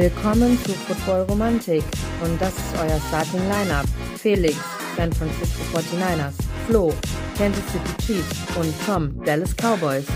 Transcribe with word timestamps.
Willkommen 0.00 0.58
zu 0.64 0.72
Football 0.72 1.26
Romantik 1.28 1.84
und 2.24 2.40
das 2.40 2.54
ist 2.54 2.74
euer 2.80 2.98
Starting 3.08 3.46
Lineup. 3.50 3.84
Felix, 4.16 4.56
San 4.96 5.12
Francisco 5.12 5.60
49ers, 5.74 6.32
Flo, 6.66 6.94
Kansas 7.36 7.62
City 7.70 8.06
Chiefs 8.06 8.56
und 8.56 8.72
Tom, 8.86 9.22
Dallas 9.26 9.54
Cowboys. 9.54 10.06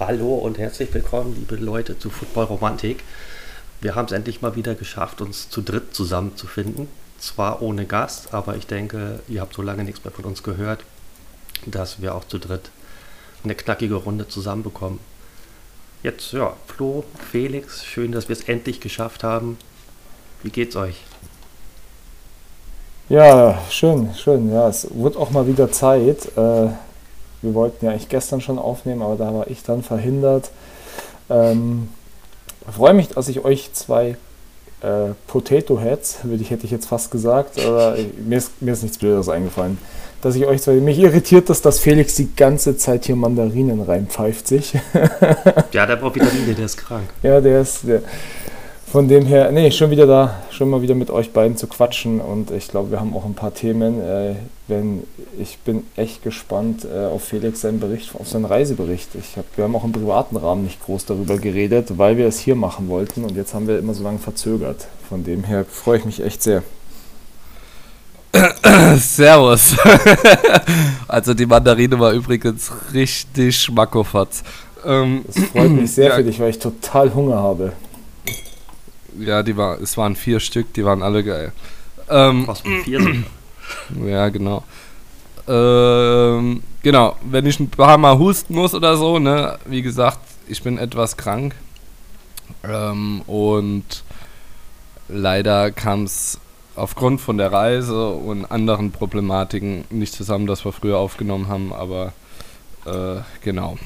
Hallo 0.00 0.34
und 0.34 0.58
herzlich 0.58 0.92
willkommen, 0.92 1.36
liebe 1.36 1.54
Leute, 1.62 1.96
zu 1.96 2.10
Football 2.10 2.46
Romantik. 2.46 3.04
Wir 3.80 3.94
haben 3.94 4.06
es 4.06 4.12
endlich 4.12 4.42
mal 4.42 4.56
wieder 4.56 4.74
geschafft, 4.74 5.20
uns 5.20 5.48
zu 5.48 5.62
dritt 5.62 5.94
zusammenzufinden. 5.94 6.88
Zwar 7.24 7.62
ohne 7.62 7.86
Gast, 7.86 8.34
aber 8.34 8.54
ich 8.56 8.66
denke, 8.66 9.20
ihr 9.28 9.40
habt 9.40 9.54
so 9.54 9.62
lange 9.62 9.82
nichts 9.82 10.04
mehr 10.04 10.12
von 10.12 10.26
uns 10.26 10.42
gehört, 10.42 10.84
dass 11.64 12.02
wir 12.02 12.14
auch 12.14 12.24
zu 12.24 12.36
dritt 12.36 12.70
eine 13.42 13.54
knackige 13.54 13.94
Runde 13.94 14.28
zusammenbekommen. 14.28 15.00
Jetzt, 16.02 16.32
ja, 16.32 16.52
Flo, 16.66 17.02
Felix, 17.32 17.82
schön, 17.82 18.12
dass 18.12 18.28
wir 18.28 18.36
es 18.36 18.46
endlich 18.46 18.78
geschafft 18.78 19.24
haben. 19.24 19.56
Wie 20.42 20.50
geht's 20.50 20.76
euch? 20.76 21.00
Ja, 23.08 23.58
schön, 23.70 24.14
schön. 24.14 24.52
Ja, 24.52 24.68
es 24.68 24.86
wird 24.92 25.16
auch 25.16 25.30
mal 25.30 25.46
wieder 25.46 25.72
Zeit. 25.72 26.26
Äh, 26.36 26.68
wir 27.40 27.54
wollten 27.54 27.86
ja 27.86 27.92
eigentlich 27.92 28.10
gestern 28.10 28.42
schon 28.42 28.58
aufnehmen, 28.58 29.00
aber 29.00 29.16
da 29.16 29.32
war 29.32 29.48
ich 29.48 29.62
dann 29.62 29.82
verhindert. 29.82 30.50
Ähm, 31.30 31.88
freue 32.70 32.92
mich, 32.92 33.08
dass 33.08 33.28
ich 33.28 33.42
euch 33.42 33.72
zwei 33.72 34.18
äh, 34.84 35.14
Potato 35.26 35.80
Heads, 35.80 36.18
würde 36.24 36.42
ich, 36.42 36.50
hätte 36.50 36.66
ich 36.66 36.70
jetzt 36.70 36.86
fast 36.86 37.10
gesagt, 37.10 37.64
aber 37.64 37.96
mir 38.26 38.38
ist, 38.38 38.60
mir 38.60 38.72
ist 38.72 38.82
nichts 38.82 38.98
Blödes 38.98 39.28
eingefallen. 39.28 39.78
Dass 40.20 40.34
ich 40.36 40.46
euch 40.46 40.62
zwei, 40.62 40.74
mich 40.74 40.98
irritiert 40.98 41.50
das, 41.50 41.60
dass 41.60 41.80
Felix 41.80 42.14
die 42.14 42.34
ganze 42.34 42.76
Zeit 42.76 43.04
hier 43.04 43.16
Mandarinen 43.16 43.82
reinpfeift 43.82 44.46
sich. 44.48 44.74
ja, 45.72 45.86
der 45.86 45.96
braucht 45.96 46.14
Vitamine, 46.14 46.54
der 46.54 46.64
ist 46.64 46.76
krank. 46.76 47.08
Ja, 47.22 47.40
der 47.40 47.60
ist, 47.60 47.86
der, 47.86 48.00
von 48.86 49.08
dem 49.08 49.26
her, 49.26 49.50
nee, 49.50 49.70
schon 49.70 49.90
wieder 49.90 50.06
da, 50.06 50.42
schon 50.50 50.70
mal 50.70 50.80
wieder 50.80 50.94
mit 50.94 51.10
euch 51.10 51.32
beiden 51.32 51.56
zu 51.56 51.66
quatschen 51.66 52.20
und 52.20 52.50
ich 52.50 52.68
glaube, 52.68 52.90
wir 52.90 53.00
haben 53.00 53.14
auch 53.16 53.24
ein 53.24 53.34
paar 53.34 53.52
Themen. 53.52 54.00
Äh, 54.00 54.34
wenn, 54.66 55.04
ich 55.38 55.58
bin 55.58 55.84
echt 55.96 56.22
gespannt 56.22 56.84
äh, 56.84 57.06
auf 57.06 57.24
Felix 57.24 57.60
seinen 57.60 57.80
Bericht, 57.80 58.14
auf 58.14 58.28
seinen 58.28 58.46
Reisebericht. 58.46 59.10
Ich 59.14 59.36
hab, 59.36 59.44
wir 59.56 59.64
haben 59.64 59.76
auch 59.76 59.84
im 59.84 59.92
privaten 59.92 60.36
Rahmen 60.36 60.64
nicht 60.64 60.82
groß 60.82 61.04
darüber 61.04 61.36
geredet, 61.38 61.98
weil 61.98 62.16
wir 62.16 62.26
es 62.26 62.38
hier 62.38 62.54
machen 62.54 62.88
wollten 62.88 63.24
und 63.24 63.36
jetzt 63.36 63.52
haben 63.52 63.68
wir 63.68 63.78
immer 63.78 63.94
so 63.94 64.02
lange 64.02 64.18
verzögert. 64.18 64.86
Von 65.08 65.24
dem 65.24 65.44
her 65.44 65.66
freue 65.68 65.98
ich 65.98 66.04
mich 66.06 66.22
echt 66.22 66.42
sehr. 66.42 66.62
Servus. 68.98 69.76
also 71.08 71.34
die 71.34 71.46
Mandarine 71.46 71.98
war 72.00 72.12
übrigens 72.12 72.72
richtig 72.92 73.58
schmackofatz. 73.58 74.42
Ähm, 74.84 75.24
das 75.26 75.44
freut 75.44 75.70
mich 75.70 75.92
sehr 75.92 76.08
ja. 76.08 76.16
für 76.16 76.24
dich, 76.24 76.40
weil 76.40 76.50
ich 76.50 76.58
total 76.58 77.14
Hunger 77.14 77.36
habe. 77.36 77.72
Ja, 79.18 79.42
die 79.42 79.56
war, 79.56 79.80
es 79.80 79.96
waren 79.96 80.16
vier 80.16 80.40
Stück, 80.40 80.72
die 80.72 80.84
waren 80.84 81.02
alle 81.02 81.22
geil. 81.22 81.52
Ähm, 82.08 82.46
Was 82.46 82.62
vier 82.84 83.00
sind? 83.00 83.26
Ja, 84.04 84.28
genau. 84.28 84.64
Ähm, 85.46 86.62
genau, 86.82 87.16
wenn 87.22 87.46
ich 87.46 87.60
ein 87.60 87.68
paar 87.68 87.98
Mal 87.98 88.18
husten 88.18 88.54
muss 88.54 88.74
oder 88.74 88.96
so, 88.96 89.18
ne, 89.18 89.58
wie 89.66 89.82
gesagt, 89.82 90.18
ich 90.48 90.62
bin 90.62 90.78
etwas 90.78 91.16
krank. 91.16 91.54
Ähm, 92.62 93.22
und 93.26 94.04
leider 95.08 95.70
kam 95.70 96.04
es 96.04 96.38
aufgrund 96.76 97.20
von 97.20 97.38
der 97.38 97.52
Reise 97.52 98.08
und 98.08 98.46
anderen 98.46 98.90
Problematiken 98.90 99.84
nicht 99.90 100.14
zusammen, 100.14 100.46
dass 100.46 100.64
wir 100.64 100.72
früher 100.72 100.98
aufgenommen 100.98 101.48
haben, 101.48 101.72
aber 101.72 102.12
äh, 102.86 103.20
genau. 103.42 103.76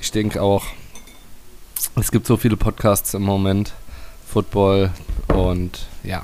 Ich 0.00 0.12
denke 0.12 0.42
auch, 0.42 0.64
es 1.96 2.10
gibt 2.10 2.26
so 2.26 2.36
viele 2.36 2.56
Podcasts 2.56 3.14
im 3.14 3.22
Moment 3.22 3.72
Football 4.26 4.90
und 5.28 5.86
ja. 6.02 6.22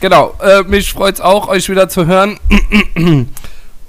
Genau, 0.00 0.34
äh, 0.40 0.62
mich 0.62 0.94
es 0.94 1.20
auch, 1.20 1.48
euch 1.48 1.68
wieder 1.68 1.88
zu 1.88 2.06
hören. 2.06 2.38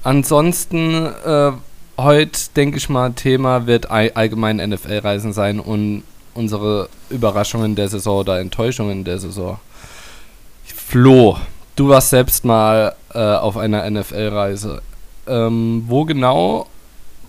Ansonsten, 0.03 1.05
äh, 1.05 1.51
heute 1.97 2.39
denke 2.55 2.77
ich 2.77 2.89
mal, 2.89 3.11
Thema 3.11 3.67
wird 3.67 3.91
allgemein 3.91 4.57
NFL-Reisen 4.57 5.33
sein 5.33 5.59
und 5.59 6.03
unsere 6.33 6.89
Überraschungen 7.11 7.75
der 7.75 7.89
Saison 7.89 8.21
oder 8.21 8.39
Enttäuschungen 8.39 9.03
der 9.03 9.19
Saison. 9.19 9.59
Flo, 10.63 11.37
du 11.75 11.89
warst 11.89 12.09
selbst 12.09 12.43
mal 12.43 12.95
äh, 13.13 13.19
auf 13.19 13.57
einer 13.57 13.87
NFL-Reise. 13.87 14.81
Ähm, 15.27 15.83
wo 15.87 16.05
genau? 16.05 16.65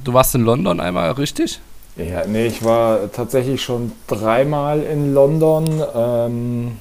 Du 0.04 0.14
warst 0.14 0.34
in 0.34 0.44
London 0.44 0.80
einmal, 0.80 1.10
richtig? 1.12 1.60
Ja, 1.96 2.24
nee, 2.26 2.46
ich 2.46 2.64
war 2.64 3.12
tatsächlich 3.12 3.62
schon 3.62 3.92
dreimal 4.06 4.82
in 4.82 5.12
London 5.12 5.82
ähm, 5.94 6.76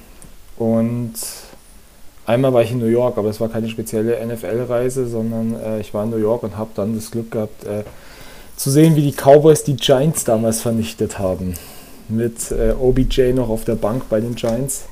und 0.56 1.12
einmal 2.30 2.52
war 2.52 2.62
ich 2.62 2.72
in 2.72 2.78
New 2.78 2.86
York, 2.86 3.18
aber 3.18 3.28
es 3.28 3.40
war 3.40 3.48
keine 3.48 3.68
spezielle 3.68 4.24
NFL-Reise, 4.24 5.06
sondern 5.06 5.54
äh, 5.60 5.80
ich 5.80 5.92
war 5.92 6.04
in 6.04 6.10
New 6.10 6.16
York 6.16 6.42
und 6.42 6.56
habe 6.56 6.70
dann 6.74 6.94
das 6.94 7.10
Glück 7.10 7.30
gehabt 7.30 7.64
äh, 7.64 7.84
zu 8.56 8.70
sehen, 8.70 8.96
wie 8.96 9.02
die 9.02 9.12
Cowboys 9.12 9.64
die 9.64 9.76
Giants 9.76 10.24
damals 10.24 10.60
vernichtet 10.60 11.18
haben. 11.18 11.54
Mit 12.08 12.50
äh, 12.50 12.72
OBJ 12.72 13.32
noch 13.32 13.48
auf 13.48 13.64
der 13.64 13.74
Bank 13.74 14.08
bei 14.08 14.20
den 14.20 14.34
Giants. 14.34 14.84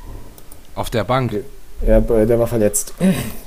Auf 0.74 0.90
der 0.90 1.04
Bank? 1.04 1.42
Ja, 1.86 2.00
der 2.00 2.38
war 2.38 2.46
verletzt. 2.46 2.94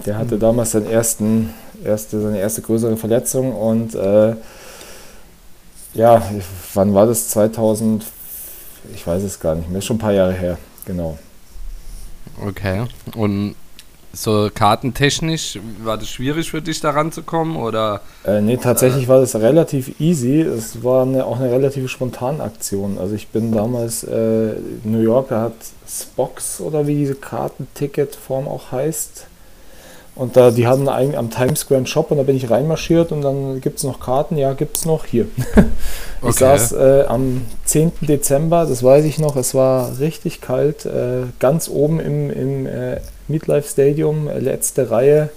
Der 0.05 0.17
hatte 0.17 0.37
damals 0.37 0.71
seinen 0.71 0.89
ersten, 0.89 1.53
erste, 1.83 2.21
seine 2.21 2.39
erste 2.39 2.61
größere 2.61 2.97
Verletzung 2.97 3.53
und 3.53 3.95
äh, 3.95 4.35
ja, 5.93 6.21
wann 6.73 6.93
war 6.93 7.07
das? 7.07 7.29
2000, 7.29 8.05
ich 8.95 9.05
weiß 9.05 9.23
es 9.23 9.39
gar 9.39 9.55
nicht 9.55 9.69
mehr, 9.69 9.81
schon 9.81 9.97
ein 9.97 9.99
paar 9.99 10.13
Jahre 10.13 10.33
her, 10.33 10.57
genau. 10.85 11.17
Okay, 12.41 12.85
und 13.15 13.55
so 14.13 14.49
kartentechnisch, 14.53 15.59
war 15.83 15.97
das 15.97 16.09
schwierig 16.09 16.51
für 16.51 16.61
dich 16.61 16.79
da 16.81 16.91
ranzukommen 16.91 17.55
oder? 17.55 18.01
Äh, 18.25 18.41
nee, 18.41 18.57
tatsächlich 18.57 19.05
äh, 19.05 19.07
war 19.07 19.19
das 19.19 19.35
relativ 19.35 19.99
easy. 19.99 20.41
Es 20.41 20.83
war 20.83 21.03
eine, 21.03 21.25
auch 21.25 21.39
eine 21.39 21.51
relativ 21.51 21.89
spontane 21.89 22.43
Aktion. 22.43 22.97
Also 22.97 23.15
ich 23.15 23.29
bin 23.29 23.51
damals 23.51 24.03
äh, 24.03 24.53
New 24.83 24.99
York, 24.99 25.29
da 25.29 25.41
hat 25.41 25.53
Spox 25.87 26.61
oder 26.61 26.87
wie 26.87 26.95
diese 26.95 27.15
Kartenticketform 27.15 28.47
auch 28.47 28.71
heißt, 28.71 29.27
und 30.13 30.35
da, 30.35 30.51
die 30.51 30.67
hatten 30.67 30.89
einen 30.89 31.15
am 31.15 31.29
Times 31.29 31.61
Square 31.61 31.77
einen 31.77 31.87
Shop 31.87 32.11
und 32.11 32.17
da 32.17 32.23
bin 32.23 32.35
ich 32.35 32.49
reinmarschiert 32.49 33.11
und 33.11 33.21
dann 33.21 33.61
gibt 33.61 33.77
es 33.77 33.85
noch 33.85 33.99
Karten. 33.99 34.37
Ja, 34.37 34.53
gibt 34.53 34.77
es 34.77 34.85
noch 34.85 35.05
hier. 35.05 35.27
ich 35.55 36.21
okay. 36.21 36.33
saß 36.33 36.73
äh, 36.73 37.05
am 37.07 37.43
10. 37.65 37.93
Dezember, 38.01 38.65
das 38.65 38.83
weiß 38.83 39.05
ich 39.05 39.19
noch, 39.19 39.37
es 39.37 39.55
war 39.55 39.99
richtig 39.99 40.41
kalt, 40.41 40.85
äh, 40.85 41.23
ganz 41.39 41.69
oben 41.69 41.99
im, 42.01 42.29
im 42.29 42.67
äh, 42.67 42.99
Midlife 43.31 43.67
Stadium, 43.67 44.27
äh, 44.27 44.39
letzte 44.39 44.91
Reihe. 44.91 45.29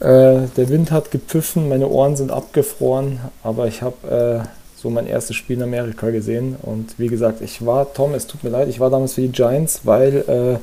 Äh, 0.00 0.48
der 0.56 0.68
Wind 0.68 0.90
hat 0.90 1.10
gepfiffen, 1.10 1.68
meine 1.68 1.88
Ohren 1.88 2.16
sind 2.16 2.30
abgefroren, 2.30 3.20
aber 3.42 3.68
ich 3.68 3.82
habe 3.82 4.44
äh, 4.44 4.48
so 4.76 4.90
mein 4.90 5.06
erstes 5.06 5.36
Spiel 5.36 5.56
in 5.56 5.62
Amerika 5.62 6.10
gesehen. 6.10 6.56
Und 6.60 6.98
wie 6.98 7.06
gesagt, 7.06 7.40
ich 7.40 7.64
war, 7.64 7.92
Tom, 7.94 8.14
es 8.14 8.26
tut 8.26 8.42
mir 8.42 8.50
leid, 8.50 8.68
ich 8.68 8.80
war 8.80 8.90
damals 8.90 9.14
für 9.14 9.20
die 9.20 9.30
Giants, 9.30 9.82
weil 9.84 10.58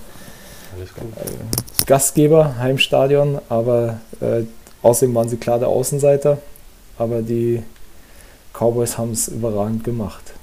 alles 0.76 0.94
gut. 0.94 1.04
Äh, 1.18 1.86
Gastgeber, 1.86 2.58
Heimstadion, 2.58 3.40
aber 3.50 4.00
äh, 4.22 4.44
außerdem 4.81 5.16
waren 5.16 5.30
sie 5.30 5.38
klar 5.38 5.60
der 5.60 5.70
Außenseiter. 5.70 6.38
Aber 6.98 7.22
die 7.22 7.64
Cowboys 8.54 8.98
haben 8.98 9.12
es 9.12 9.28
überragend 9.28 9.84
gemacht. 9.84 10.34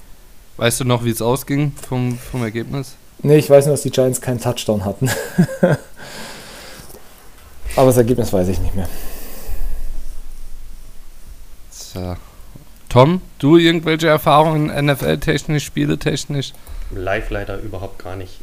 Weißt 0.57 0.79
du 0.79 0.85
noch, 0.85 1.05
wie 1.05 1.11
es 1.11 1.21
ausging 1.21 1.71
vom, 1.87 2.17
vom 2.17 2.43
Ergebnis? 2.43 2.95
Nee, 3.21 3.37
ich 3.37 3.49
weiß 3.49 3.65
nur, 3.65 3.73
dass 3.73 3.83
die 3.83 3.91
Giants 3.91 4.21
keinen 4.21 4.39
Touchdown 4.39 4.85
hatten. 4.85 5.09
aber 7.77 7.87
das 7.87 7.97
Ergebnis 7.97 8.33
weiß 8.33 8.47
ich 8.49 8.59
nicht 8.59 8.75
mehr. 8.75 8.89
So. 11.69 12.17
Tom, 12.89 13.21
du 13.39 13.57
irgendwelche 13.57 14.07
Erfahrungen 14.07 14.67
NFL-technisch, 14.85 15.65
spieletechnisch? 15.65 16.53
Live 16.91 17.29
leider 17.29 17.59
überhaupt 17.59 17.99
gar 17.99 18.15
nicht. 18.15 18.39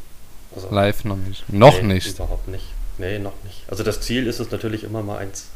Also, 0.55 0.71
Live 0.71 1.05
noch 1.05 1.17
nicht. 1.17 1.53
Noch 1.53 1.83
nee, 1.83 1.95
nicht. 1.95 2.15
Überhaupt 2.15 2.49
nicht. 2.49 2.65
Nee, 2.99 3.19
noch 3.19 3.33
nicht. 3.43 3.65
Also 3.69 3.83
das 3.83 4.01
Ziel 4.01 4.27
ist 4.27 4.39
es 4.39 4.51
natürlich 4.51 4.85
immer 4.85 5.03
mal 5.03 5.19
eins 5.19 5.47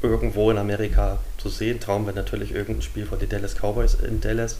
irgendwo 0.00 0.50
in 0.50 0.58
Amerika 0.58 1.18
zu 1.36 1.48
sehen. 1.48 1.80
Traum 1.80 2.06
wäre 2.06 2.16
natürlich 2.16 2.52
irgendein 2.52 2.82
Spiel 2.82 3.04
von 3.06 3.18
den 3.18 3.28
Dallas 3.28 3.54
Cowboys 3.54 3.94
in 3.94 4.20
Dallas. 4.20 4.56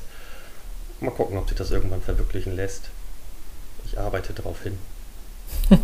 Mal 1.01 1.11
gucken, 1.13 1.39
ob 1.39 1.49
sich 1.49 1.57
das 1.57 1.71
irgendwann 1.71 2.03
verwirklichen 2.03 2.55
lässt. 2.55 2.91
Ich 3.87 3.99
arbeite 3.99 4.33
darauf 4.33 4.63
hin. 4.63 4.79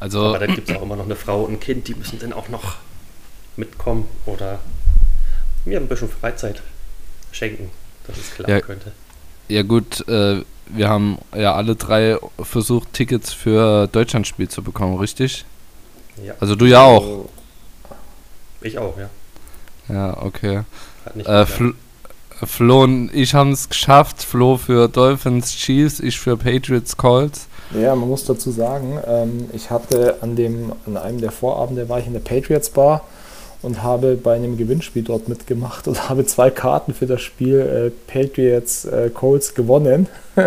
also, 0.00 0.26
Aber 0.26 0.38
dann 0.38 0.54
gibt 0.54 0.70
es 0.70 0.76
auch 0.76 0.82
immer 0.82 0.96
noch 0.96 1.04
eine 1.04 1.16
Frau 1.16 1.42
und 1.44 1.54
ein 1.54 1.60
Kind, 1.60 1.88
die 1.88 1.94
müssen 1.94 2.18
dann 2.18 2.32
auch 2.32 2.48
noch 2.48 2.76
mitkommen 3.56 4.06
oder 4.26 4.60
mir 5.64 5.78
ein 5.78 5.88
bisschen 5.88 6.08
Freizeit 6.08 6.62
schenken, 7.32 7.70
dass 8.06 8.16
es 8.16 8.34
klappen 8.34 8.50
ja, 8.50 8.60
könnte. 8.60 8.92
Ja 9.48 9.62
gut, 9.62 10.06
äh, 10.08 10.42
wir 10.66 10.88
haben 10.88 11.18
ja 11.34 11.54
alle 11.54 11.74
drei 11.76 12.18
versucht, 12.40 12.92
Tickets 12.92 13.32
für 13.32 13.88
Deutschlandspiel 13.88 14.48
zu 14.48 14.62
bekommen, 14.62 14.98
richtig? 14.98 15.44
Ja. 16.22 16.34
Also 16.40 16.54
du 16.54 16.66
ja 16.66 16.82
auch. 16.82 17.02
Also, 17.02 17.30
ich 18.60 18.78
auch, 18.78 18.98
ja. 18.98 19.10
Ja, 19.88 20.22
okay. 20.22 20.62
Äh, 21.24 21.46
Fl 21.46 21.74
Flo 22.44 22.84
und 22.84 23.12
ich 23.12 23.34
haben 23.34 23.50
es 23.50 23.68
geschafft. 23.68 24.22
Flo 24.22 24.58
für 24.58 24.88
Dolphins 24.88 25.56
Chiefs, 25.56 25.98
ich 25.98 26.20
für 26.20 26.36
Patriots 26.36 26.96
Colts. 26.96 27.47
Ja, 27.74 27.94
man 27.94 28.08
muss 28.08 28.24
dazu 28.24 28.50
sagen, 28.50 28.98
ähm, 29.06 29.50
ich 29.52 29.70
hatte 29.70 30.16
an, 30.22 30.36
dem, 30.36 30.72
an 30.86 30.96
einem 30.96 31.20
der 31.20 31.30
Vorabende 31.30 31.88
war 31.88 31.98
ich 31.98 32.06
in 32.06 32.14
der 32.14 32.20
Patriots 32.20 32.70
Bar 32.70 33.02
und 33.60 33.82
habe 33.82 34.16
bei 34.16 34.36
einem 34.36 34.56
Gewinnspiel 34.56 35.02
dort 35.02 35.28
mitgemacht 35.28 35.86
und 35.86 36.08
habe 36.08 36.24
zwei 36.24 36.50
Karten 36.50 36.94
für 36.94 37.06
das 37.06 37.20
Spiel 37.20 37.60
äh, 37.60 37.90
Patriots 38.10 38.86
äh, 38.86 39.10
Colts 39.10 39.54
gewonnen. 39.54 40.08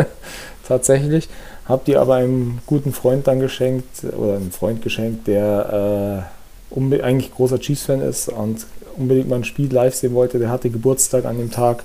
Tatsächlich. 0.67 1.29
Habe 1.65 1.83
die 1.85 1.95
aber 1.95 2.15
einem 2.15 2.59
guten 2.65 2.91
Freund 2.91 3.27
dann 3.27 3.39
geschenkt 3.39 4.03
oder 4.03 4.35
einem 4.35 4.51
Freund 4.51 4.81
geschenkt, 4.81 5.27
der 5.27 6.27
äh, 6.73 7.01
eigentlich 7.01 7.33
großer 7.33 7.59
Chiefs-Fan 7.59 8.01
ist 8.01 8.29
und 8.29 8.65
unbedingt 8.97 9.29
mal 9.29 9.35
ein 9.37 9.43
Spiel 9.43 9.71
live 9.71 9.93
sehen 9.93 10.13
wollte. 10.15 10.39
Der 10.39 10.49
hatte 10.49 10.69
Geburtstag 10.69 11.25
an 11.25 11.37
dem 11.37 11.51
Tag 11.51 11.83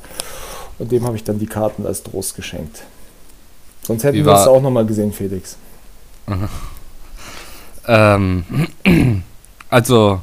und 0.78 0.92
dem 0.92 1.04
habe 1.04 1.16
ich 1.16 1.24
dann 1.24 1.38
die 1.38 1.46
Karten 1.46 1.86
als 1.86 2.02
Trost 2.02 2.36
geschenkt. 2.36 2.82
Sonst 3.86 4.02
hätten 4.02 4.24
wir 4.24 4.32
es 4.32 4.48
auch 4.48 4.60
nochmal 4.60 4.84
gesehen, 4.84 5.12
Felix. 5.12 5.56
ähm, 7.86 8.44
also, 9.70 10.20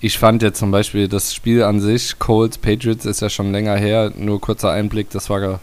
ich 0.00 0.16
fand 0.16 0.42
jetzt 0.42 0.60
zum 0.60 0.70
Beispiel 0.70 1.08
das 1.08 1.34
Spiel 1.34 1.64
an 1.64 1.80
sich, 1.80 2.20
Colts 2.20 2.58
Patriots, 2.58 3.04
ist 3.04 3.20
ja 3.20 3.28
schon 3.28 3.50
länger 3.50 3.74
her. 3.74 4.12
Nur 4.16 4.40
kurzer 4.40 4.70
Einblick, 4.70 5.10
das 5.10 5.28
war 5.28 5.58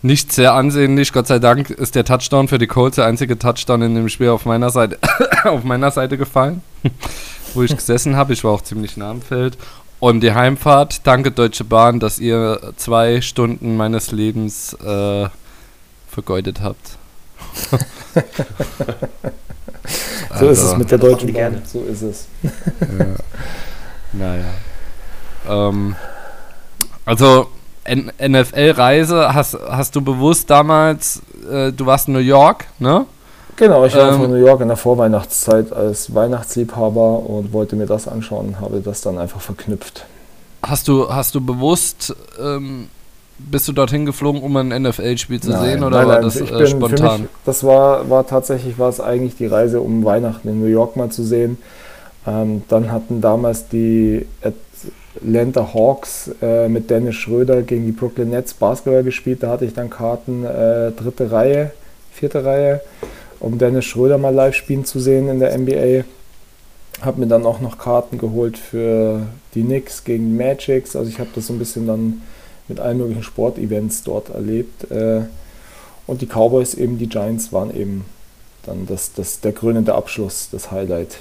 nicht 0.00 0.32
sehr 0.32 0.54
ansehnlich. 0.54 1.12
Gott 1.12 1.26
sei 1.26 1.38
Dank 1.38 1.68
ist 1.68 1.94
der 1.94 2.06
Touchdown 2.06 2.48
für 2.48 2.56
die 2.56 2.66
Colts 2.66 2.96
der 2.96 3.04
einzige 3.04 3.38
Touchdown 3.38 3.82
in 3.82 3.94
dem 3.94 4.08
Spiel 4.08 4.30
auf 4.30 4.46
meiner 4.46 4.70
Seite, 4.70 4.98
auf 5.44 5.64
meiner 5.64 5.90
Seite 5.90 6.16
gefallen, 6.16 6.62
wo 7.52 7.62
ich 7.62 7.76
gesessen 7.76 8.16
habe. 8.16 8.32
Ich 8.32 8.42
war 8.42 8.52
auch 8.52 8.62
ziemlich 8.62 8.96
nah 8.96 9.10
am 9.10 9.20
Feld. 9.20 9.58
Und 9.98 10.20
die 10.20 10.32
Heimfahrt, 10.32 11.06
danke 11.06 11.30
Deutsche 11.30 11.64
Bahn, 11.64 12.00
dass 12.00 12.18
ihr 12.18 12.72
zwei 12.76 13.20
Stunden 13.20 13.76
meines 13.76 14.12
Lebens 14.12 14.72
äh, 14.82 15.28
vergeudet 16.10 16.60
habt. 16.60 16.98
so 20.38 20.48
ist 20.48 20.58
es 20.58 20.64
also, 20.64 20.76
mit 20.76 20.90
der 20.90 20.98
Deutschen 20.98 21.32
Bahn. 21.32 21.62
So 21.64 21.82
ist 21.82 22.02
es. 22.02 22.26
ja. 22.42 22.50
Naja. 24.12 24.50
Ähm, 25.48 25.94
also 27.04 27.46
NFL-Reise 27.88 29.34
hast, 29.34 29.58
hast 29.68 29.96
du 29.96 30.00
bewusst 30.00 30.50
damals, 30.50 31.22
äh, 31.50 31.72
du 31.72 31.86
warst 31.86 32.08
in 32.08 32.14
New 32.14 32.20
York, 32.20 32.66
ne? 32.78 33.06
Genau, 33.56 33.84
ich 33.84 33.94
war 33.94 34.12
ähm, 34.12 34.20
von 34.20 34.30
New 34.30 34.36
York 34.36 34.60
in 34.60 34.68
der 34.68 34.76
Vorweihnachtszeit 34.76 35.72
als 35.72 36.14
Weihnachtsliebhaber 36.14 37.18
und 37.20 37.52
wollte 37.52 37.76
mir 37.76 37.86
das 37.86 38.08
anschauen 38.08 38.48
und 38.48 38.60
habe 38.60 38.80
das 38.80 39.00
dann 39.00 39.18
einfach 39.18 39.40
verknüpft. 39.40 40.06
Hast 40.62 40.88
du, 40.88 41.12
hast 41.12 41.34
du 41.34 41.40
bewusst 41.40 42.14
ähm, 42.40 42.88
bist 43.50 43.68
du 43.68 43.72
dorthin 43.72 44.06
geflogen, 44.06 44.42
um 44.42 44.56
ein 44.56 44.68
NFL-Spiel 44.68 45.40
zu 45.40 45.50
nein, 45.50 45.64
sehen 45.64 45.84
oder 45.84 45.98
nein, 45.98 46.08
war 46.08 46.20
das 46.20 46.40
äh, 46.40 46.66
spontan? 46.66 47.22
Mich, 47.22 47.30
das 47.44 47.64
war, 47.64 48.08
war 48.10 48.26
tatsächlich 48.26 48.78
war 48.78 48.88
es 48.88 49.00
eigentlich 49.00 49.36
die 49.36 49.46
Reise, 49.46 49.80
um 49.80 50.04
Weihnachten 50.04 50.48
in 50.48 50.60
New 50.60 50.66
York 50.66 50.96
mal 50.96 51.10
zu 51.10 51.22
sehen. 51.22 51.58
Ähm, 52.26 52.62
dann 52.68 52.92
hatten 52.92 53.20
damals 53.20 53.68
die 53.68 54.26
Atlanta 54.42 55.72
Hawks 55.72 56.30
äh, 56.42 56.68
mit 56.68 56.90
Dennis 56.90 57.16
Schröder 57.16 57.62
gegen 57.62 57.86
die 57.86 57.92
Brooklyn 57.92 58.30
Nets 58.30 58.54
Basketball 58.54 59.02
gespielt. 59.02 59.42
Da 59.42 59.50
hatte 59.50 59.64
ich 59.64 59.74
dann 59.74 59.90
Karten 59.90 60.44
äh, 60.44 60.92
dritte 60.92 61.30
Reihe, 61.30 61.72
vierte 62.12 62.44
Reihe, 62.44 62.80
um 63.38 63.58
Dennis 63.58 63.86
Schröder 63.86 64.18
mal 64.18 64.34
live 64.34 64.54
spielen 64.54 64.84
zu 64.84 65.00
sehen 65.00 65.28
in 65.28 65.40
der 65.40 65.56
NBA. 65.56 66.04
Habe 67.02 67.20
mir 67.20 67.26
dann 67.26 67.46
auch 67.46 67.60
noch 67.60 67.78
Karten 67.78 68.18
geholt 68.18 68.58
für 68.58 69.22
die 69.54 69.62
Knicks 69.62 70.04
gegen 70.04 70.36
Magics. 70.36 70.94
Also 70.94 71.08
ich 71.08 71.18
habe 71.18 71.30
das 71.34 71.46
so 71.46 71.54
ein 71.54 71.58
bisschen 71.58 71.86
dann 71.86 72.20
mit 72.70 72.80
allen 72.80 72.96
möglichen 72.96 73.22
Sportevents 73.22 74.02
dort 74.02 74.30
erlebt. 74.30 74.90
Äh, 74.90 75.24
und 76.06 76.22
die 76.22 76.26
Cowboys 76.26 76.74
eben, 76.74 76.98
die 76.98 77.08
Giants 77.08 77.52
waren 77.52 77.74
eben 77.76 78.06
dann 78.64 78.86
das, 78.86 79.12
das, 79.12 79.40
der 79.40 79.52
krönende 79.52 79.94
Abschluss, 79.94 80.48
das 80.50 80.70
Highlight. 80.70 81.18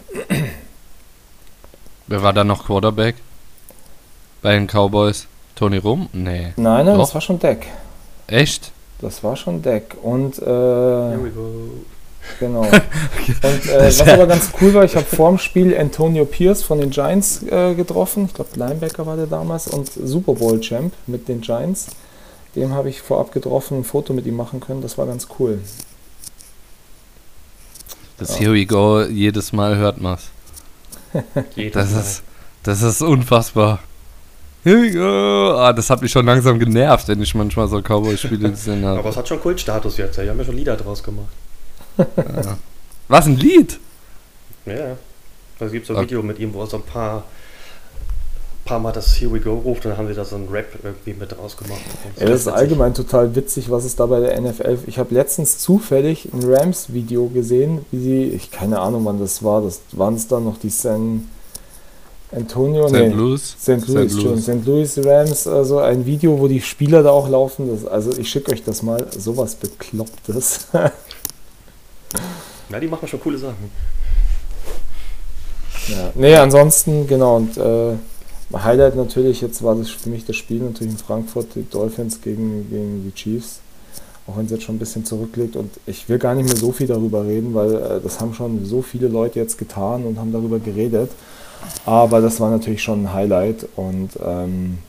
Wer 2.07 2.23
war 2.23 2.33
da 2.33 2.43
noch 2.43 2.65
Quarterback? 2.65 3.15
Bei 4.41 4.53
den 4.53 4.67
Cowboys? 4.67 5.27
Tony 5.55 5.77
Rum? 5.77 6.07
Nee. 6.13 6.53
Nein, 6.55 6.85
nein, 6.85 6.85
Doch? 6.85 6.99
das 6.99 7.13
war 7.13 7.21
schon 7.21 7.37
Deck. 7.37 7.67
Echt? 8.27 8.71
Das 9.01 9.23
war 9.23 9.35
schon 9.35 9.61
Deck. 9.61 9.97
Und 10.01 10.39
äh, 10.39 11.17
Genau. 12.39 12.61
Und 12.61 12.73
äh, 12.73 13.87
was 13.87 14.01
aber 14.07 14.27
ganz 14.27 14.51
cool 14.61 14.73
war, 14.73 14.83
ich 14.83 14.95
habe 14.95 15.05
vorm 15.05 15.37
Spiel 15.37 15.77
Antonio 15.77 16.25
Pierce 16.25 16.63
von 16.63 16.79
den 16.79 16.89
Giants 16.89 17.43
äh, 17.43 17.73
getroffen. 17.75 18.25
Ich 18.25 18.33
glaube, 18.33 18.51
Linebacker 18.55 19.05
war 19.05 19.15
der 19.15 19.27
damals 19.27 19.67
und 19.67 19.89
Super 19.91 20.33
Bowl 20.33 20.59
Champ 20.59 20.93
mit 21.07 21.27
den 21.27 21.41
Giants. 21.41 21.87
Dem 22.55 22.73
habe 22.73 22.89
ich 22.89 23.01
vorab 23.01 23.31
getroffen, 23.31 23.79
ein 23.79 23.83
Foto 23.83 24.13
mit 24.13 24.25
ihm 24.25 24.35
machen 24.35 24.59
können. 24.59 24.81
Das 24.81 24.97
war 24.97 25.05
ganz 25.05 25.27
cool. 25.37 25.59
Das 28.17 28.39
ja. 28.39 28.45
Here 28.45 28.53
We 28.53 28.65
Go, 28.65 29.03
jedes 29.03 29.53
Mal 29.53 29.77
hört 29.77 30.01
man 30.01 30.17
es. 31.55 31.71
das, 31.71 31.91
ist, 31.91 32.23
das 32.63 32.81
ist 32.81 33.01
unfassbar. 33.01 33.79
Here 34.63 34.81
we 34.81 34.91
go. 34.91 35.55
Ah, 35.57 35.71
das 35.71 35.89
hat 35.89 36.01
mich 36.01 36.11
schon 36.11 36.25
langsam 36.25 36.59
genervt, 36.59 37.07
wenn 37.07 37.21
ich 37.21 37.33
manchmal 37.33 37.69
so 37.69 37.81
Cowboy-Spiele 37.81 38.51
gesehen 38.51 38.83
habe. 38.83 38.99
Aber 38.99 39.09
es 39.09 39.15
hat 39.15 39.27
schon 39.27 39.39
Kultstatus 39.39 39.95
jetzt. 39.97 40.17
Die 40.17 40.29
haben 40.29 40.37
ja 40.37 40.43
schon 40.43 40.57
Lieder 40.57 40.75
draus 40.75 41.01
gemacht 41.01 41.29
ja. 41.99 42.57
Was, 43.07 43.25
ein 43.25 43.37
Lied? 43.37 43.79
Ja. 44.65 44.97
Also 45.59 45.73
gibt 45.73 45.85
so 45.85 45.93
ein 45.93 45.97
okay. 45.97 46.05
Video 46.05 46.23
mit 46.23 46.39
ihm, 46.39 46.53
wo 46.53 46.61
er 46.61 46.67
so 46.67 46.77
ein 46.77 46.83
paar, 46.83 47.23
paar 48.65 48.79
Mal 48.79 48.91
das 48.91 49.19
Here 49.19 49.33
We 49.33 49.39
Go 49.39 49.55
ruft 49.55 49.85
und 49.85 49.91
dann 49.91 49.97
haben 49.97 50.07
sie 50.07 50.13
da 50.13 50.23
so 50.23 50.35
ein 50.35 50.47
Rap 50.49 50.67
irgendwie 50.83 51.13
mit 51.13 51.37
rausgemacht. 51.37 51.81
Ja, 52.19 52.27
das 52.27 52.41
ist 52.41 52.47
allgemein 52.47 52.93
total 52.93 53.35
witzig, 53.35 53.69
was 53.69 53.83
es 53.83 53.95
da 53.95 54.05
bei 54.05 54.19
der 54.19 54.39
NFL. 54.39 54.77
Ich 54.87 54.99
habe 54.99 55.13
letztens 55.13 55.57
zufällig 55.57 56.29
ein 56.31 56.43
Rams-Video 56.43 57.27
gesehen, 57.27 57.85
wie 57.91 57.99
sie, 57.99 58.23
ich 58.25 58.51
keine 58.51 58.79
Ahnung, 58.79 59.05
wann 59.05 59.19
das 59.19 59.43
war. 59.43 59.61
Das 59.61 59.81
waren 59.91 60.13
es 60.13 60.27
dann 60.27 60.45
noch 60.45 60.59
die 60.59 60.69
San 60.69 61.27
Antonio, 62.31 62.87
St. 62.87 62.93
Nee, 62.93 63.07
Louis. 63.07 63.55
St. 63.59 63.87
Louis, 63.87 64.13
St. 64.13 64.23
Louis. 64.23 64.43
St. 64.43 64.65
Louis 64.65 64.99
Rams, 65.03 65.47
also 65.47 65.79
ein 65.79 66.05
Video, 66.05 66.39
wo 66.39 66.47
die 66.47 66.61
Spieler 66.61 67.01
da 67.01 67.09
auch 67.09 67.27
laufen. 67.27 67.69
Das, 67.71 67.85
also 67.85 68.11
ich 68.17 68.29
schicke 68.29 68.51
euch 68.51 68.63
das 68.63 68.83
mal, 68.83 69.07
sowas 69.17 69.55
Beklopptes. 69.55 70.67
Ja, 72.69 72.79
die 72.79 72.87
machen 72.87 73.07
schon 73.07 73.19
coole 73.19 73.37
Sachen. 73.37 73.71
Ja, 75.87 76.11
nee, 76.13 76.35
ansonsten, 76.35 77.07
genau, 77.07 77.37
und 77.37 77.57
äh, 77.57 77.95
Highlight 78.53 78.95
natürlich, 78.95 79.41
jetzt 79.41 79.63
war 79.63 79.75
das 79.75 79.89
für 79.89 80.09
mich 80.09 80.25
das 80.25 80.35
Spiel 80.35 80.59
natürlich 80.59 80.93
in 80.93 80.97
Frankfurt, 80.97 81.55
die 81.55 81.67
Dolphins 81.67 82.21
gegen, 82.21 82.69
gegen 82.69 83.03
die 83.03 83.13
Chiefs, 83.13 83.59
auch 84.27 84.37
wenn 84.37 84.45
es 84.45 84.51
jetzt 84.51 84.63
schon 84.63 84.75
ein 84.75 84.79
bisschen 84.79 85.05
zurückliegt 85.05 85.55
und 85.55 85.71
ich 85.87 86.07
will 86.09 86.19
gar 86.19 86.35
nicht 86.35 86.47
mehr 86.47 86.55
so 86.55 86.71
viel 86.71 86.87
darüber 86.87 87.25
reden, 87.25 87.53
weil 87.55 87.75
äh, 87.75 88.01
das 88.01 88.19
haben 88.19 88.33
schon 88.33 88.65
so 88.65 88.81
viele 88.81 89.07
Leute 89.07 89.39
jetzt 89.39 89.57
getan 89.57 90.05
und 90.05 90.19
haben 90.19 90.31
darüber 90.31 90.59
geredet, 90.59 91.11
aber 91.85 92.21
das 92.21 92.39
war 92.39 92.51
natürlich 92.51 92.83
schon 92.83 93.05
ein 93.05 93.13
Highlight 93.13 93.67
und 93.75 94.11
ähm, 94.23 94.79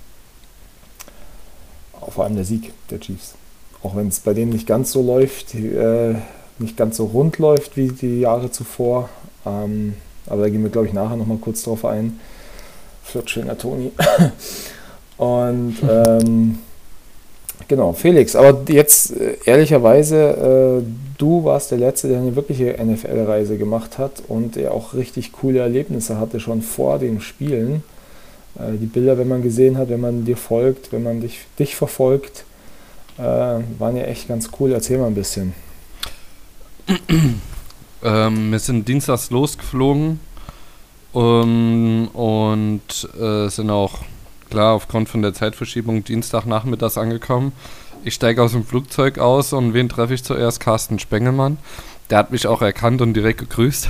vor 2.09 2.25
allem 2.25 2.37
der 2.37 2.45
Sieg 2.45 2.73
der 2.91 3.01
Chiefs. 3.01 3.35
Auch 3.83 3.97
wenn 3.97 4.09
es 4.09 4.21
bei 4.21 4.35
denen 4.35 4.53
nicht 4.53 4.67
ganz 4.67 4.93
so 4.93 5.03
läuft, 5.03 5.55
äh, 5.55 6.17
nicht 6.61 6.77
ganz 6.77 6.97
so 6.97 7.07
rund 7.07 7.39
läuft 7.39 7.77
wie 7.77 7.89
die 7.89 8.21
Jahre 8.21 8.51
zuvor. 8.51 9.09
Ähm, 9.47 9.95
aber 10.27 10.43
da 10.43 10.49
gehen 10.49 10.63
wir, 10.63 10.71
glaube 10.71 10.87
ich, 10.87 10.93
nachher 10.93 11.17
nochmal 11.17 11.39
kurz 11.39 11.63
drauf 11.63 11.85
ein. 11.85 12.19
Flirtschwinger 13.03 13.59
Toni. 13.59 13.91
Und 15.21 15.77
ähm, 15.91 16.59
genau, 17.69 17.93
Felix, 17.93 18.35
aber 18.35 18.63
jetzt 18.73 19.15
äh, 19.15 19.37
ehrlicherweise, 19.45 20.83
äh, 20.83 20.83
du 21.19 21.45
warst 21.45 21.71
der 21.73 21.79
Letzte, 21.79 22.09
der 22.09 22.21
eine 22.21 22.37
wirkliche 22.37 22.77
NFL-Reise 22.83 23.59
gemacht 23.59 23.99
hat 23.99 24.23
und 24.29 24.57
der 24.57 24.73
auch 24.73 24.95
richtig 24.95 25.33
coole 25.33 25.59
Erlebnisse 25.59 26.19
hatte, 26.19 26.41
schon 26.41 26.63
vor 26.63 26.99
den 26.99 27.21
Spielen. 27.21 27.83
Äh, 28.59 28.79
die 28.81 28.87
Bilder, 28.87 29.19
wenn 29.19 29.29
man 29.29 29.43
gesehen 29.43 29.77
hat, 29.77 29.91
wenn 29.91 30.01
man 30.01 30.25
dir 30.25 30.39
folgt, 30.39 30.91
wenn 30.91 31.03
man 31.03 31.21
dich, 31.21 31.41
dich 31.59 31.77
verfolgt, 31.77 32.45
äh, 33.19 33.23
waren 33.23 33.97
ja 33.97 34.05
echt 34.05 34.27
ganz 34.27 34.49
cool. 34.59 34.73
Erzähl 34.73 34.97
mal 34.97 35.09
ein 35.09 35.15
bisschen. 35.15 35.53
ähm, 38.05 38.51
wir 38.51 38.59
sind 38.59 38.89
dienstags 38.89 39.31
losgeflogen 39.31 40.21
um, 41.13 42.09
und 42.09 43.09
äh, 43.21 43.49
sind 43.49 43.71
auch 43.71 44.01
klar 44.49 44.75
aufgrund 44.75 45.09
von 45.09 45.23
der 45.23 45.33
Zeitverschiebung 45.35 46.05
Dienstagnachmittags 46.05 46.99
angekommen. 46.99 47.53
Ich 48.05 48.15
steige 48.15 48.43
aus 48.43 48.53
dem 48.53 48.65
Flugzeug 48.65 49.19
aus 49.19 49.53
und 49.53 49.75
wen 49.75 49.89
treffe 49.89 50.15
ich 50.15 50.25
zuerst? 50.25 50.61
Carsten 50.61 50.99
Spengelmann. 50.99 51.59
Der 52.09 52.19
hat 52.19 52.33
mich 52.33 52.47
auch 52.47 52.63
erkannt 52.63 53.03
und 53.03 53.15
direkt 53.15 53.39
gegrüßt. 53.39 53.89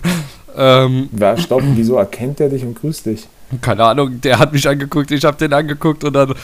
ähm, 0.56 1.10
ja, 1.16 1.36
stopp, 1.36 1.62
wieso 1.74 1.96
erkennt 1.96 2.40
er 2.40 2.48
dich 2.48 2.64
und 2.64 2.74
grüßt 2.74 3.06
dich? 3.06 3.28
Keine 3.60 3.84
Ahnung, 3.84 4.20
der 4.20 4.38
hat 4.38 4.52
mich 4.52 4.66
angeguckt, 4.66 5.10
ich 5.10 5.24
habe 5.24 5.36
den 5.36 5.52
angeguckt 5.52 6.02
und 6.04 6.14
dann 6.14 6.34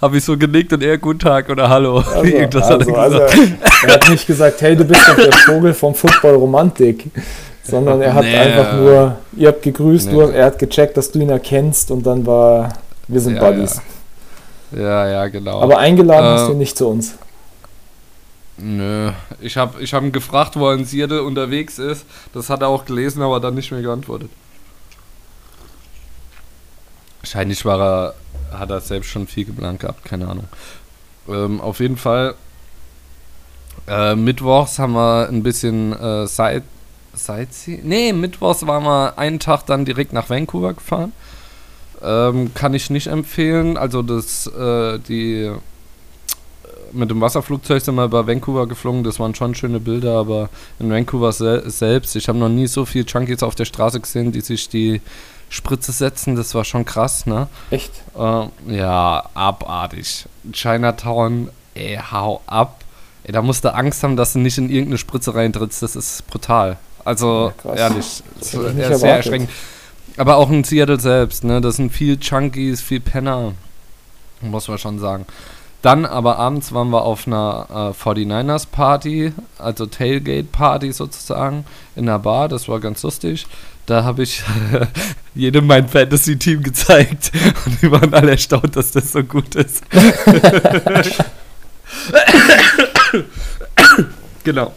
habe 0.00 0.16
ich 0.18 0.24
so 0.24 0.36
genickt 0.36 0.72
und 0.72 0.82
er 0.82 0.98
guten 0.98 1.18
Tag 1.18 1.48
oder 1.50 1.68
Hallo. 1.68 2.02
Also, 2.14 2.36
also, 2.58 2.64
hat 2.64 2.86
er, 2.88 2.98
also, 2.98 3.18
er 3.86 3.94
hat 3.94 4.08
nicht 4.10 4.26
gesagt, 4.26 4.60
hey, 4.62 4.76
du 4.76 4.84
bist 4.84 5.00
doch 5.08 5.16
der 5.16 5.32
Vogel 5.32 5.74
vom 5.74 5.94
Football 5.94 6.34
Romantik. 6.36 7.10
sondern 7.62 8.00
er 8.02 8.14
hat 8.14 8.24
Nee. 8.24 8.36
einfach 8.36 8.72
nur, 8.76 9.16
ihr 9.36 9.48
habt 9.48 9.62
gegrüßt, 9.62 10.08
Nee. 10.08 10.12
du, 10.14 10.20
er 10.32 10.46
hat 10.46 10.58
gecheckt, 10.58 10.96
dass 10.96 11.12
du 11.12 11.20
ihn 11.20 11.30
erkennst 11.30 11.90
und 11.90 12.04
dann 12.04 12.26
war, 12.26 12.72
wir 13.06 13.20
sind 13.20 13.36
Ja, 13.36 13.42
Buddies. 13.50 13.80
Ja, 14.72 15.08
ja, 15.08 15.26
genau. 15.28 15.60
Aber 15.60 15.78
eingeladen 15.78 16.26
Äh, 16.26 16.38
hast 16.38 16.46
du 16.48 16.52
ihn 16.52 16.58
nicht 16.58 16.76
zu 16.76 16.88
uns. 16.88 17.14
Nö, 18.56 19.10
ich 19.40 19.56
habe 19.56 19.80
ich 19.82 19.94
hab 19.94 20.02
ihn 20.02 20.12
gefragt, 20.12 20.56
wo 20.58 20.68
er 20.68 20.74
in 20.74 20.84
Seattle 20.84 21.22
unterwegs 21.22 21.78
ist. 21.78 22.04
Das 22.34 22.50
hat 22.50 22.60
er 22.62 22.68
auch 22.68 22.84
gelesen, 22.84 23.22
aber 23.22 23.40
dann 23.40 23.54
nicht 23.54 23.70
mehr 23.72 23.80
geantwortet. 23.82 24.30
Wahrscheinlich 27.22 27.64
war 27.64 27.80
er, 27.80 28.14
hat 28.52 28.70
er 28.70 28.80
selbst 28.80 29.08
schon 29.08 29.26
viel 29.26 29.44
geplant 29.44 29.80
gehabt, 29.80 30.04
keine 30.04 30.28
Ahnung. 30.28 30.48
Ähm, 31.28 31.60
auf 31.60 31.80
jeden 31.80 31.96
Fall, 31.96 32.34
äh, 33.88 34.14
mittwochs 34.14 34.78
haben 34.78 34.92
wir 34.92 35.28
ein 35.28 35.42
bisschen 35.42 35.92
äh, 35.92 36.26
Side, 36.26 36.62
Sightseeing. 37.14 37.80
Nee, 37.84 38.12
mittwochs 38.12 38.66
waren 38.66 38.84
wir 38.84 39.18
einen 39.18 39.40
Tag 39.40 39.66
dann 39.66 39.84
direkt 39.84 40.12
nach 40.12 40.30
Vancouver 40.30 40.74
gefahren. 40.74 41.12
Ähm, 42.02 42.54
kann 42.54 42.74
ich 42.74 42.90
nicht 42.90 43.08
empfehlen. 43.08 43.76
Also 43.76 44.02
das, 44.02 44.46
äh, 44.46 44.98
die 45.00 45.52
mit 46.92 47.10
dem 47.10 47.20
Wasserflugzeug 47.20 47.82
sind 47.82 47.94
wir 47.94 48.04
über 48.04 48.26
Vancouver 48.26 48.66
geflogen, 48.66 49.04
das 49.04 49.20
waren 49.20 49.34
schon 49.34 49.54
schöne 49.54 49.80
Bilder, 49.80 50.18
aber 50.18 50.48
in 50.78 50.90
Vancouver 50.90 51.32
sel 51.32 51.68
selbst, 51.70 52.16
ich 52.16 52.28
habe 52.28 52.38
noch 52.38 52.48
nie 52.48 52.66
so 52.66 52.84
viele 52.84 53.04
Junkies 53.04 53.42
auf 53.42 53.54
der 53.54 53.64
Straße 53.64 54.00
gesehen, 54.00 54.32
die 54.32 54.40
sich 54.40 54.68
die 54.68 55.00
Spritze 55.50 55.92
setzen, 55.92 56.36
das 56.36 56.54
war 56.54 56.64
schon 56.64 56.84
krass, 56.86 57.26
ne? 57.26 57.48
Echt? 57.70 57.90
Äh, 58.16 58.46
ja, 58.74 59.24
abartig. 59.34 60.24
Chinatown, 60.52 61.50
ey, 61.74 61.98
hau 62.10 62.40
ab. 62.46 62.80
Ey, 63.24 63.32
da 63.32 63.42
musst 63.42 63.64
du 63.64 63.74
Angst 63.74 64.02
haben, 64.02 64.16
dass 64.16 64.32
du 64.32 64.38
nicht 64.38 64.56
in 64.58 64.70
irgendeine 64.70 64.96
Spritze 64.98 65.34
reintrittst, 65.34 65.82
das 65.82 65.96
ist 65.96 66.26
brutal. 66.28 66.78
Also, 67.04 67.52
Ja, 67.64 67.74
ehrlich, 67.74 68.22
Das 68.38 68.50
das 68.50 68.50
sehr 68.50 68.62
erwartet. 68.84 69.02
erschreckend. 69.04 69.50
Aber 70.16 70.36
auch 70.36 70.50
in 70.50 70.64
Seattle 70.64 71.00
selbst, 71.00 71.44
ne? 71.44 71.60
Das 71.60 71.76
sind 71.76 71.90
viel 71.92 72.18
Junkies, 72.20 72.80
viel 72.80 73.00
Penner. 73.00 73.52
Muss 74.40 74.68
man 74.68 74.78
schon 74.78 74.98
sagen. 74.98 75.26
Dann 75.82 76.04
aber 76.04 76.38
abends 76.38 76.72
waren 76.72 76.90
wir 76.90 77.02
auf 77.02 77.26
einer 77.26 77.94
äh, 77.96 78.02
49ers 78.02 78.66
Party, 78.70 79.32
also 79.58 79.86
Tailgate 79.86 80.52
Party 80.52 80.92
sozusagen, 80.92 81.64
in 81.96 82.08
einer 82.08 82.18
Bar. 82.18 82.48
Das 82.48 82.68
war 82.68 82.80
ganz 82.80 83.02
lustig. 83.02 83.46
Da 83.86 84.04
habe 84.04 84.22
ich 84.22 84.42
jedem 85.34 85.66
mein 85.66 85.88
Fantasy-Team 85.88 86.62
gezeigt 86.62 87.32
und 87.66 87.80
die 87.80 87.90
waren 87.90 88.12
alle 88.12 88.32
erstaunt, 88.32 88.76
dass 88.76 88.92
das 88.92 89.12
so 89.12 89.24
gut 89.24 89.54
ist. 89.54 89.82
genau. 94.44 94.74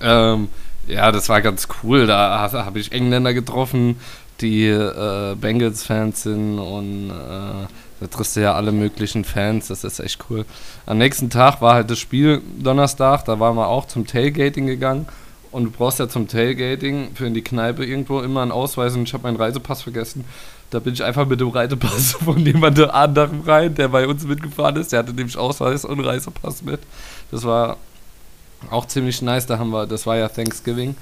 Ähm, 0.00 0.48
ja, 0.88 1.12
das 1.12 1.28
war 1.28 1.40
ganz 1.40 1.68
cool. 1.82 2.06
Da 2.06 2.40
habe 2.40 2.64
hab 2.64 2.74
ich 2.76 2.90
Engländer 2.90 3.32
getroffen, 3.32 4.00
die 4.40 4.66
äh, 4.66 5.36
Bengals-Fans 5.36 6.24
sind 6.24 6.58
und 6.58 7.10
äh, 7.10 7.66
da 8.00 8.06
triffst 8.06 8.34
du 8.34 8.40
ja 8.40 8.54
alle 8.54 8.72
möglichen 8.72 9.24
Fans. 9.24 9.68
Das 9.68 9.84
ist 9.84 10.00
echt 10.00 10.24
cool. 10.30 10.46
Am 10.86 10.96
nächsten 10.96 11.28
Tag 11.28 11.60
war 11.60 11.74
halt 11.74 11.90
das 11.90 11.98
Spiel 11.98 12.40
Donnerstag. 12.58 13.26
Da 13.26 13.38
waren 13.38 13.56
wir 13.56 13.68
auch 13.68 13.86
zum 13.86 14.06
Tailgating 14.06 14.66
gegangen. 14.66 15.06
Und 15.52 15.64
du 15.64 15.70
brauchst 15.70 15.98
ja 15.98 16.08
zum 16.08 16.26
Tailgating 16.26 17.14
für 17.14 17.26
in 17.26 17.34
die 17.34 17.42
Kneipe 17.42 17.84
irgendwo 17.84 18.20
immer 18.20 18.40
einen 18.40 18.52
Ausweis. 18.52 18.94
Und 18.94 19.02
ich 19.02 19.12
habe 19.12 19.24
meinen 19.24 19.36
Reisepass 19.36 19.82
vergessen. 19.82 20.24
Da 20.70 20.78
bin 20.78 20.94
ich 20.94 21.04
einfach 21.04 21.26
mit 21.26 21.40
dem 21.40 21.48
Reisepass 21.48 22.12
von 22.24 22.38
jemand 22.38 22.80
anderem 22.80 23.42
rein, 23.42 23.74
der 23.74 23.88
bei 23.88 24.06
uns 24.06 24.24
mitgefahren 24.24 24.76
ist. 24.76 24.92
Der 24.92 25.00
hatte 25.00 25.12
nämlich 25.12 25.36
Ausweis 25.36 25.84
und 25.84 26.00
Reisepass 26.00 26.62
mit. 26.62 26.80
Das 27.30 27.44
war 27.44 27.76
auch 28.70 28.86
ziemlich 28.86 29.20
nice. 29.20 29.44
Da 29.44 29.58
haben 29.58 29.70
wir, 29.70 29.86
das 29.86 30.06
war 30.06 30.16
ja 30.16 30.28
Thanksgiving, 30.28 30.94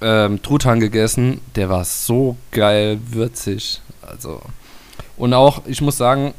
ähm, 0.00 0.40
Truthahn 0.42 0.78
gegessen. 0.78 1.40
Der 1.56 1.68
war 1.70 1.84
so 1.84 2.36
geil 2.52 3.00
würzig. 3.10 3.80
Also. 4.02 4.40
Und 5.16 5.32
auch, 5.34 5.62
ich 5.66 5.80
muss 5.80 5.96
sagen, 5.96 6.34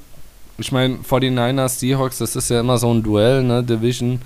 ich 0.57 0.71
meine, 0.71 0.95
49ers, 0.97 1.79
Seahawks, 1.79 2.17
das 2.17 2.35
ist 2.35 2.49
ja 2.49 2.59
immer 2.59 2.77
so 2.77 2.93
ein 2.93 3.03
Duell, 3.03 3.43
ne, 3.43 3.63
Division. 3.63 4.21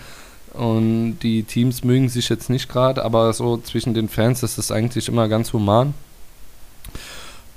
Und 0.54 1.20
die 1.20 1.44
Teams 1.44 1.84
mögen 1.84 2.10
sich 2.10 2.30
jetzt 2.30 2.50
nicht 2.50 2.70
gerade, 2.70 3.04
aber 3.06 3.32
so 3.34 3.58
zwischen 3.58 3.94
den 3.94 4.10
Fans 4.10 4.44
ist 4.44 4.58
es 4.58 4.72
eigentlich 4.72 5.08
immer 5.08 5.28
ganz 5.28 5.54
human. 5.54 5.94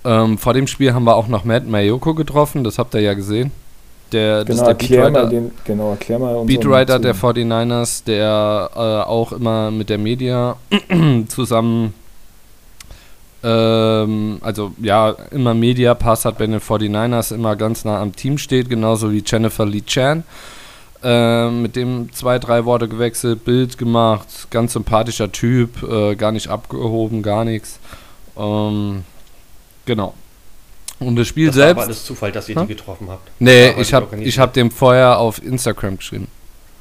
Ähm, 0.04 0.36
vor 0.36 0.52
dem 0.52 0.66
Spiel 0.66 0.92
haben 0.92 1.04
wir 1.04 1.16
auch 1.16 1.28
noch 1.28 1.44
Matt 1.44 1.66
Mayoko 1.66 2.14
getroffen, 2.14 2.64
das 2.64 2.78
habt 2.78 2.94
ihr 2.94 3.00
ja 3.00 3.14
gesehen. 3.14 3.50
Der, 4.10 4.44
das 4.44 4.56
Genau, 4.58 4.60
ist 4.60 4.66
der 4.66 4.68
erklär 4.68 5.00
mal, 5.00 5.10
Beatwriter, 5.10 5.30
den, 5.30 5.50
genau, 5.64 5.90
erklär 5.92 6.18
mal 6.18 6.44
Beatwriter 6.44 6.98
der 6.98 7.14
Zuhörern. 7.14 7.70
49ers, 7.72 8.04
der 8.04 8.70
äh, 8.74 8.78
auch 9.08 9.32
immer 9.32 9.70
mit 9.70 9.88
der 9.88 9.98
Media 9.98 10.56
zusammen, 11.28 11.94
ähm, 13.42 14.38
also 14.40 14.72
ja, 14.80 15.10
immer 15.30 15.54
Media-Pass 15.54 16.24
hat 16.24 16.38
bei 16.38 16.46
den 16.46 16.60
49ers, 16.60 17.34
immer 17.34 17.56
ganz 17.56 17.84
nah 17.84 18.00
am 18.00 18.14
Team 18.14 18.38
steht, 18.38 18.68
genauso 18.68 19.12
wie 19.12 19.22
Jennifer 19.26 19.66
Lee 19.66 19.82
Chan. 19.84 20.24
Ähm, 21.04 21.62
mit 21.62 21.74
dem 21.74 22.12
zwei, 22.12 22.38
drei 22.38 22.64
Worte 22.64 22.86
gewechselt, 22.86 23.44
Bild 23.44 23.76
gemacht, 23.76 24.26
ganz 24.50 24.74
sympathischer 24.74 25.32
Typ, 25.32 25.82
äh, 25.82 26.14
gar 26.14 26.30
nicht 26.30 26.46
abgehoben, 26.48 27.22
gar 27.22 27.44
nichts. 27.44 27.80
Ähm, 28.38 29.02
genau. 29.84 30.14
Und 31.00 31.16
das 31.16 31.26
Spiel 31.26 31.48
Das 31.48 31.56
war 31.56 31.62
selbst. 31.64 31.78
aber 31.78 31.86
alles 31.86 32.04
Zufall, 32.04 32.30
dass 32.30 32.48
ihr 32.48 32.54
Hm? 32.54 32.68
die 32.68 32.76
getroffen 32.76 33.08
habt. 33.10 33.28
Nee, 33.40 33.72
War 33.74 33.78
ich 33.80 33.92
habe 33.92 34.16
ich 34.22 34.38
hab 34.38 34.52
dem 34.52 34.70
vorher 34.70 35.18
auf 35.18 35.42
Instagram 35.42 35.96
geschrieben. 35.96 36.28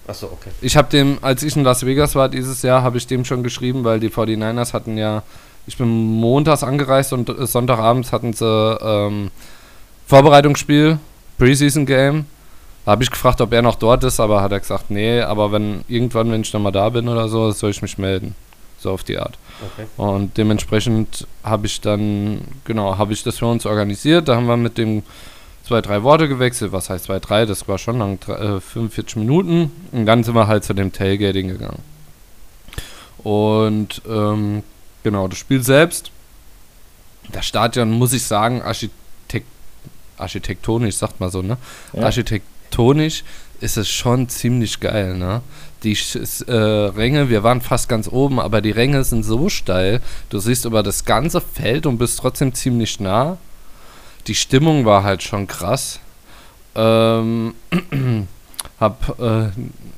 Achso, 0.06 0.28
okay. 0.28 0.52
Ich 0.62 0.78
habe 0.78 0.90
dem, 0.92 1.18
als 1.24 1.42
ich 1.42 1.56
in 1.56 1.64
Las 1.64 1.84
Vegas 1.84 2.14
war 2.14 2.30
dieses 2.30 2.62
Jahr, 2.62 2.84
habe 2.84 2.98
ich 3.00 3.08
dem 3.08 3.26
schon 3.26 3.42
geschrieben, 3.42 3.84
weil 3.84 4.00
die 4.00 4.10
49ers 4.10 4.74
hatten 4.74 4.98
ja, 4.98 5.24
ich 5.68 5.78
bin 5.78 5.88
montags 5.88 6.64
angereist 6.64 7.14
und 7.14 7.32
Sonntagabends 7.48 8.12
hatten 8.12 8.34
sie 8.34 8.46
ähm, 8.46 9.32
Vorbereitungsspiel, 10.08 11.00
Preseason 11.38 11.86
Game. 11.86 12.26
Da 12.86 12.92
habe 12.92 13.04
ich 13.04 13.12
gefragt, 13.12 13.42
ob 13.42 13.54
er 13.54 13.62
noch 13.62 13.76
dort 13.76 14.04
ist, 14.04 14.20
aber 14.20 14.42
hat 14.42 14.52
er 14.52 14.60
gesagt, 14.60 14.90
nee, 14.90 15.22
aber 15.22 15.52
wenn 15.52 15.84
irgendwann, 15.88 16.32
wenn 16.32 16.42
ich 16.42 16.52
nochmal 16.52 16.72
da 16.72 16.90
bin 16.90 17.08
oder 17.08 17.30
so, 17.30 17.52
soll 17.52 17.70
ich 17.70 17.82
mich 17.82 17.98
melden. 17.98 18.36
So 18.80 18.92
auf 18.92 19.04
die 19.04 19.20
Art. 19.20 19.38
okay. 19.62 19.86
Und 19.96 20.38
dementsprechend 20.38 21.28
habe 21.44 21.68
ich 21.68 21.82
dann, 21.82 22.42
genau, 22.66 22.98
habe 22.98 23.14
ich 23.14 23.22
das 23.22 23.38
für 23.38 23.46
uns 23.46 23.68
organisiert. 23.68 24.28
Da 24.28 24.36
haben 24.36 24.48
wir 24.48 24.58
mit 24.58 24.80
dem 24.80 25.04
zwei, 25.64 25.82
drei 25.82 26.02
Worte 26.02 26.28
gewechselt. 26.28 26.72
Was 26.72 26.90
heißt 26.90 27.06
zwei, 27.06 27.20
drei? 27.20 27.46
Das 27.46 27.68
war 27.68 27.78
schon 27.78 28.00
lang, 28.00 28.20
äh, 28.28 28.60
45 28.60 29.18
Minuten. 29.18 29.72
Und 29.92 30.08
dann 30.08 30.24
sind 30.24 30.34
wir 30.34 30.48
halt 30.48 30.64
zu 30.64 30.74
dem 30.74 30.92
Tailgating 30.92 31.50
gegangen. 31.50 31.84
Und 33.24 34.02
ähm, 34.10 34.64
genau, 35.04 35.28
das 35.28 35.38
Spiel 35.38 35.64
selbst, 35.64 36.12
das 37.32 37.46
Stadion, 37.46 37.92
muss 37.92 38.14
ich 38.14 38.24
sagen, 38.24 38.62
Architekt 38.62 39.48
architektonisch, 40.22 40.96
sagt 40.96 41.20
man 41.20 41.32
so, 41.32 41.42
ne? 41.42 41.58
Ja. 41.94 42.04
Architektonisch 42.04 43.24
ist 43.60 43.78
es 43.78 43.90
schon 43.90 44.30
ziemlich 44.30 44.80
geil, 44.80 45.18
ne? 45.18 45.42
Die 45.84 45.98
äh, 46.48 46.54
Ränge, 46.54 47.30
wir 47.30 47.44
waren 47.44 47.60
fast 47.60 47.90
ganz 47.90 48.08
oben, 48.08 48.40
aber 48.40 48.62
die 48.62 48.72
Ränge 48.72 49.04
sind 49.04 49.24
so 49.24 49.50
steil, 49.50 50.00
du 50.30 50.40
siehst 50.40 50.66
über 50.66 50.84
das 50.84 51.06
ganze 51.06 51.42
Feld 51.42 51.86
und 51.86 51.98
bist 51.98 52.20
trotzdem 52.20 52.54
ziemlich 52.54 53.00
nah. 53.00 53.38
Die 54.28 54.36
Stimmung 54.36 54.86
war 54.86 55.04
halt 55.04 55.24
schon 55.24 55.48
krass. 55.48 56.00
Ähm, 56.76 57.56
hab 58.80 59.20
äh, 59.20 59.50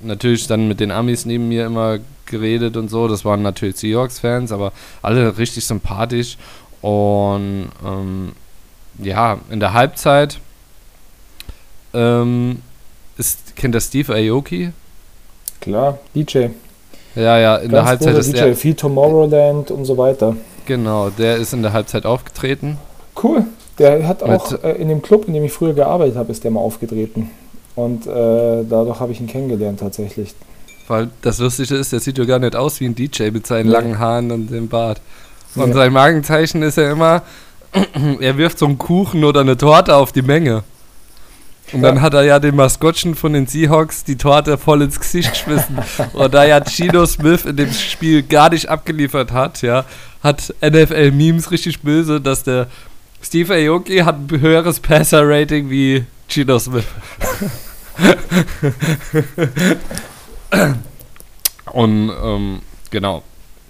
natürlich 0.01 0.47
dann 0.47 0.67
mit 0.67 0.79
den 0.79 0.91
Amis 0.91 1.25
neben 1.25 1.49
mir 1.49 1.65
immer 1.65 1.99
geredet 2.33 2.75
und 2.75 2.89
so. 2.89 3.07
Das 3.07 3.23
waren 3.23 3.41
natürlich 3.41 3.77
Seahawks-Fans, 3.77 4.51
aber 4.51 4.73
alle 5.01 5.37
richtig 5.37 5.65
sympathisch. 5.65 6.37
Und 6.81 7.69
ähm, 7.85 8.33
ja, 8.99 9.37
in 9.49 9.59
der 9.61 9.73
Halbzeit 9.73 10.39
ähm, 11.93 12.61
ist, 13.17 13.55
kennt 13.55 13.75
der 13.75 13.79
Steve 13.81 14.13
Aoki? 14.13 14.71
Klar, 15.61 15.99
DJ. 16.13 16.47
Ja, 17.15 17.37
ja, 17.37 17.55
in 17.57 17.69
der 17.69 17.79
Ganz 17.79 17.89
Halbzeit 17.89 18.15
großer 18.15 18.19
ist 18.19 18.33
DJ, 18.33 18.39
er, 18.39 18.55
viel 18.55 18.73
Tomorrowland 18.73 19.71
und 19.71 19.85
so 19.85 19.97
weiter. 19.97 20.35
genau, 20.65 21.09
der 21.09 21.37
ist 21.37 21.53
in 21.53 21.61
der 21.61 21.71
Halbzeit 21.71 22.05
aufgetreten. 22.05 22.77
Cool. 23.21 23.45
Der 23.79 24.07
hat 24.07 24.23
auch 24.23 24.51
äh, 24.63 24.73
in 24.73 24.89
dem 24.89 25.01
Club, 25.01 25.27
in 25.27 25.33
dem 25.33 25.43
ich 25.43 25.51
früher 25.51 25.73
gearbeitet 25.73 26.15
habe, 26.15 26.31
ist 26.31 26.43
der 26.43 26.51
mal 26.51 26.59
aufgetreten. 26.59 27.29
Und 27.75 28.05
äh, 28.05 28.63
dadurch 28.69 28.99
habe 28.99 29.11
ich 29.11 29.19
ihn 29.19 29.27
kennengelernt 29.27 29.79
tatsächlich. 29.79 30.35
Weil 30.87 31.09
das 31.21 31.39
Lustige 31.39 31.75
ist, 31.75 31.91
der 31.93 31.99
sieht 31.99 32.17
ja 32.17 32.25
gar 32.25 32.39
nicht 32.39 32.55
aus 32.55 32.79
wie 32.79 32.85
ein 32.85 32.95
DJ 32.95 33.29
mit 33.31 33.47
seinen 33.47 33.67
Nee. 33.67 33.73
langen 33.73 33.99
Haaren 33.99 34.31
und 34.31 34.47
dem 34.51 34.67
Bart. 34.67 35.01
Und 35.55 35.69
Nee. 35.69 35.73
sein 35.73 35.93
Magenzeichen 35.93 36.61
ist 36.63 36.77
ja 36.77 36.91
immer, 36.91 37.21
er 38.19 38.37
wirft 38.37 38.59
so 38.59 38.65
einen 38.65 38.77
Kuchen 38.77 39.23
oder 39.23 39.41
eine 39.41 39.57
Torte 39.57 39.95
auf 39.95 40.11
die 40.11 40.21
Menge. 40.21 40.63
Und 41.71 41.81
Ja. 41.81 41.89
dann 41.89 42.01
hat 42.01 42.13
er 42.13 42.23
ja 42.23 42.39
dem 42.39 42.57
Maskottchen 42.57 43.15
von 43.15 43.33
den 43.33 43.47
Seahawks 43.47 44.03
die 44.03 44.17
Torte 44.17 44.57
voll 44.57 44.81
ins 44.81 44.99
Gesicht 44.99 45.31
geschmissen. 45.31 45.77
und 46.13 46.33
da 46.33 46.43
ja 46.43 46.59
Gino 46.63 47.05
Smith 47.05 47.45
in 47.45 47.55
dem 47.55 47.71
Spiel 47.71 48.21
gar 48.23 48.49
nicht 48.49 48.67
abgeliefert 48.69 49.31
hat, 49.31 49.61
ja, 49.61 49.85
hat 50.21 50.53
NFL 50.61 51.11
Memes 51.11 51.51
richtig 51.51 51.79
böse, 51.81 52.19
dass 52.21 52.43
der 52.43 52.67
Steve 53.21 53.53
Aoki 53.55 53.99
hat 53.99 54.17
ein 54.31 54.41
höheres 54.41 54.79
Passer-Rating 54.81 55.69
wie 55.69 56.03
Gino 56.27 56.59
Smith. 56.59 56.83
Und 61.71 62.11
ähm, 62.23 62.61
genau. 62.91 63.23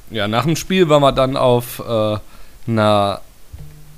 ja, 0.10 0.28
nach 0.28 0.44
dem 0.46 0.56
Spiel 0.56 0.90
waren 0.90 1.02
wir 1.02 1.12
dann 1.12 1.38
auf 1.38 1.80
äh, 1.88 2.18
einer, 2.70 3.22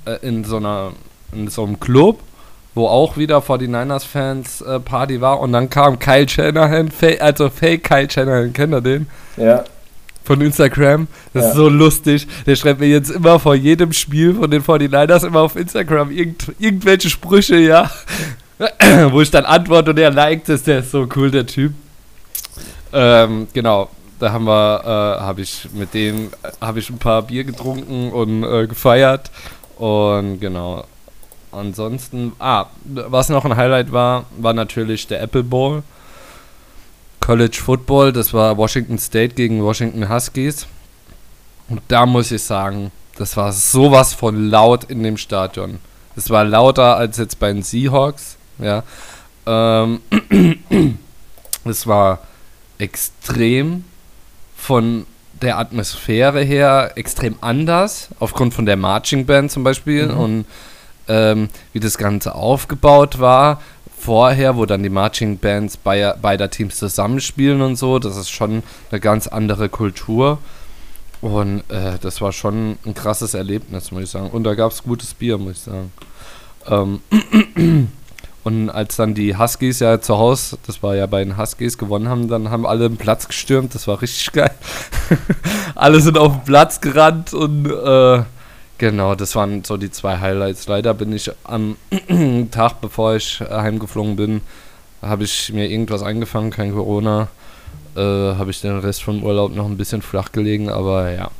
äh, 0.04 0.16
in 0.26 0.44
so 0.44 0.56
einer, 0.58 0.92
in 1.32 1.48
so 1.48 1.64
einem 1.64 1.80
Club, 1.80 2.20
wo 2.74 2.86
auch 2.88 3.16
wieder 3.16 3.38
49ers-Fans 3.38 4.60
äh, 4.60 4.80
Party 4.80 5.20
war 5.20 5.40
und 5.40 5.52
dann 5.52 5.70
kam 5.70 5.98
Kyle 5.98 6.28
Shanahan, 6.28 6.90
also 7.20 7.48
Fake 7.50 7.84
Kyle 7.84 8.08
Shanahan, 8.10 8.52
kennt 8.52 8.74
ihr 8.74 8.80
den? 8.82 9.06
Ja. 9.36 9.64
Von 10.24 10.40
Instagram. 10.40 11.06
Das 11.32 11.44
Ja. 11.44 11.48
ist 11.50 11.56
so 11.56 11.68
lustig. 11.68 12.26
Der 12.46 12.56
schreibt 12.56 12.80
mir 12.80 12.88
jetzt 12.88 13.10
immer 13.10 13.38
vor 13.38 13.54
jedem 13.54 13.92
Spiel 13.92 14.34
von 14.34 14.50
den 14.50 14.62
49ers 14.62 15.24
immer 15.24 15.40
auf 15.40 15.54
Instagram 15.56 16.10
irgend, 16.10 16.52
irgendwelche 16.58 17.08
Sprüche, 17.10 17.56
ja. 17.56 17.90
wo 19.10 19.20
ich 19.20 19.30
dann 19.30 19.44
antworte 19.44 19.90
und 19.92 19.98
er 19.98 20.10
liked 20.10 20.48
es, 20.48 20.64
der 20.64 20.80
ist 20.80 20.90
so 20.90 21.06
cool, 21.16 21.30
der 21.30 21.46
Typ. 21.46 21.72
Ähm, 22.98 23.46
genau, 23.52 23.90
da 24.18 24.32
haben 24.32 24.46
wir, 24.46 24.80
äh, 24.84 25.20
habe 25.20 25.42
ich 25.42 25.68
mit 25.74 25.94
äh, 25.94 26.30
habe 26.62 26.78
ich 26.78 26.88
ein 26.88 26.96
paar 26.96 27.20
Bier 27.20 27.44
getrunken 27.44 28.10
und 28.10 28.42
äh, 28.42 28.66
gefeiert 28.66 29.30
und 29.76 30.40
genau. 30.40 30.84
Ansonsten, 31.52 32.32
ah, 32.38 32.66
was 32.84 33.28
noch 33.28 33.44
ein 33.44 33.56
Highlight 33.56 33.92
war, 33.92 34.24
war 34.38 34.54
natürlich 34.54 35.06
der 35.06 35.20
Apple 35.20 35.42
Bowl. 35.42 35.82
College 37.20 37.58
Football, 37.62 38.12
das 38.12 38.32
war 38.32 38.56
Washington 38.56 38.98
State 38.98 39.34
gegen 39.34 39.62
Washington 39.62 40.08
Huskies. 40.08 40.66
Und 41.68 41.82
da 41.88 42.06
muss 42.06 42.30
ich 42.30 42.42
sagen, 42.42 42.92
das 43.18 43.36
war 43.36 43.52
sowas 43.52 44.14
von 44.14 44.48
laut 44.48 44.84
in 44.84 45.02
dem 45.02 45.18
Stadion. 45.18 45.80
Es 46.14 46.30
war 46.30 46.44
lauter 46.44 46.96
als 46.96 47.18
jetzt 47.18 47.38
bei 47.38 47.52
den 47.52 47.62
Seahawks, 47.62 48.36
ja. 48.58 48.82
Ähm, 49.44 50.00
es 51.64 51.86
war 51.86 52.20
extrem 52.78 53.84
von 54.56 55.06
der 55.42 55.58
Atmosphäre 55.58 56.42
her 56.42 56.92
extrem 56.96 57.36
anders, 57.40 58.08
aufgrund 58.18 58.54
von 58.54 58.66
der 58.66 58.76
Marching 58.76 59.26
Band 59.26 59.50
zum 59.50 59.64
Beispiel 59.64 60.06
Mhm. 60.08 60.18
und 60.18 60.44
ähm, 61.08 61.48
wie 61.72 61.80
das 61.80 61.98
Ganze 61.98 62.34
aufgebaut 62.34 63.18
war. 63.18 63.60
Vorher, 63.98 64.56
wo 64.56 64.66
dann 64.66 64.82
die 64.82 64.88
Marching 64.88 65.38
Bands 65.38 65.76
beider, 65.76 66.16
beider 66.20 66.50
Teams 66.50 66.76
zusammenspielen 66.76 67.60
und 67.60 67.76
so, 67.76 67.98
das 67.98 68.16
ist 68.16 68.30
schon 68.30 68.62
eine 68.90 69.00
ganz 69.00 69.26
andere 69.26 69.68
Kultur. 69.68 70.38
Und 71.22 71.60
äh, 71.70 71.98
das 72.00 72.20
war 72.20 72.32
schon 72.32 72.76
ein 72.84 72.94
krasses 72.94 73.34
Erlebnis, 73.34 73.90
muss 73.90 74.02
ich 74.04 74.10
sagen. 74.10 74.30
Und 74.30 74.44
da 74.44 74.54
gab 74.54 74.70
es 74.70 74.82
gutes 74.82 75.14
Bier, 75.14 75.38
muss 75.38 75.52
ich 75.52 75.58
sagen. 75.60 75.92
Ähm, 76.68 77.00
und 78.46 78.70
als 78.70 78.94
dann 78.94 79.14
die 79.14 79.36
Huskies 79.36 79.80
ja 79.80 80.00
zu 80.00 80.18
Hause, 80.18 80.56
das 80.68 80.80
war 80.80 80.94
ja 80.94 81.06
bei 81.06 81.24
den 81.24 81.36
Huskies, 81.36 81.78
gewonnen 81.78 82.08
haben, 82.08 82.28
dann 82.28 82.48
haben 82.48 82.64
alle 82.64 82.88
den 82.88 82.96
Platz 82.96 83.26
gestürmt. 83.26 83.74
Das 83.74 83.88
war 83.88 84.00
richtig 84.00 84.30
geil. 84.30 84.52
alle 85.74 86.00
sind 86.00 86.16
auf 86.16 86.30
den 86.30 86.44
Platz 86.44 86.80
gerannt 86.80 87.34
und 87.34 87.66
äh, 87.66 88.22
genau, 88.78 89.16
das 89.16 89.34
waren 89.34 89.64
so 89.64 89.76
die 89.76 89.90
zwei 89.90 90.18
Highlights. 90.20 90.68
Leider 90.68 90.94
bin 90.94 91.12
ich 91.12 91.28
am 91.42 91.76
Tag, 92.52 92.80
bevor 92.80 93.16
ich 93.16 93.40
heimgeflogen 93.40 94.14
bin, 94.14 94.42
habe 95.02 95.24
ich 95.24 95.52
mir 95.52 95.68
irgendwas 95.68 96.04
eingefangen, 96.04 96.52
kein 96.52 96.72
Corona. 96.72 97.26
Äh, 97.96 98.00
habe 98.00 98.52
ich 98.52 98.60
den 98.60 98.78
Rest 98.78 99.02
vom 99.02 99.24
Urlaub 99.24 99.56
noch 99.56 99.66
ein 99.66 99.76
bisschen 99.76 100.02
flach 100.02 100.30
gelegen, 100.30 100.70
aber 100.70 101.10
ja. 101.10 101.32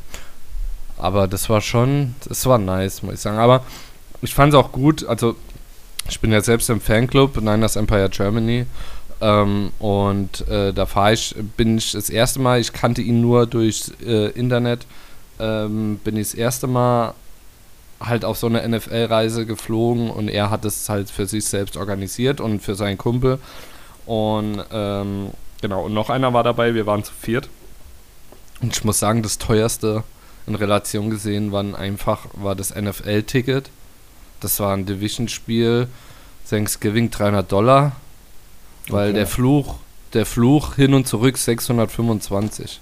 Aber 0.99 1.29
das 1.29 1.49
war 1.49 1.61
schon, 1.61 2.17
das 2.29 2.45
war 2.47 2.59
nice, 2.59 3.05
muss 3.05 3.15
ich 3.15 3.21
sagen. 3.21 3.39
Aber 3.39 3.63
ich 4.23 4.35
fand 4.35 4.53
es 4.53 4.59
auch 4.59 4.73
gut, 4.73 5.07
also 5.07 5.37
ich 6.09 6.21
bin 6.21 6.33
ja 6.33 6.41
selbst 6.41 6.71
im 6.71 6.81
Fanclub 6.81 7.41
Niners 7.41 7.77
Empire 7.77 8.09
Germany. 8.09 8.67
Ähm, 9.21 9.73
und 9.79 10.47
äh, 10.49 10.73
da 10.73 10.87
fahre 10.87 11.15
ich, 11.15 11.35
bin 11.57 11.79
ich 11.79 11.93
das 11.93 12.11
erste 12.11 12.41
Mal, 12.41 12.61
ich 12.61 12.73
kannte 12.73 13.01
ihn 13.01 13.21
nur 13.21 13.47
durch 13.47 13.91
äh, 14.05 14.31
Internet, 14.31 14.87
ähm, 15.41 15.99
bin 16.05 16.17
ich 16.17 16.29
das 16.29 16.35
erste 16.35 16.67
Mal 16.67 17.15
halt 17.99 18.27
auf 18.27 18.37
so 18.37 18.47
eine 18.47 18.67
NFL-Reise 18.69 19.47
geflogen 19.47 20.11
und 20.11 20.29
er 20.29 20.51
hat 20.51 20.67
es 20.67 20.89
halt 20.91 21.11
für 21.11 21.27
sich 21.27 21.47
selbst 21.47 21.79
organisiert 21.79 22.41
und 22.43 22.61
für 22.61 22.75
seinen 22.75 22.99
Kumpel. 22.99 23.39
Und 24.05 24.63
ähm, 24.71 25.31
genau, 25.63 25.87
und 25.87 25.95
noch 25.95 26.11
einer 26.11 26.35
war 26.35 26.45
dabei, 26.45 26.75
wir 26.75 26.87
waren 26.87 27.03
zu 27.03 27.13
viert. 27.19 27.49
Und 28.61 28.77
ich 28.77 28.85
muss 28.85 28.99
sagen, 28.99 29.23
das 29.23 29.39
teuerste 29.39 30.05
in 30.47 30.55
Relation 30.55 31.11
gesehen 31.11 31.53
waren 31.53 31.75
einfach, 31.75 32.27
war 32.35 32.55
das 32.55 32.75
NFL-Ticket. 32.75 33.71
Das 34.47 34.61
war 34.61 34.75
ein 34.75 34.87
Division-Spiel, 34.87 35.89
Thanksgiving 36.49 37.11
300 37.11 37.51
Dollar, 37.51 37.97
weil 38.87 39.09
Okay. 39.09 39.19
der 39.19 39.27
Fluch, 39.27 39.75
der 40.13 40.25
Fluch 40.25 40.77
hin 40.77 40.95
und 40.95 41.09
zurück 41.09 41.37
625. 41.37 42.81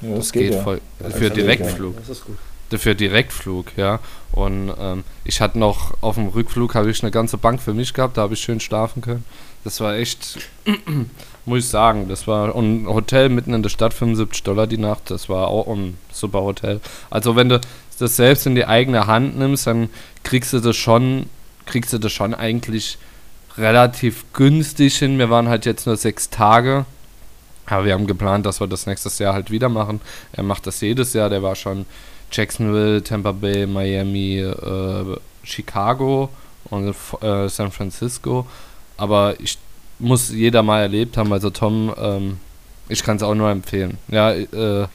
ja 0.00 0.14
Das, 0.16 0.32
geht, 0.32 0.54
ja. 0.54 0.62
voll. 0.62 0.80
Das 1.00 1.12
für 1.12 1.28
geht, 1.28 1.36
Direktflug. 1.36 1.98
Das 1.98 2.08
ist 2.08 2.24
gut. 2.24 2.38
Für 2.80 2.94
Direktflug, 2.94 3.76
ja. 3.76 4.00
Und 4.32 4.72
ähm, 4.80 5.04
ich 5.24 5.42
hatte 5.42 5.58
noch 5.58 5.92
auf 6.00 6.14
dem 6.14 6.28
Rückflug 6.28 6.74
habe 6.74 6.90
ich 6.90 7.02
eine 7.02 7.10
ganze 7.12 7.36
Bank 7.36 7.60
für 7.60 7.74
mich 7.74 7.92
gehabt, 7.92 8.16
da 8.16 8.22
habe 8.22 8.32
ich 8.32 8.40
schön 8.40 8.58
schlafen 8.58 9.02
können. 9.02 9.24
Das 9.64 9.80
war 9.80 9.96
echt, 9.96 10.38
muss 11.44 11.58
ich 11.58 11.68
sagen, 11.68 12.08
das 12.08 12.26
war 12.26 12.56
ein 12.56 12.86
Hotel 12.88 13.28
mitten 13.28 13.52
in 13.52 13.62
der 13.62 13.68
Stadt, 13.68 13.92
75 13.92 14.42
Dollar 14.44 14.66
die 14.66 14.78
Nacht, 14.78 15.10
das 15.10 15.28
war 15.28 15.48
auch 15.48 15.68
ein 15.68 15.98
super 16.10 16.40
Hotel. 16.40 16.80
Also 17.10 17.36
wenn 17.36 17.50
du 17.50 17.60
das 18.00 18.16
selbst 18.16 18.46
in 18.46 18.54
die 18.54 18.66
eigene 18.66 19.06
Hand 19.06 19.38
nimmst, 19.38 19.66
dann 19.66 19.88
kriegst 20.22 20.52
du 20.52 20.60
das 20.60 20.76
schon, 20.76 21.26
kriegst 21.66 21.92
du 21.92 21.98
das 21.98 22.12
schon 22.12 22.34
eigentlich 22.34 22.98
relativ 23.56 24.24
günstig 24.32 24.96
hin. 24.96 25.18
Wir 25.18 25.30
waren 25.30 25.48
halt 25.48 25.66
jetzt 25.66 25.86
nur 25.86 25.96
sechs 25.96 26.30
Tage. 26.30 26.86
Aber 27.66 27.86
wir 27.86 27.94
haben 27.94 28.06
geplant, 28.06 28.44
dass 28.44 28.60
wir 28.60 28.66
das 28.66 28.86
nächstes 28.86 29.18
Jahr 29.18 29.32
halt 29.32 29.50
wieder 29.50 29.68
machen. 29.68 30.00
Er 30.32 30.42
macht 30.42 30.66
das 30.66 30.80
jedes 30.80 31.14
Jahr. 31.14 31.30
Der 31.30 31.42
war 31.42 31.54
schon 31.54 31.86
Jacksonville, 32.30 33.02
Tampa 33.02 33.32
Bay, 33.32 33.66
Miami, 33.66 34.38
äh, 34.38 35.16
Chicago 35.42 36.28
und 36.70 36.94
äh, 37.22 37.48
San 37.48 37.70
Francisco. 37.70 38.46
Aber 38.96 39.34
ich 39.38 39.58
muss 39.98 40.30
jeder 40.30 40.62
mal 40.62 40.82
erlebt 40.82 41.16
haben. 41.16 41.32
Also 41.32 41.50
Tom, 41.50 41.94
ähm, 41.96 42.38
ich 42.88 43.02
kann 43.02 43.16
es 43.16 43.22
auch 43.22 43.34
nur 43.34 43.50
empfehlen. 43.50 43.98
Ja, 44.08 44.32
äh, 44.32 44.86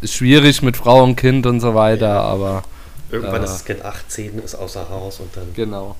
ist 0.00 0.14
schwierig 0.14 0.62
mit 0.62 0.76
Frau 0.76 1.02
und 1.02 1.16
Kind 1.16 1.46
und 1.46 1.60
so 1.60 1.74
weiter, 1.74 2.06
Ja. 2.06 2.20
aber 2.22 2.62
Irgendwann 3.10 3.40
Äh. 3.42 3.44
ist 3.44 3.52
das 3.52 3.64
Kind 3.64 3.84
18, 3.84 4.38
ist 4.40 4.54
außer 4.56 4.88
Haus 4.90 5.20
und 5.20 5.34
dann 5.36 5.52
genau. 5.54 5.94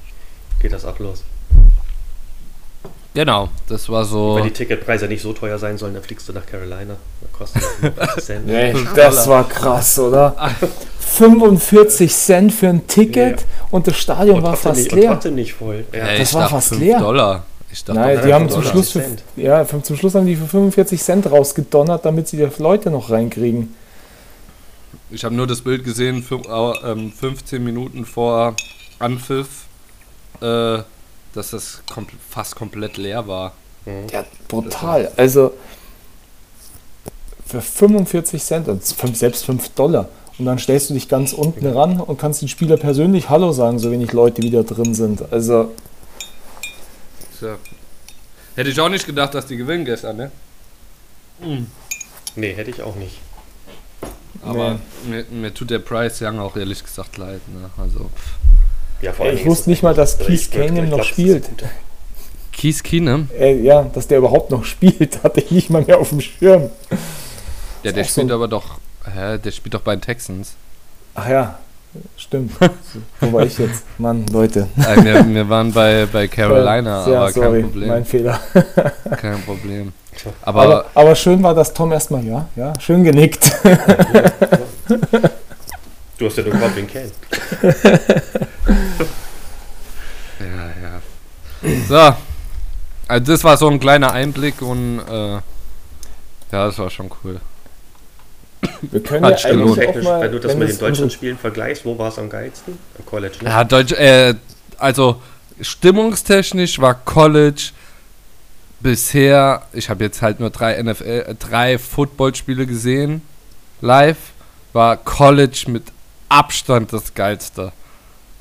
geht 0.61 0.72
das 0.72 0.85
auch 0.85 0.98
los. 0.98 1.22
Genau, 3.14 3.48
das 3.68 3.88
war 3.88 4.04
so. 4.04 4.37
Wenn 4.37 4.44
die 4.44 4.50
Ticketpreise 4.50 5.06
nicht 5.09 5.22
so 5.22 5.32
teuer 5.32 5.59
sein 5.59 5.78
sollen, 5.78 5.94
dann 5.94 6.02
fliegst 6.02 6.28
du 6.28 6.35
nach 6.35 6.44
Carolina. 6.44 6.96
Da 7.20 7.28
kostet 7.32 7.62
das 7.62 7.80
nur 7.80 7.92
50 7.92 8.24
Cent. 8.24 8.46
Nee, 8.46 8.74
das 8.94 9.26
war 9.26 9.48
krass, 9.48 9.98
oder? 9.98 10.37
45 11.00 12.12
Cent 12.14 12.52
für 12.52 12.68
ein 12.68 12.87
Ticket 12.87 13.40
Ja. 13.40 13.46
und 13.70 13.87
das 13.87 13.96
Stadion 13.96 14.37
Und 14.38 14.42
war 14.42 14.56
fast 14.56 14.78
nicht, 14.80 14.92
und 14.92 14.98
leer. 14.98 15.12
trotzdem 15.12 15.35
nicht 15.37 15.54
voll. 15.54 15.85
Ja. 15.92 16.00
Ey, 16.09 16.18
das 16.18 16.28
ich 16.28 16.35
war 16.35 16.48
fast 16.50 16.68
fünf 16.68 16.80
leer. 16.82 16.98
Dollar. 16.98 17.44
Ich 17.72 17.85
dachte, 17.85 17.98
Nein, 18.00 18.16
Nein, 18.16 18.26
die 18.26 18.35
haben 18.35 18.50
zum 18.50 18.62
Schluss, 18.62 18.90
für, 18.92 19.00
50 19.00 19.24
Cent. 19.35 19.44
ja, 19.46 19.66
zum 19.66 19.96
Schluss 19.96 20.14
haben 20.14 20.26
die 20.26 20.37
für 20.37 20.46
45 20.46 21.02
Cent 21.02 21.30
rausgedonnert, 21.30 22.04
damit 22.04 22.28
sie 22.28 22.37
die 22.37 22.48
Leute 22.59 22.90
noch 22.90 23.09
reinkriegen. 23.11 23.74
Ich 25.11 25.25
habe 25.25 25.35
nur 25.35 25.47
das 25.47 25.61
Bild 25.62 25.85
gesehen, 25.85 26.25
fün- 26.25 26.49
au- 26.49 26.75
ähm, 26.85 27.12
15 27.12 27.62
Minuten 27.62 28.05
vor 28.05 28.57
Anpfiff, 28.99 29.64
äh, 30.40 30.79
dass 31.33 31.51
das 31.51 31.83
fast 32.29 32.57
komplett 32.57 32.97
leer 32.97 33.27
war. 33.29 33.53
Mhm. 33.85 34.09
Ja, 34.11 34.25
brutal. 34.49 35.12
Also 35.16 35.53
für 37.47 37.61
45 37.61 38.42
Cent, 38.42 38.66
selbst 39.14 39.45
5 39.45 39.69
Dollar. 39.71 40.09
Und 40.38 40.45
dann 40.47 40.59
stellst 40.59 40.90
du 40.90 40.95
dich 40.95 41.09
ganz 41.09 41.33
unten 41.33 41.66
ran 41.66 42.01
und 42.01 42.19
kannst 42.19 42.42
den 42.42 42.49
Spieler 42.49 42.77
persönlich 42.77 43.31
Hallo 43.31 43.53
sagen, 43.53 43.79
so 43.79 43.90
wenig 43.90 44.12
Leute 44.12 44.42
wieder 44.42 44.64
drin 44.64 44.95
sind. 44.95 45.33
Also, 45.33 45.73
Tja. 47.38 47.57
Hätte 48.55 48.71
ich 48.71 48.81
auch 48.81 48.88
nicht 48.88 49.07
gedacht, 49.07 49.35
dass 49.35 49.47
die 49.47 49.57
gewinnen 49.57 49.85
gestern, 49.85 50.16
ne? 50.16 50.31
Nee, 52.35 52.55
hätte 52.55 52.71
ich 52.71 52.83
auch 52.83 52.97
nicht. 52.97 53.19
Aber 54.44 54.79
mir, 55.09 55.25
mir 55.31 55.53
tut 55.55 55.70
der 55.70 55.79
Price 55.79 56.20
Young 56.22 56.38
auch 56.38 56.57
ehrlich 56.57 56.83
gesagt 56.85 57.16
leid, 57.18 57.40
ne? 57.49 57.70
Also. 57.83 58.11
Ja, 59.03 59.12
vor 59.12 59.27
Ey, 59.27 59.35
ich 59.35 59.46
wusste 59.46 59.68
nicht 59.70 59.83
mal, 59.83 59.94
dass 59.94 60.18
Keith 60.18 60.51
Canyon 60.51 60.88
noch 60.88 60.96
glaub, 60.99 61.07
spielt. 61.07 61.44
Keith 62.53 62.83
Keenum? 62.83 63.29
äh, 63.38 63.55
ja, 63.61 63.83
dass 63.83 64.07
der 64.09 64.18
überhaupt 64.18 64.51
noch 64.51 64.64
spielt, 64.64 65.20
hatte 65.22 65.40
ich 65.40 65.51
nicht 65.51 65.70
mal 65.70 65.83
mehr 65.83 65.99
auf 65.99 66.09
dem 66.11 66.20
Schirm. 66.20 66.70
Ja, 67.83 67.92
der 67.92 68.05
so 68.05 68.11
spielt 68.11 68.29
ein- 68.29 68.33
aber 68.35 68.49
doch. 68.49 68.79
Hä, 69.05 69.38
der 69.38 69.51
spielt 69.53 69.75
doch 69.75 69.83
bei 69.83 69.94
den 69.94 70.01
Texans. 70.01 70.55
Ach 71.14 71.29
ja, 71.29 71.59
stimmt. 72.16 72.53
Wo 73.20 73.33
war 73.35 73.44
ich 73.44 73.57
jetzt? 73.59 73.85
Mann, 73.99 74.27
Leute. 74.33 74.68
Äh, 74.79 75.05
wir, 75.05 75.27
wir 75.29 75.49
waren 75.49 75.72
bei, 75.72 76.07
bei 76.11 76.27
Carolina, 76.29 77.09
ja, 77.09 77.20
aber 77.20 77.33
sorry, 77.33 77.61
kein 77.61 77.70
Problem. 77.70 77.88
mein 77.88 78.05
Fehler. 78.05 78.40
Kein 79.20 79.42
Problem. 79.42 79.92
Aber, 80.42 80.62
Aber, 80.62 80.87
aber 80.94 81.14
schön 81.14 81.42
war, 81.42 81.55
dass 81.55 81.72
Tom 81.72 81.92
erstmal, 81.92 82.24
ja, 82.24 82.48
ja, 82.57 82.72
schön 82.81 83.05
genickt. 83.05 83.50
Du 86.18 86.24
hast 86.26 86.38
ja 86.38 86.44
nur 86.44 86.52
gefragt, 86.52 86.76
wen 86.76 86.87
kennt. 86.87 87.12
Ja, 90.38 90.66
ja. 90.83 91.81
So. 91.88 92.16
Also 93.09 93.33
das 93.33 93.42
war 93.44 93.57
so 93.57 93.68
ein 93.68 93.81
kleiner 93.81 94.12
Einblick 94.12 94.61
und 94.61 95.00
äh, 95.09 95.33
ja, 95.35 95.42
das 96.50 96.79
war 96.79 96.90
schon 96.90 97.11
cool. 97.24 97.40
Wir 98.83 99.02
können 99.02 99.24
Hat 99.24 99.42
ja 99.42 99.50
eigentlich 99.50 99.88
auch 99.88 100.02
mal, 100.02 100.20
wenn 100.20 100.33
du 100.33 100.40
das 100.40 100.55
mit 100.57 100.68
es 100.68 100.79
den 100.79 100.88
deutschen 100.88 101.11
Spielen 101.11 101.38
vergleichst, 101.38 101.85
wo 101.85 101.96
war 101.98 102.09
es 102.09 102.18
am 102.18 102.29
geilsten? 102.29 102.79
Am 102.98 103.07
College, 103.07 103.37
ne? 103.42 103.48
Ja, 103.48 103.64
Deutsch, 103.64 103.92
äh, 103.92 104.35
also 104.79 105.22
stimmungstechnisch 105.61 106.79
war 106.81 106.94
College 106.94 107.70
bisher, 108.87 109.62
ich 109.72 109.90
habe 109.90 110.05
jetzt 110.05 110.22
halt 110.22 110.38
nur 110.38 110.51
drei 110.51 110.81
NFL, 110.81 111.03
äh, 111.03 111.35
drei 111.35 111.77
Footballspiele 111.77 112.68
gesehen, 112.68 113.20
live, 113.81 114.16
war 114.72 114.96
College 114.96 115.64
mit 115.66 115.83
Abstand 116.29 116.92
das 116.92 117.12
geilste. 117.12 117.72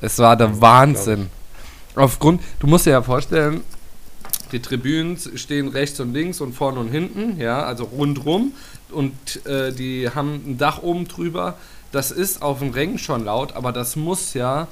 Es 0.02 0.20
war 0.20 0.38
der 0.38 0.62
Wahnsinn. 0.62 1.32
Aufgrund, 1.96 2.44
du 2.60 2.68
musst 2.68 2.86
dir 2.86 2.92
ja 2.92 3.02
vorstellen, 3.02 3.62
die 4.52 4.60
Tribünen 4.60 5.18
stehen 5.18 5.68
rechts 5.70 6.00
und 6.00 6.14
links 6.14 6.40
und 6.42 6.54
vorne 6.54 6.80
und 6.80 6.90
hinten, 6.90 7.40
ja, 7.40 7.64
also 7.64 7.86
rundrum 7.86 8.52
und 8.92 9.44
äh, 9.48 9.74
die 9.74 10.12
haben 10.14 10.44
ein 10.46 10.58
Dach 10.60 10.84
oben 10.84 11.08
drüber. 11.08 11.56
Das 11.92 12.12
ist 12.12 12.44
auf 12.44 12.60
dem 12.60 12.70
Rängen 12.70 13.00
schon 13.00 13.26
laut, 13.26 13.56
aber 13.56 13.72
das 13.72 13.96
muss 13.96 14.36
ja 14.36 14.68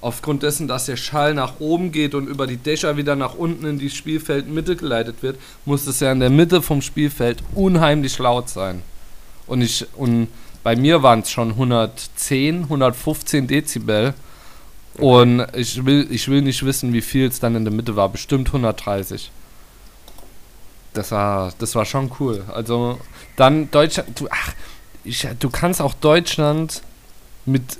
aufgrund 0.00 0.42
dessen, 0.42 0.68
dass 0.68 0.86
der 0.86 0.96
Schall 0.96 1.34
nach 1.34 1.58
oben 1.58 1.92
geht 1.92 2.14
und 2.14 2.28
über 2.28 2.46
die 2.46 2.56
Dächer 2.56 2.96
wieder 2.96 3.16
nach 3.16 3.34
unten 3.34 3.66
in 3.66 3.78
die 3.78 3.90
Spielfeldmitte 3.90 4.76
geleitet 4.76 5.22
wird, 5.22 5.38
muss 5.64 5.86
es 5.86 6.00
ja 6.00 6.12
in 6.12 6.20
der 6.20 6.30
Mitte 6.30 6.62
vom 6.62 6.82
Spielfeld 6.82 7.42
unheimlich 7.54 8.18
laut 8.18 8.48
sein. 8.48 8.82
Und 9.46 9.62
ich 9.62 9.86
und 9.96 10.28
bei 10.62 10.76
mir 10.76 11.02
waren 11.02 11.20
es 11.20 11.30
schon 11.30 11.50
110, 11.50 12.64
115 12.64 13.46
Dezibel. 13.46 14.14
Und 14.98 15.46
ich 15.54 15.84
will, 15.84 16.08
ich 16.10 16.28
will 16.28 16.42
nicht 16.42 16.64
wissen, 16.64 16.92
wie 16.92 17.00
viel 17.00 17.28
es 17.28 17.40
dann 17.40 17.54
in 17.54 17.64
der 17.64 17.72
Mitte 17.72 17.96
war. 17.96 18.08
Bestimmt 18.08 18.48
130. 18.48 19.30
Das 20.92 21.12
war, 21.12 21.52
das 21.58 21.74
war 21.74 21.84
schon 21.84 22.10
cool. 22.18 22.44
Also 22.52 22.98
dann 23.36 23.70
Deutschland. 23.70 24.20
Du, 24.20 24.26
ach, 24.30 24.52
ich, 25.04 25.26
du 25.38 25.48
kannst 25.50 25.80
auch 25.80 25.94
Deutschland 25.94 26.82
mit 27.46 27.78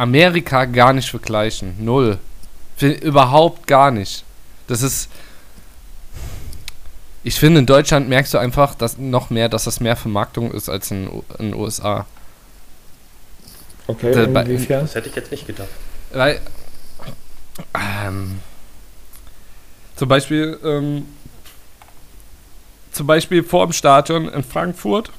Amerika 0.00 0.64
gar 0.64 0.92
nicht 0.92 1.10
vergleichen. 1.10 1.74
Null. 1.84 2.18
Überhaupt 2.80 3.66
gar 3.66 3.90
nicht. 3.90 4.24
Das 4.66 4.82
ist. 4.82 5.10
Ich 7.22 7.38
finde, 7.38 7.60
in 7.60 7.66
Deutschland 7.66 8.08
merkst 8.08 8.32
du 8.32 8.38
einfach 8.38 8.74
dass 8.74 8.96
noch 8.96 9.28
mehr, 9.28 9.50
dass 9.50 9.64
das 9.64 9.80
mehr 9.80 9.96
Vermarktung 9.96 10.50
ist 10.52 10.70
als 10.70 10.90
in 10.90 11.10
den 11.38 11.54
USA. 11.54 12.06
Okay, 13.86 14.12
Der- 14.12 14.26
bei- 14.28 14.42
inwiefern? 14.44 14.82
Das 14.82 14.94
hätte 14.94 15.08
ich 15.10 15.14
jetzt 15.16 15.30
nicht 15.30 15.46
gedacht. 15.46 15.68
Weil, 16.12 16.40
ähm, 17.74 18.40
zum 19.96 20.08
Beispiel, 20.08 20.58
ähm, 20.64 21.06
zum 22.92 23.06
Beispiel 23.06 23.42
vor 23.44 23.66
dem 23.66 23.72
Stadion 23.74 24.28
in 24.28 24.42
Frankfurt 24.42 25.10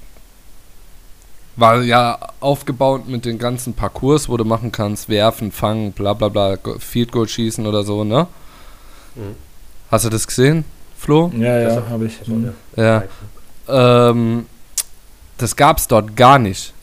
war 1.56 1.82
ja 1.82 2.18
aufgebaut 2.40 3.08
mit 3.08 3.26
den 3.26 3.38
ganzen 3.38 3.74
Parcours, 3.74 4.30
wo 4.30 4.38
du 4.38 4.46
machen 4.46 4.72
kannst, 4.72 5.10
werfen, 5.10 5.52
fangen, 5.52 5.92
bla 5.92 6.14
bla 6.14 6.30
bla, 6.30 6.58
Field 6.80 7.12
Goal 7.12 7.28
schießen 7.28 7.66
oder 7.68 7.84
so, 7.84 8.04
ne? 8.04 8.28
Mhm. 9.16 9.36
Hast 9.92 10.06
du 10.06 10.10
das 10.10 10.26
gesehen, 10.26 10.64
Flo? 10.98 11.32
Ja, 11.36 11.60
ja, 11.60 11.76
Das- 11.76 11.90
habe 11.90 12.06
ich. 12.06 12.28
Mhm. 12.28 12.54
ja. 12.78 13.04
Ähm, 13.68 14.46
das 15.38 15.56
gab's 15.56 15.88
dort 15.88 16.16
gar 16.16 16.40
nicht. 16.40 16.74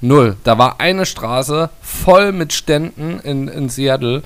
Null. 0.00 0.36
Da 0.44 0.58
war 0.58 0.80
eine 0.80 1.06
Straße 1.06 1.70
voll 1.80 2.32
mit 2.32 2.52
Ständen 2.52 3.20
in, 3.20 3.48
in 3.48 3.68
Seattle, 3.68 4.22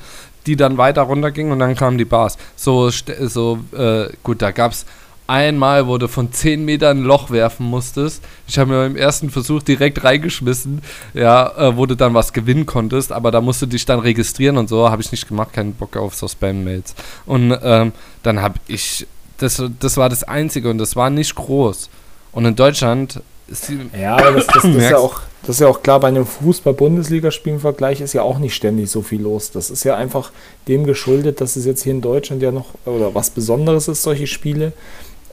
die 0.47 0.57
dann 0.57 0.79
weiter 0.79 1.03
runtergingen 1.03 1.53
und 1.53 1.59
dann 1.61 1.75
kamen 1.77 1.99
die 1.99 2.05
Bars. 2.05 2.37
So, 2.57 2.87
st- 2.89 3.29
so 3.29 3.59
äh, 3.77 4.09
gut, 4.23 4.43
da 4.43 4.51
gab's 4.51 4.87
einmal, 5.29 5.87
wo 5.87 5.99
du 5.99 6.09
von 6.09 6.33
10 6.33 6.65
Metern 6.65 6.99
ein 6.99 7.05
Loch 7.05 7.31
werfen 7.31 7.67
musstest. 7.67 8.25
Ich 8.49 8.59
habe 8.59 8.73
mir 8.73 8.79
beim 8.79 8.97
ersten 8.97 9.31
Versuch 9.31 9.63
direkt 9.63 10.03
reingeschmissen, 10.03 10.81
ja, 11.15 11.53
äh, 11.57 11.77
wo 11.77 11.87
du 11.87 11.95
dann 11.95 12.15
was 12.15 12.33
gewinnen 12.33 12.67
konntest, 12.67 13.13
aber 13.13 13.31
da 13.31 13.41
musst 13.41 13.63
du 13.63 13.67
dich 13.67 13.85
dann 13.85 14.01
registrieren 14.01 14.57
und 14.57 14.69
so. 14.69 14.91
Habe 14.91 15.03
ich 15.03 15.13
nicht 15.13 15.29
gemacht, 15.29 15.53
keinen 15.53 15.75
Bock 15.75 15.97
auf 15.97 16.15
so 16.15 16.27
Spam-Mails. 16.27 16.95
Und 17.27 17.57
ähm, 17.63 17.93
dann 18.23 18.41
habe 18.41 18.59
ich, 18.67 19.07
das, 19.37 19.63
das 19.79 19.97
war 19.99 20.09
das 20.09 20.25
Einzige 20.25 20.71
und 20.71 20.79
das 20.79 20.97
war 20.97 21.11
nicht 21.11 21.35
groß. 21.35 21.91
Und 22.33 22.45
in 22.47 22.57
Deutschland 22.57 23.21
ist 23.49 23.69
die, 23.69 23.79
Ja, 23.99 24.17
aber 24.17 24.33
das, 24.33 24.47
das, 24.47 24.63
das, 24.63 24.65
ist 24.77 24.91
ja 24.91 24.99
auch, 24.99 25.21
das 25.43 25.57
ist 25.57 25.61
ja 25.61 25.69
auch 25.69 25.83
klar, 25.83 26.01
bei 26.01 26.09
einem 26.09 26.27
Fußball-Bundesligaspiel 26.27 27.55
im 27.55 27.61
Vergleich 27.61 28.01
ist 28.01 28.13
ja 28.13 28.23
auch 28.23 28.39
nicht 28.39 28.55
ständig 28.55 28.91
so 28.91 29.03
viel 29.03 29.23
los. 29.23 29.51
Das 29.51 29.71
ist 29.71 29.85
ja 29.85 29.97
einfach 29.97 30.31
dem 30.69 30.85
geschuldet, 30.85 31.41
dass 31.41 31.57
es 31.57 31.65
jetzt 31.65 31.83
hier 31.83 31.93
in 31.93 32.01
Deutschland 32.01 32.43
ja 32.43 32.51
noch, 32.51 32.67
oder 32.85 33.15
was 33.15 33.31
Besonderes 33.31 33.89
ist, 33.89 34.03
solche 34.03 34.27
Spiele. 34.27 34.73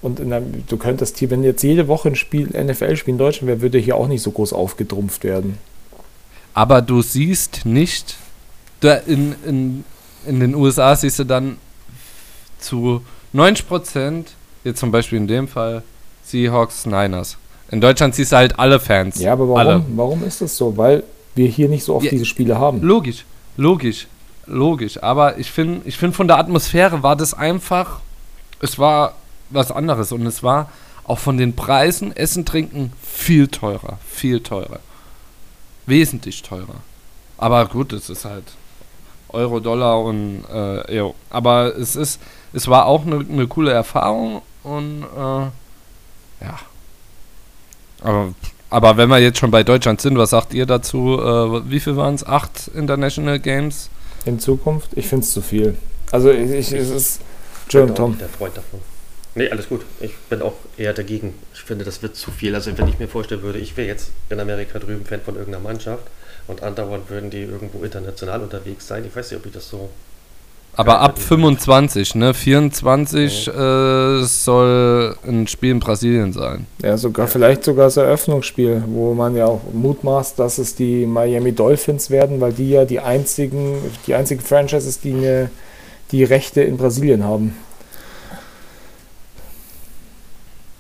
Und 0.02 0.20
der, 0.20 0.42
du 0.42 0.78
könntest 0.78 1.18
hier, 1.18 1.30
wenn 1.32 1.44
jetzt 1.44 1.64
jede 1.64 1.88
Woche 1.88 2.10
ein 2.10 2.16
Spiel, 2.16 2.48
NFL-Spiel 2.48 3.14
in 3.14 3.18
Deutschland 3.18 3.48
wäre, 3.48 3.62
würde 3.62 3.78
hier 3.80 3.96
auch 3.96 4.08
nicht 4.08 4.22
so 4.22 4.32
groß 4.32 4.54
aufgetrumpft 4.54 5.24
werden. 5.24 5.58
aber 6.54 6.82
du 6.82 7.02
siehst 7.02 7.66
nicht, 7.66 8.16
in, 9.08 9.36
in, 9.46 9.84
in 10.28 10.40
den 10.40 10.54
USA 10.56 10.96
siehst 10.96 11.18
du 11.20 11.24
dann 11.24 11.58
zu 12.60 13.02
90 13.34 13.68
Prozent, 13.68 14.32
jetzt 14.64 14.80
zum 14.80 14.92
Beispiel 14.92 15.18
in 15.18 15.28
dem 15.28 15.48
Fall, 15.48 15.82
Seahawks, 16.24 16.86
Niners. 16.86 17.38
In 17.72 17.82
Deutschland 17.82 18.14
siehst 18.16 18.32
du 18.32 18.36
halt 18.38 18.60
alle 18.60 18.80
Fans. 18.80 19.20
Ja, 19.20 19.34
aber 19.34 19.48
warum, 19.50 19.58
Alle. 19.58 19.86
warum 19.96 20.24
ist 20.24 20.42
das 20.42 20.56
so? 20.56 20.78
Weil 20.78 21.04
wir 21.34 21.48
hier 21.48 21.68
nicht 21.68 21.84
so 21.84 21.96
oft 21.96 22.06
Ja. 22.06 22.12
diese 22.12 22.26
Spiele 22.26 22.60
haben. 22.60 22.82
Logisch, 22.82 23.26
logisch, 23.58 24.08
logisch. 24.46 25.02
Aber 25.02 25.38
ich 25.40 25.50
finde, 25.52 25.82
ich 25.86 25.98
find 25.98 26.16
von 26.16 26.28
der 26.28 26.38
Atmosphäre 26.38 27.02
war 27.02 27.16
das 27.16 27.34
einfach, 27.34 28.02
es 28.62 28.78
war 28.78 29.16
was 29.56 29.72
anderes 29.72 30.12
und 30.12 30.26
es 30.26 30.44
war 30.44 30.70
auch 31.06 31.20
von 31.20 31.38
den 31.38 31.56
Preisen, 31.56 32.16
Essen, 32.16 32.46
Trinken 32.46 32.92
viel 33.02 33.48
teurer, 33.48 34.00
viel 34.08 34.42
teurer. 34.42 34.80
Wesentlich 35.86 36.42
teurer. 36.42 36.82
Aber 37.38 37.66
gut, 37.68 37.94
es 37.94 38.10
ist 38.10 38.26
halt 38.26 38.46
Euro, 39.30 39.60
Dollar 39.60 40.02
und 40.02 40.44
äh, 40.52 40.98
Euro. 41.00 41.16
Aber 41.30 41.76
es 41.76 41.96
ist, 41.96 42.20
es 42.54 42.68
war 42.68 42.86
auch 42.86 43.06
eine 43.06 43.24
ne 43.24 43.48
coole 43.48 43.72
Erfahrung 43.72 44.42
und 44.64 45.04
äh, 45.04 45.42
ja. 46.44 46.60
Aber, 48.02 48.34
aber 48.70 48.98
wenn 48.98 49.10
wir 49.10 49.20
jetzt 49.20 49.40
schon 49.40 49.52
bei 49.52 49.64
Deutschland 49.64 50.02
sind, 50.02 50.18
was 50.18 50.32
sagt 50.32 50.54
ihr 50.54 50.66
dazu? 50.66 51.20
Äh, 51.20 51.70
wie 51.70 51.80
viel 51.80 51.96
waren 51.98 52.16
es? 52.16 52.26
Acht 52.26 52.70
International 52.74 53.40
Games? 53.40 53.90
In 54.26 54.40
Zukunft? 54.40 54.90
Ich 54.96 55.08
finde 55.08 55.24
es 55.24 55.32
zu 55.32 55.42
viel. 55.42 55.78
Also 56.12 56.32
ich, 56.32 56.50
ich, 56.50 56.72
es 56.72 56.90
ist. 56.90 57.22
Entschuldigung, 57.64 57.96
Tom. 57.96 58.18
der 58.18 58.30
Freund 58.30 58.58
davon. 58.58 58.80
Nee, 59.38 59.50
alles 59.50 59.68
gut. 59.68 59.82
Ich 60.00 60.16
bin 60.30 60.42
auch 60.42 60.54
eher 60.78 60.94
dagegen. 60.94 61.34
Ich 61.54 61.60
finde, 61.62 61.84
das 61.84 62.02
wird 62.02 62.16
zu 62.16 62.32
viel. 62.32 62.56
Also 62.56 62.72
wenn 62.78 62.88
ich 62.88 63.00
mir 63.00 63.08
vorstellen 63.10 63.42
würde, 63.42 63.60
ich 63.60 63.76
wäre 63.76 63.88
jetzt 63.88 64.12
in 64.30 64.40
Amerika 64.40 64.80
drüben 64.80 65.06
Fan 65.06 65.20
von 65.22 65.36
irgendeiner 65.36 65.64
Mannschaft 65.64 66.04
und 66.48 66.64
andauernd 66.64 67.10
würden 67.10 67.30
die 67.30 67.42
irgendwo 67.44 67.84
international 67.84 68.42
unterwegs 68.42 68.88
sein. 68.88 69.04
Ich 69.06 69.16
weiß 69.16 69.32
nicht, 69.32 69.40
ob 69.40 69.46
ich 69.46 69.52
das 69.52 69.70
so... 69.70 69.90
Aber 70.78 70.94
Ja, 70.94 71.00
ab 71.00 71.16
das- 71.16 71.26
25, 71.26 72.16
ne? 72.16 72.34
24 72.34 73.48
äh, 73.48 74.24
soll 74.24 75.16
ein 75.26 75.48
Spiel 75.48 75.72
in 75.72 75.80
Brasilien 75.80 76.34
sein. 76.34 76.66
Ja, 76.84 76.98
sogar 76.98 77.28
vielleicht 77.28 77.64
sogar 77.64 77.86
das 77.86 77.98
Eröffnungsspiel, 77.98 78.84
wo 78.88 79.14
man 79.14 79.36
ja 79.36 79.46
auch 79.46 79.62
mutmaßt, 79.74 80.38
dass 80.40 80.58
es 80.58 80.76
die 80.76 81.06
Miami 81.06 81.54
Dolphins 81.54 82.10
werden, 82.10 82.42
weil 82.42 82.52
die 82.54 82.70
ja 82.72 82.84
die 82.86 83.00
einzigen, 83.00 83.76
die 84.06 84.16
einzigen 84.16 84.42
Franchises, 84.42 85.00
die 85.00 85.14
eine, 85.14 85.50
die 86.12 86.24
Rechte 86.26 86.62
in 86.62 86.76
Brasilien 86.78 87.24
haben. 87.24 87.56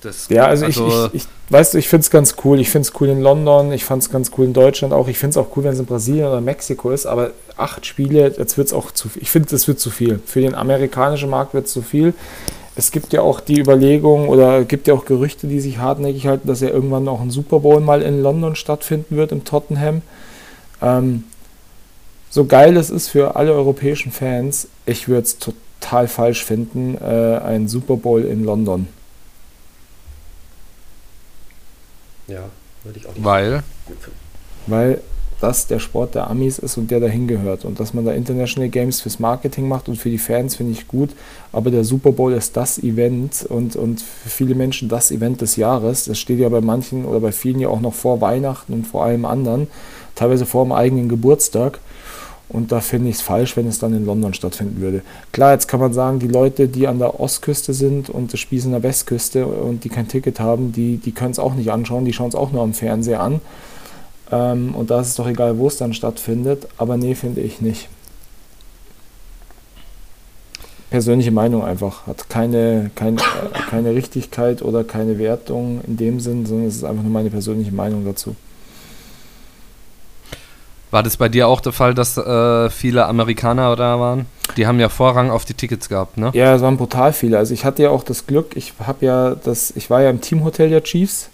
Das, 0.06 0.30
Ja, 0.30 0.46
also, 0.46 0.66
ich, 0.66 0.78
ich, 0.78 1.14
ich 1.14 1.28
weißt 1.50 1.74
du, 1.74 1.78
ich 1.78 1.90
finde 1.90 2.02
es 2.02 2.10
ganz 2.10 2.36
cool. 2.44 2.60
Ich 2.60 2.70
finde 2.70 2.88
es 2.88 2.94
cool 3.00 3.10
in 3.10 3.22
London, 3.22 3.72
ich 3.72 3.86
fand 3.86 4.04
es 4.04 4.12
ganz 4.12 4.32
cool 4.38 4.46
in 4.46 4.54
Deutschland 4.54 4.94
auch. 4.94 5.08
Ich 5.08 5.18
finde 5.18 5.32
es 5.32 5.38
auch 5.38 5.56
cool, 5.56 5.64
wenn 5.64 5.74
es 5.74 5.80
in 5.80 5.86
Brasilien 5.86 6.28
oder 6.28 6.42
Mexiko 6.42 6.92
ist, 6.92 7.06
aber 7.06 7.32
acht 7.58 7.86
Spiele, 7.86 8.34
jetzt 8.38 8.58
wird 8.58 8.68
es 8.68 8.74
auch 8.74 8.92
zu 8.92 9.10
viel. 9.10 9.22
Ich 9.22 9.32
finde, 9.32 9.50
das 9.50 9.68
wird 9.68 9.80
zu 9.80 9.90
viel. 9.90 10.20
Für 10.26 10.42
den 10.42 10.56
amerikanischen 10.56 11.30
Markt 11.30 11.54
wird 11.54 11.68
es 11.68 11.74
zu 11.74 11.82
viel. 11.82 12.14
Es 12.76 12.92
gibt 12.92 13.14
ja 13.14 13.22
auch 13.22 13.40
die 13.40 13.60
Überlegung 13.60 14.28
oder 14.28 14.66
gibt 14.66 14.88
ja 14.88 14.94
auch 14.94 15.06
Gerüchte, 15.06 15.48
die 15.48 15.62
sich 15.62 15.78
hartnäckig 15.78 16.28
halten, 16.28 16.48
dass 16.48 16.60
ja 16.60 16.70
irgendwann 16.70 17.08
auch 17.08 17.22
ein 17.22 17.32
Super 17.32 17.62
Bowl 17.62 17.80
mal 17.80 18.02
in 18.02 18.22
London 18.22 18.56
stattfinden 18.56 19.16
wird, 19.16 19.32
im 19.32 19.46
Tottenham. 19.46 20.02
Ähm, 20.82 21.24
so 22.30 22.44
geil 22.44 22.76
es 22.76 22.90
ist 22.90 23.08
für 23.08 23.38
alle 23.38 23.54
europäischen 23.54 24.12
Fans, 24.12 24.68
ich 24.86 25.08
würde 25.08 25.22
es 25.22 25.38
total 25.38 26.10
falsch 26.10 26.44
finden, 26.44 26.98
äh, 26.98 27.38
ein 27.38 27.70
Super 27.70 27.96
Bowl 27.96 28.26
in 28.26 28.44
London. 28.44 28.90
Ja, 32.28 32.44
würde 32.84 33.00
ich 33.00 33.08
auch 33.08 33.14
nicht 33.14 33.24
Weil, 33.24 33.64
weil 34.68 35.02
das 35.42 35.68
der 35.68 35.80
Sport 35.80 36.16
der 36.16 36.30
Amis 36.30 36.60
ist 36.60 36.78
und 36.78 36.90
der 36.92 37.00
dahin 37.00 37.28
gehört. 37.28 37.66
Und 37.66 37.80
dass 37.80 37.94
man 37.94 38.06
da 38.06 38.14
International 38.14 38.70
Games 38.70 39.02
fürs 39.02 39.20
Marketing 39.20 39.68
macht 39.68 39.90
und 39.90 39.98
für 39.98 40.10
die 40.10 40.18
Fans 40.18 40.56
finde 40.56 40.72
ich 40.72 40.88
gut. 40.88 41.10
Aber 41.52 41.72
der 41.72 41.84
Super 41.84 42.12
Bowl 42.12 42.34
ist 42.34 42.56
das 42.56 42.80
Event 42.80 43.46
und, 43.48 43.76
und 43.76 44.02
für 44.02 44.30
viele 44.30 44.56
Menschen 44.56 44.90
das 44.90 45.12
Event 45.12 45.42
des 45.42 45.56
Jahres. 45.56 46.06
Das 46.06 46.18
steht 46.18 46.40
ja 46.40 46.50
bei 46.50 46.62
manchen 46.62 47.06
oder 47.06 47.20
bei 47.20 47.32
vielen 47.32 47.60
ja 47.60 47.68
auch 47.70 47.82
noch 47.82 47.94
vor 47.94 48.22
Weihnachten 48.22 48.74
und 48.74 48.88
vor 48.88 49.04
allem 49.04 49.26
anderen, 49.26 49.68
teilweise 50.16 50.46
vor 50.46 50.64
dem 50.66 50.72
eigenen 50.72 51.10
Geburtstag. 51.10 51.80
Und 52.48 52.72
da 52.72 52.80
finde 52.80 53.10
ich 53.10 53.16
es 53.16 53.22
falsch, 53.22 53.58
wenn 53.58 53.68
es 53.68 53.80
dann 53.80 53.94
in 53.94 54.06
London 54.06 54.34
stattfinden 54.34 54.80
würde. 54.80 55.02
Klar, 55.32 55.54
jetzt 55.54 55.68
kann 55.68 55.80
man 55.80 55.94
sagen, 55.94 56.20
die 56.20 56.28
Leute, 56.28 56.68
die 56.68 56.88
an 56.88 57.00
der 57.00 57.20
Ostküste 57.20 57.74
sind 57.74 58.10
und 58.10 58.34
das 58.34 58.46
an 58.66 58.72
der 58.72 58.84
Westküste 58.84 59.48
und 59.48 59.84
die 59.84 59.90
kein 59.90 60.08
Ticket 60.08 60.40
haben, 60.40 60.72
die, 60.72 60.98
die 60.98 61.12
können 61.12 61.32
es 61.32 61.40
auch 61.40 61.56
nicht 61.56 61.72
anschauen, 61.72 62.06
die 62.06 62.14
schauen 62.14 62.30
es 62.30 62.36
auch 62.36 62.52
nur 62.52 62.62
am 62.62 62.74
Fernseher 62.74 63.20
an. 63.20 63.42
Ähm, 64.32 64.76
und 64.76 64.92
da 64.92 65.02
ist 65.02 65.10
es 65.10 65.16
doch 65.16 65.28
egal, 65.28 65.58
wo 65.58 65.68
es 65.68 65.78
dann 65.78 65.94
stattfindet. 65.94 66.68
Aber 66.78 66.98
nee, 66.98 67.16
finde 67.16 67.42
ich 67.42 67.62
nicht. 67.62 67.90
Persönliche 70.92 71.32
Meinung 71.32 71.64
einfach. 71.64 72.06
Hat 72.06 72.30
keine, 72.30 72.92
keine, 72.96 73.18
äh, 73.18 73.60
keine 73.70 73.96
Richtigkeit 73.96 74.62
oder 74.62 74.84
keine 74.84 75.18
Wertung 75.18 75.82
in 75.88 75.98
dem 75.98 76.20
Sinn, 76.20 76.46
sondern 76.46 76.68
es 76.68 76.76
ist 76.76 76.84
einfach 76.84 77.04
nur 77.04 77.12
meine 77.12 77.32
persönliche 77.32 77.74
Meinung 77.74 78.06
dazu. 78.06 78.36
War 80.96 81.04
das 81.04 81.18
bei 81.18 81.28
dir 81.28 81.50
auch 81.50 81.60
der 81.60 81.74
Fall, 81.74 81.94
dass 81.94 82.16
äh, 82.16 82.70
viele 82.70 83.06
Amerikaner 83.06 83.76
da 83.76 84.00
waren? 84.00 84.28
Die 84.56 84.66
haben 84.66 84.80
ja 84.80 84.88
Vorrang 84.88 85.30
auf 85.30 85.44
die 85.44 85.54
Tickets 85.54 85.90
gehabt, 85.90 86.18
ne? 86.18 86.30
Ja, 86.32 86.56
es 86.56 86.62
waren 86.62 86.78
brutal 86.78 87.12
viele. 87.12 87.38
Also 87.38 87.54
ich 87.54 87.66
hatte 87.66 87.84
ja 87.84 87.90
auch 87.90 88.02
das 88.02 88.28
Glück, 88.28 88.56
ich 88.56 88.72
habe 88.80 89.06
ja 89.06 89.36
das, 89.36 89.72
ich 89.76 89.90
war 89.90 90.02
ja 90.02 90.10
im 90.10 90.22
Teamhotel 90.22 90.70
der 90.70 90.84
Chiefs 90.84 91.30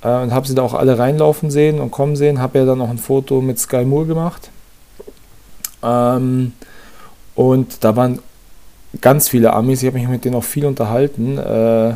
äh, 0.00 0.22
und 0.22 0.32
habe 0.32 0.48
sie 0.48 0.54
da 0.54 0.62
auch 0.62 0.72
alle 0.72 0.98
reinlaufen 0.98 1.50
sehen 1.50 1.80
und 1.80 1.90
kommen 1.90 2.16
sehen. 2.16 2.40
Habe 2.40 2.60
ja 2.60 2.64
dann 2.64 2.78
noch 2.78 2.88
ein 2.88 2.96
Foto 2.96 3.42
mit 3.42 3.58
Sky 3.58 3.84
Moore 3.84 4.06
gemacht. 4.06 4.48
Ähm, 5.82 6.54
und 7.34 7.84
da 7.84 7.94
waren 7.94 8.20
ganz 9.02 9.28
viele 9.28 9.52
Amis. 9.52 9.82
Ich 9.82 9.86
habe 9.86 9.98
mich 9.98 10.08
mit 10.08 10.24
denen 10.24 10.36
auch 10.36 10.44
viel 10.44 10.64
unterhalten. 10.64 11.36
Äh, 11.36 11.92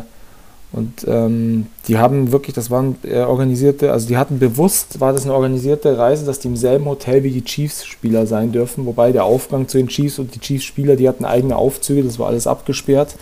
und 0.74 1.06
ähm, 1.06 1.68
die 1.86 1.98
haben 1.98 2.32
wirklich, 2.32 2.52
das 2.56 2.68
waren 2.68 2.96
äh, 3.04 3.20
organisierte, 3.20 3.92
also 3.92 4.08
die 4.08 4.16
hatten 4.16 4.40
bewusst, 4.40 4.98
war 5.00 5.12
das 5.12 5.22
eine 5.22 5.32
organisierte 5.32 5.96
Reise, 5.96 6.26
dass 6.26 6.40
die 6.40 6.48
im 6.48 6.56
selben 6.56 6.86
Hotel 6.86 7.22
wie 7.22 7.30
die 7.30 7.44
Chiefs-Spieler 7.44 8.26
sein 8.26 8.50
dürfen. 8.50 8.84
Wobei 8.84 9.12
der 9.12 9.22
Aufgang 9.22 9.68
zu 9.68 9.78
den 9.78 9.86
Chiefs 9.86 10.18
und 10.18 10.34
die 10.34 10.40
Chiefs-Spieler, 10.40 10.96
die 10.96 11.08
hatten 11.08 11.24
eigene 11.24 11.54
Aufzüge, 11.54 12.02
das 12.02 12.18
war 12.18 12.26
alles 12.26 12.48
abgesperrt. 12.48 13.14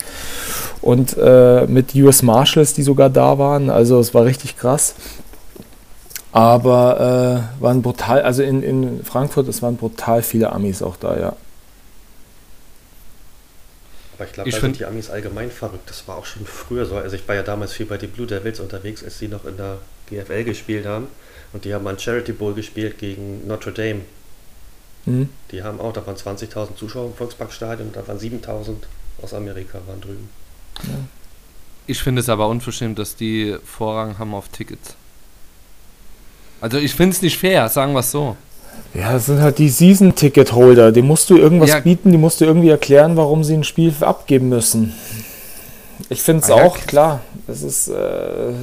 Und 0.81 1.15
äh, 1.19 1.67
mit 1.67 1.95
US 1.95 2.23
Marshals, 2.23 2.73
die 2.73 2.83
sogar 2.83 3.11
da 3.11 3.37
waren, 3.37 3.69
also 3.69 4.01
es 4.01 4.15
war 4.15 4.25
richtig 4.25 4.57
krass. 4.57 4.95
Aber 6.33 7.51
äh, 7.61 7.62
waren 7.62 7.83
brutal, 7.83 8.23
also 8.23 8.43
in, 8.43 8.62
in 8.62 9.05
Frankfurt, 9.05 9.47
es 9.49 9.61
waren 9.61 9.77
brutal 9.77 10.23
viele 10.23 10.53
Amis 10.53 10.83
auch 10.83 10.97
da, 10.97 11.19
ja. 11.21 11.33
Aber 14.23 14.29
ich 14.29 14.35
glaube, 14.35 14.51
da 14.51 14.61
sind 14.61 14.79
die 14.79 14.85
Amis 14.85 15.11
allgemein 15.11 15.51
verrückt. 15.51 15.91
Das 15.91 16.07
war 16.07 16.17
auch 16.17 16.27
schon 16.27 16.47
früher 16.47 16.87
so. 16.87 16.97
Also 16.97 17.17
ich 17.17 17.27
war 17.27 17.35
ja 17.35 17.43
damals 17.43 17.73
viel 17.73 17.87
bei 17.87 17.99
den 17.99 18.11
Blue 18.11 18.27
Devils 18.27 18.61
unterwegs, 18.61 19.03
als 19.03 19.19
sie 19.19 19.27
noch 19.27 19.45
in 19.45 19.57
der 19.57 19.79
GFL 20.09 20.45
gespielt 20.45 20.87
haben. 20.87 21.09
Und 21.53 21.65
die 21.65 21.75
haben 21.75 21.87
einen 21.87 21.99
Charity 21.99 22.33
Bowl 22.33 22.55
gespielt 22.55 22.99
gegen 22.99 23.47
Notre 23.47 23.73
Dame. 23.73 24.03
Mhm. 25.07 25.29
Die 25.51 25.63
haben 25.63 25.81
auch, 25.81 25.93
da 25.93 26.07
waren 26.07 26.17
20.000 26.17 26.77
Zuschauer 26.77 27.07
im 27.07 27.15
Volksparkstadion, 27.15 27.91
da 27.93 28.07
waren 28.07 28.19
7.000 28.19 28.77
aus 29.21 29.35
Amerika 29.35 29.81
waren 29.87 30.01
drüben. 30.01 30.29
Ja. 30.85 30.91
Ich 31.89 32.01
finde 32.01 32.21
es 32.21 32.29
aber 32.29 32.49
unverschämt, 32.49 32.99
dass 32.99 33.17
die 33.17 33.57
Vorrang 33.65 34.19
haben 34.19 34.35
auf 34.35 34.49
Tickets. 34.49 34.95
Also 36.61 36.79
ich 36.79 36.95
finde 36.95 37.17
es 37.17 37.23
nicht 37.23 37.39
fair, 37.39 37.69
sagen 37.69 37.93
wir 37.93 38.01
es 38.01 38.13
so. 38.13 38.37
Ja, 38.95 39.13
das 39.13 39.27
sind 39.27 39.41
halt 39.41 39.59
die 39.59 39.69
Season-Ticket-Holder. 39.69 40.93
Die 40.93 41.03
musst 41.03 41.31
du 41.31 41.37
irgendwas 41.37 41.71
ja. 41.71 41.81
bieten, 41.81 42.13
die 42.13 42.19
musst 42.19 42.41
du 42.41 42.45
irgendwie 42.45 42.69
erklären, 42.69 43.17
warum 43.17 43.43
sie 43.43 43.55
ein 43.55 43.65
Spiel 43.65 43.95
abgeben 44.01 44.49
müssen. 44.51 44.93
Ich 46.11 46.23
finde 46.23 46.43
es 46.45 46.51
ah, 46.51 46.55
auch, 46.55 46.77
ja. 46.77 46.85
klar. 46.85 47.21
Es, 47.49 47.63
ist, 47.63 47.89
äh, 47.89 47.95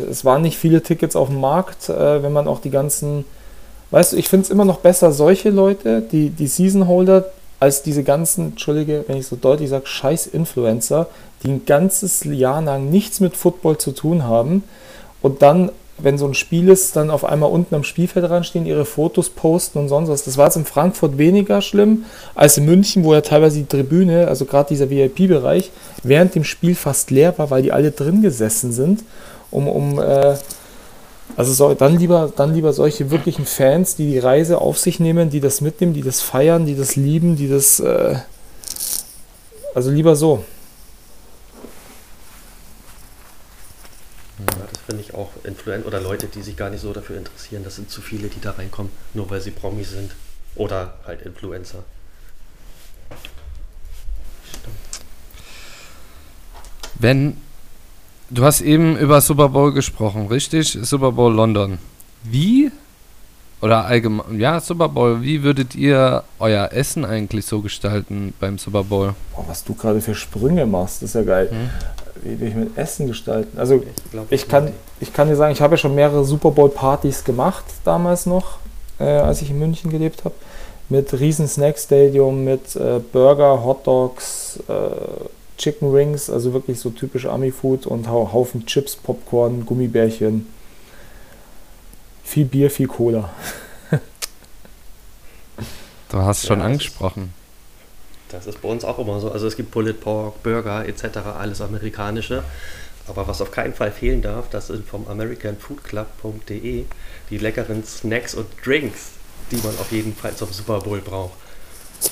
es 0.10 0.24
waren 0.26 0.42
nicht 0.42 0.58
viele 0.58 0.84
Tickets 0.84 1.16
auf 1.16 1.30
dem 1.30 1.40
Markt, 1.40 1.90
äh, 1.90 2.22
wenn 2.22 2.32
man 2.32 2.48
auch 2.48 2.62
die 2.62 2.70
ganzen. 2.70 3.26
Weißt 3.92 4.14
du, 4.14 4.18
ich 4.18 4.30
finde 4.30 4.46
es 4.46 4.52
immer 4.52 4.66
noch 4.66 4.78
besser, 4.78 5.12
solche 5.12 5.50
Leute, 5.50 6.02
die, 6.02 6.30
die 6.30 6.46
Season-Holder, 6.46 7.26
als 7.60 7.82
diese 7.82 8.04
ganzen, 8.04 8.52
Entschuldige, 8.52 9.04
wenn 9.08 9.18
ich 9.18 9.26
so 9.26 9.36
deutlich 9.36 9.70
sage, 9.70 9.88
scheiß 9.88 10.28
Influencer, 10.28 11.08
die 11.44 11.50
ein 11.50 11.66
ganzes 11.66 12.24
Jahr 12.24 12.62
lang 12.62 12.90
nichts 12.90 13.20
mit 13.20 13.36
Football 13.36 13.80
zu 13.80 13.92
tun 13.92 14.24
haben 14.24 14.64
und 15.22 15.42
dann 15.42 15.72
wenn 16.02 16.18
so 16.18 16.28
ein 16.28 16.34
Spiel 16.34 16.70
ist, 16.70 16.96
dann 16.96 17.10
auf 17.10 17.26
einmal 17.26 17.52
unten 17.52 17.76
am 17.76 17.84
Spielfeld 17.84 18.30
dran 18.30 18.44
stehen, 18.44 18.66
ihre 18.66 18.86
Fotos 18.86 19.30
posten 19.30 19.80
und 19.80 19.90
sonst 19.90 20.10
was. 20.10 20.24
Das 20.24 20.38
war 20.38 20.46
jetzt 20.46 20.56
in 20.56 20.66
Frankfurt 20.66 21.18
weniger 21.18 21.62
schlimm 21.62 22.06
als 22.36 22.58
in 22.58 22.66
München, 22.66 23.04
wo 23.04 23.14
ja 23.14 23.22
teilweise 23.22 23.60
die 23.60 23.66
Tribüne, 23.66 24.28
also 24.28 24.46
gerade 24.46 24.70
dieser 24.70 24.90
VIP-Bereich, 24.90 25.72
während 26.04 26.36
dem 26.36 26.44
Spiel 26.44 26.76
fast 26.76 27.12
leer 27.12 27.38
war, 27.38 27.50
weil 27.50 27.64
die 27.64 27.72
alle 27.72 27.92
drin 27.92 28.22
gesessen 28.22 28.72
sind, 28.72 29.04
um, 29.52 29.68
um 29.68 30.00
äh, 30.00 30.36
also 31.36 31.54
so, 31.54 31.74
dann 31.74 31.98
lieber, 31.98 32.32
dann 32.36 32.54
lieber 32.54 32.74
solche 32.74 33.12
wirklichen 33.12 33.46
Fans, 33.46 33.96
die 33.96 34.12
die 34.12 34.20
Reise 34.20 34.60
auf 34.60 34.78
sich 34.78 35.00
nehmen, 35.00 35.30
die 35.30 35.40
das 35.40 35.62
mitnehmen, 35.62 35.94
die 35.94 36.02
das 36.02 36.22
feiern, 36.22 36.66
die 36.66 36.76
das 36.76 36.96
lieben, 36.96 37.36
die 37.36 37.48
das, 37.48 37.80
äh, 37.80 38.16
also 39.74 39.92
lieber 39.92 40.16
so. 40.16 40.44
Ja, 44.40 44.46
das 44.72 44.79
finde 44.90 45.04
ich 45.04 45.14
auch 45.14 45.30
Influent 45.44 45.86
oder 45.86 46.02
Leute, 46.02 46.26
die 46.26 46.42
sich 46.42 46.58
gar 46.58 46.72
nicht 46.72 46.82
so 46.82 46.92
dafür 46.94 47.18
interessieren. 47.18 47.64
Das 47.64 47.76
sind 47.76 47.92
zu 47.92 48.02
viele, 48.02 48.28
die 48.28 48.42
da 48.42 48.52
reinkommen, 48.52 48.92
nur 49.14 49.30
weil 49.30 49.40
sie 49.40 49.52
Promis 49.52 49.92
sind. 49.92 50.16
Oder 50.56 50.96
halt 51.06 51.22
Influencer. 51.22 51.84
Stimmt. 54.44 54.76
Wenn 56.96 57.38
du 58.32 58.44
hast 58.44 58.62
eben 58.62 58.98
über 58.98 59.22
Super 59.22 59.50
Bowl 59.50 59.74
gesprochen, 59.74 60.26
richtig? 60.26 60.76
Super 60.82 61.12
Bowl 61.12 61.34
London. 61.34 61.78
Wie 62.24 62.72
oder 63.62 63.86
allgemein, 63.86 64.40
ja, 64.40 64.60
Super 64.60 64.90
Bowl, 64.90 65.22
wie 65.22 65.44
würdet 65.44 65.76
ihr 65.76 66.24
euer 66.40 66.72
Essen 66.72 67.06
eigentlich 67.06 67.46
so 67.46 67.62
gestalten 67.62 68.34
beim 68.40 68.58
Super 68.58 68.86
Bowl? 68.86 69.14
Boah, 69.36 69.46
was 69.48 69.64
du 69.64 69.76
gerade 69.76 70.02
für 70.02 70.16
Sprünge 70.16 70.66
machst, 70.66 71.04
das 71.04 71.12
ist 71.12 71.16
ja 71.16 71.24
geil. 71.24 71.52
Hm? 71.52 71.70
Wie 72.24 72.40
will 72.40 72.48
ich 72.48 72.56
mit 72.56 72.78
Essen 72.78 73.08
gestalten? 73.08 73.58
Also 73.58 73.76
ich, 73.76 74.12
glaub, 74.12 74.32
ich 74.32 74.48
kann, 74.48 74.74
ich 75.00 75.14
kann 75.14 75.28
dir 75.28 75.36
sagen, 75.36 75.52
ich 75.52 75.62
habe 75.62 75.74
ja 75.74 75.78
schon 75.78 75.96
mehrere 75.96 76.24
Super 76.24 76.52
Bowl-Partys 76.52 77.24
gemacht, 77.24 77.64
damals 77.86 78.26
noch, 78.26 78.60
äh, 79.00 79.04
als 79.04 79.42
ich 79.42 79.50
in 79.50 79.60
München 79.60 79.90
gelebt 79.90 80.26
habe. 80.26 80.36
Mit 80.90 81.14
riesen 81.20 81.48
Snack-Stadium, 81.48 82.44
mit 82.44 82.76
äh, 82.76 83.00
Burger, 83.12 83.64
Hotdogs, 83.64 84.60
äh, 84.68 84.74
Chicken 85.58 85.92
Rings, 85.92 86.30
also 86.30 86.54
wirklich 86.54 86.80
so 86.80 86.90
typisch 86.90 87.26
Ami-Food 87.26 87.86
und 87.86 88.10
Haufen 88.10 88.66
Chips, 88.66 88.96
Popcorn, 88.96 89.66
Gummibärchen. 89.66 90.48
Viel 92.24 92.46
Bier, 92.46 92.72
viel 92.72 92.88
Cola. 92.88 93.30
du 96.10 96.18
hast 96.18 96.46
schon 96.48 96.60
ja, 96.60 96.66
angesprochen. 96.66 97.34
Das 98.30 98.46
ist 98.46 98.62
bei 98.62 98.70
uns 98.70 98.86
auch 98.86 99.00
immer 99.00 99.20
so. 99.20 99.32
Also 99.32 99.48
es 99.48 99.56
gibt 99.56 99.72
Bullet 99.72 99.94
Pork, 99.94 100.44
Burger 100.44 100.88
etc., 100.88 101.18
alles 101.38 101.62
amerikanische. 101.62 102.44
Aber 103.08 103.28
was 103.28 103.42
auf 103.42 103.50
keinen 103.50 103.74
Fall 103.74 103.92
fehlen 103.92 104.22
darf, 104.22 104.50
das 104.50 104.68
sind 104.68 104.88
vom 104.88 105.08
AmericanFoodClub.de 105.08 106.86
die 107.32 107.38
leckeren 107.38 107.84
Snacks 107.84 108.36
und 108.36 108.48
Drinks, 108.64 109.12
die 109.52 109.58
man 109.58 109.76
auf 109.80 109.92
jeden 109.92 110.16
Fall 110.16 110.36
zum 110.36 110.52
Super 110.52 110.80
Bowl 110.80 111.00
braucht. 111.00 111.34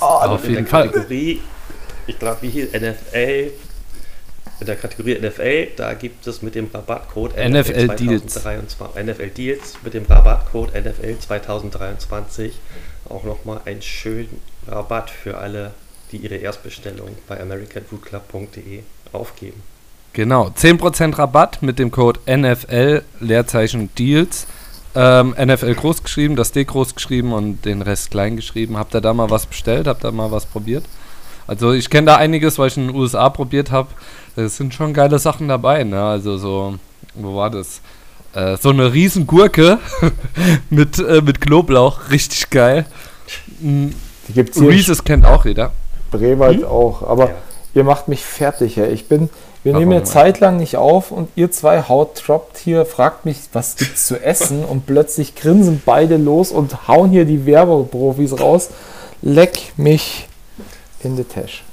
Oh, 0.01 0.05
auf 0.05 0.43
in 0.43 0.51
jeden 0.51 0.65
der 0.65 0.71
Kategorie, 0.71 1.35
Fall. 1.35 2.03
ich 2.07 2.19
glaube, 2.19 2.41
wie 2.41 2.49
hieß 2.49 2.71
NFL, 2.73 3.51
in 4.59 4.65
der 4.65 4.75
Kategorie 4.75 5.19
NFL, 5.19 5.67
da 5.75 5.93
gibt 5.93 6.25
es 6.25 6.41
mit 6.41 6.55
dem 6.55 6.67
Rabattcode 6.73 7.37
NFL, 7.37 7.85
NFL 7.85 7.95
Deals. 7.95 8.35
NFL 8.35 9.29
Deals 9.29 9.75
mit 9.83 9.93
dem 9.93 10.05
Rabattcode 10.05 10.73
NFL 10.73 11.19
2023 11.19 12.53
auch 13.07 13.23
nochmal 13.23 13.61
einen 13.65 13.83
schönen 13.83 14.41
Rabatt 14.67 15.11
für 15.11 15.37
alle 15.37 15.73
die 16.11 16.17
ihre 16.17 16.35
Erstbestellung 16.35 17.09
bei 17.27 17.39
americanfoodclub.de 17.39 18.81
aufgeben. 19.13 19.61
Genau, 20.13 20.47
10% 20.47 21.17
Rabatt 21.17 21.61
mit 21.61 21.79
dem 21.79 21.91
Code 21.91 22.19
NFL 22.25 23.03
Leerzeichen 23.19 23.89
Deals. 23.97 24.47
Ähm, 24.95 25.35
NFL 25.39 25.75
groß 25.75 26.01
geschrieben, 26.01 26.35
das 26.35 26.51
D 26.51 26.63
groß 26.63 26.95
geschrieben 26.95 27.33
und 27.33 27.65
den 27.65 27.83
Rest 27.83 28.09
klein 28.09 28.35
geschrieben. 28.35 28.77
Habt 28.77 28.95
ihr 28.95 29.01
da 29.01 29.13
mal 29.13 29.29
was 29.29 29.45
bestellt? 29.45 29.85
Habt 29.85 30.03
ihr 30.03 30.11
mal 30.11 30.31
was 30.31 30.47
probiert? 30.47 30.85
Also 31.45 31.71
ich 31.71 31.89
kenne 31.89 32.07
da 32.07 32.15
einiges, 32.15 32.57
weil 32.57 32.69
ich 32.69 32.77
in 32.77 32.87
den 32.87 32.95
USA 32.95 33.29
probiert 33.29 33.69
habe. 33.69 33.89
Es 34.35 34.57
sind 34.57 34.73
schon 34.73 34.93
geile 34.93 35.19
Sachen 35.19 35.47
dabei, 35.47 35.83
ne? 35.83 36.01
Also 36.01 36.37
so, 36.37 36.79
wo 37.13 37.35
war 37.35 37.51
das? 37.51 37.81
Äh, 38.33 38.57
so 38.57 38.69
eine 38.69 38.91
riesen 38.91 39.27
Gurke 39.27 39.79
mit, 40.69 40.99
äh, 40.99 41.21
mit 41.21 41.41
Knoblauch, 41.41 42.09
richtig 42.09 42.49
geil. 42.49 42.85
Die 43.59 43.93
gibt's 44.33 44.57
hier 44.57 44.69
Reese's 44.69 45.03
kennt 45.03 45.25
auch 45.25 45.45
jeder. 45.45 45.73
Brewald 46.11 46.61
hm? 46.61 46.67
auch. 46.67 47.03
Aber 47.03 47.29
ja. 47.29 47.35
ihr 47.75 47.83
macht 47.83 48.07
mich 48.07 48.23
fertig. 48.23 48.77
Ey. 48.77 48.89
Ich 48.91 49.07
bin, 49.07 49.29
wir 49.63 49.73
Warum 49.73 49.87
nehmen 49.87 49.99
ja 49.99 50.03
zeitlang 50.03 50.57
nicht 50.57 50.77
auf 50.77 51.11
und 51.11 51.29
ihr 51.35 51.51
zwei 51.51 51.83
haut 51.83 52.23
droppt 52.25 52.57
hier, 52.57 52.85
fragt 52.85 53.25
mich, 53.25 53.37
was 53.53 53.75
gibt's 53.75 54.07
zu 54.07 54.21
essen 54.21 54.63
und 54.63 54.85
plötzlich 54.85 55.35
grinsen 55.35 55.81
beide 55.85 56.17
los 56.17 56.51
und 56.51 56.87
hauen 56.87 57.09
hier 57.09 57.25
die 57.25 57.45
Werbeprofis 57.45 58.39
raus. 58.39 58.69
Leck 59.21 59.73
mich 59.77 60.27
in 61.01 61.17
the 61.17 61.23
Tash. 61.23 61.63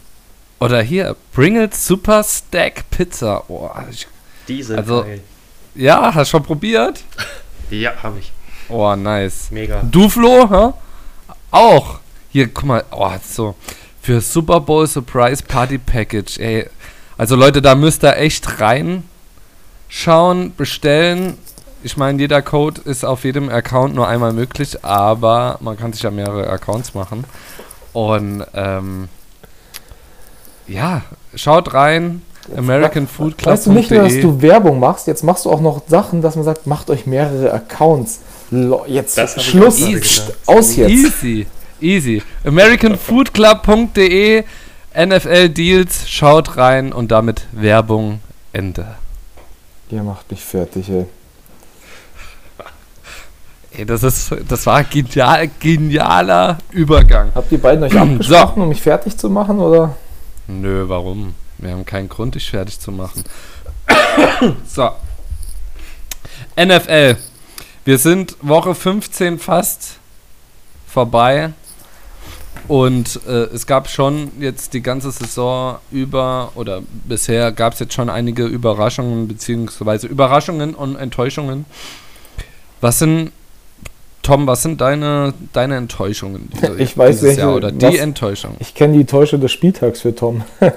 Oder 0.61 0.81
hier, 0.83 1.14
Pringles 1.33 1.87
Super 1.87 2.25
Stack 2.25 2.88
Pizza. 2.90 3.44
Oh, 3.49 3.68
ich, 3.90 4.07
Diese 4.49 4.79
also, 4.79 5.03
geil. 5.03 5.20
Ja, 5.75 6.14
hast 6.14 6.29
du 6.29 6.37
schon 6.37 6.42
probiert? 6.42 7.03
ja, 7.70 7.92
habe 8.03 8.20
ich. 8.20 8.33
Oh, 8.68 8.94
nice. 8.97 9.51
Mega. 9.51 9.83
Du, 9.83 10.09
Flo, 10.09 10.49
hä? 10.49 10.73
Auch. 11.51 11.99
Hier, 12.31 12.49
guck 12.49 12.64
mal, 12.64 12.85
oh, 12.90 13.11
so. 13.23 13.55
Für 14.05 14.21
Super 14.21 14.61
Bowl 14.61 14.87
Surprise 14.87 15.43
Party 15.43 15.79
Package, 15.79 16.38
ey. 16.38 16.67
Also 17.17 17.37
Leute, 17.37 17.62
da 17.62 17.75
müsst 17.75 18.05
ihr 18.05 18.19
echt 18.19 18.61
reinschauen, 18.61 20.55
bestellen. 20.55 21.38
Ich 21.83 21.97
meine, 21.97 22.21
jeder 22.21 22.43
Code 22.43 22.83
ist 22.85 23.03
auf 23.07 23.25
jedem 23.25 23.49
Account 23.49 23.95
nur 23.95 24.07
einmal 24.07 24.35
möglich, 24.35 24.85
aber 24.85 25.57
man 25.62 25.79
kann 25.79 25.95
sich 25.95 26.03
ja 26.03 26.11
mehrere 26.11 26.51
Accounts 26.51 26.93
machen. 26.93 27.25
Und 27.95 28.45
ähm, 28.53 29.09
ja, 30.69 31.01
schaut 31.35 31.73
rein. 31.73 32.21
American 32.55 33.09
Food 33.09 33.38
Club. 33.38 33.55
Weißt 33.55 33.64
du 33.69 33.73
nicht 33.73 33.90
nur, 33.90 34.03
dass 34.03 34.21
du 34.21 34.43
Werbung 34.43 34.81
machst, 34.81 35.07
jetzt 35.07 35.25
machst 35.25 35.47
du 35.47 35.51
auch 35.51 35.62
noch 35.62 35.81
Sachen, 35.88 36.21
dass 36.21 36.37
man 36.37 36.45
sagt, 36.45 36.67
macht 36.67 36.90
euch 36.90 37.07
mehrere 37.07 37.55
Accounts. 37.55 38.21
Jetzt 38.87 39.19
Schluss. 39.40 39.81
Aus 40.45 40.77
jetzt. 40.77 40.90
Easy, 40.90 41.47
easy. 41.81 42.23
AmericanFoodClub.de 42.45 44.45
NFL 44.97 45.49
Deals, 45.49 46.09
schaut 46.09 46.57
rein 46.57 46.93
und 46.93 47.11
damit 47.11 47.47
Werbung 47.53 48.21
Ende. 48.53 48.95
Ihr 49.91 50.03
macht 50.03 50.31
mich 50.31 50.45
fertig, 50.45 50.89
ey. 50.89 51.07
Ey, 53.77 53.85
das 53.85 54.05
ist, 54.05 54.33
das 54.49 54.67
war 54.67 54.85
genial, 54.85 55.51
genialer 55.59 56.59
Übergang. 56.71 57.33
Habt 57.35 57.51
ihr 57.51 57.61
beiden 57.61 57.83
euch 57.83 57.99
abgesprochen, 57.99 58.63
um 58.63 58.69
mich 58.69 58.81
fertig 58.81 59.19
zu 59.19 59.29
machen, 59.29 59.59
oder? 59.59 59.97
Nö, 60.47 60.89
warum? 60.89 61.35
Wir 61.59 61.73
haben 61.73 61.85
keinen 61.85 62.09
Grund, 62.09 62.37
dich 62.37 62.49
fertig 62.49 62.79
zu 62.79 62.93
machen. 62.93 63.25
so. 64.67 64.91
NFL. 66.57 67.17
Wir 67.85 67.99
sind 67.99 68.37
Woche 68.41 68.77
15 68.77 69.41
fast 69.41 69.99
vorbei. 70.87 71.53
Und 72.66 73.20
äh, 73.27 73.31
es 73.55 73.66
gab 73.66 73.88
schon 73.88 74.31
jetzt 74.40 74.72
die 74.72 74.81
ganze 74.83 75.11
Saison 75.11 75.79
über, 75.90 76.53
oder 76.55 76.83
bisher 77.05 77.53
gab 77.53 77.74
es 77.74 77.81
jetzt 77.81 77.92
schon 77.94 78.09
einige 78.09 78.44
Überraschungen, 78.46 79.29
beziehungsweise 79.29 80.07
Überraschungen 80.07 80.74
und 80.74 80.96
Enttäuschungen. 80.96 81.66
Was 82.81 82.98
sind, 83.00 83.33
Tom, 84.22 84.46
was 84.46 84.62
sind 84.62 84.81
deine, 84.81 85.35
deine 85.53 85.77
Enttäuschungen? 85.77 86.48
diese- 86.55 86.77
Ich 86.81 86.96
weiß 86.96 87.16
dieses 87.16 87.22
welche- 87.29 87.40
Jahr 87.42 87.55
oder 87.55 87.70
die 87.70 87.85
was- 87.87 87.96
Enttäuschung? 87.96 88.57
Ich 88.61 88.74
kenne 88.74 88.96
die 88.96 89.05
Täusche 89.05 89.38
des 89.38 89.53
Spieltags 89.53 90.00
für 90.00 90.14
Tom. 90.14 90.44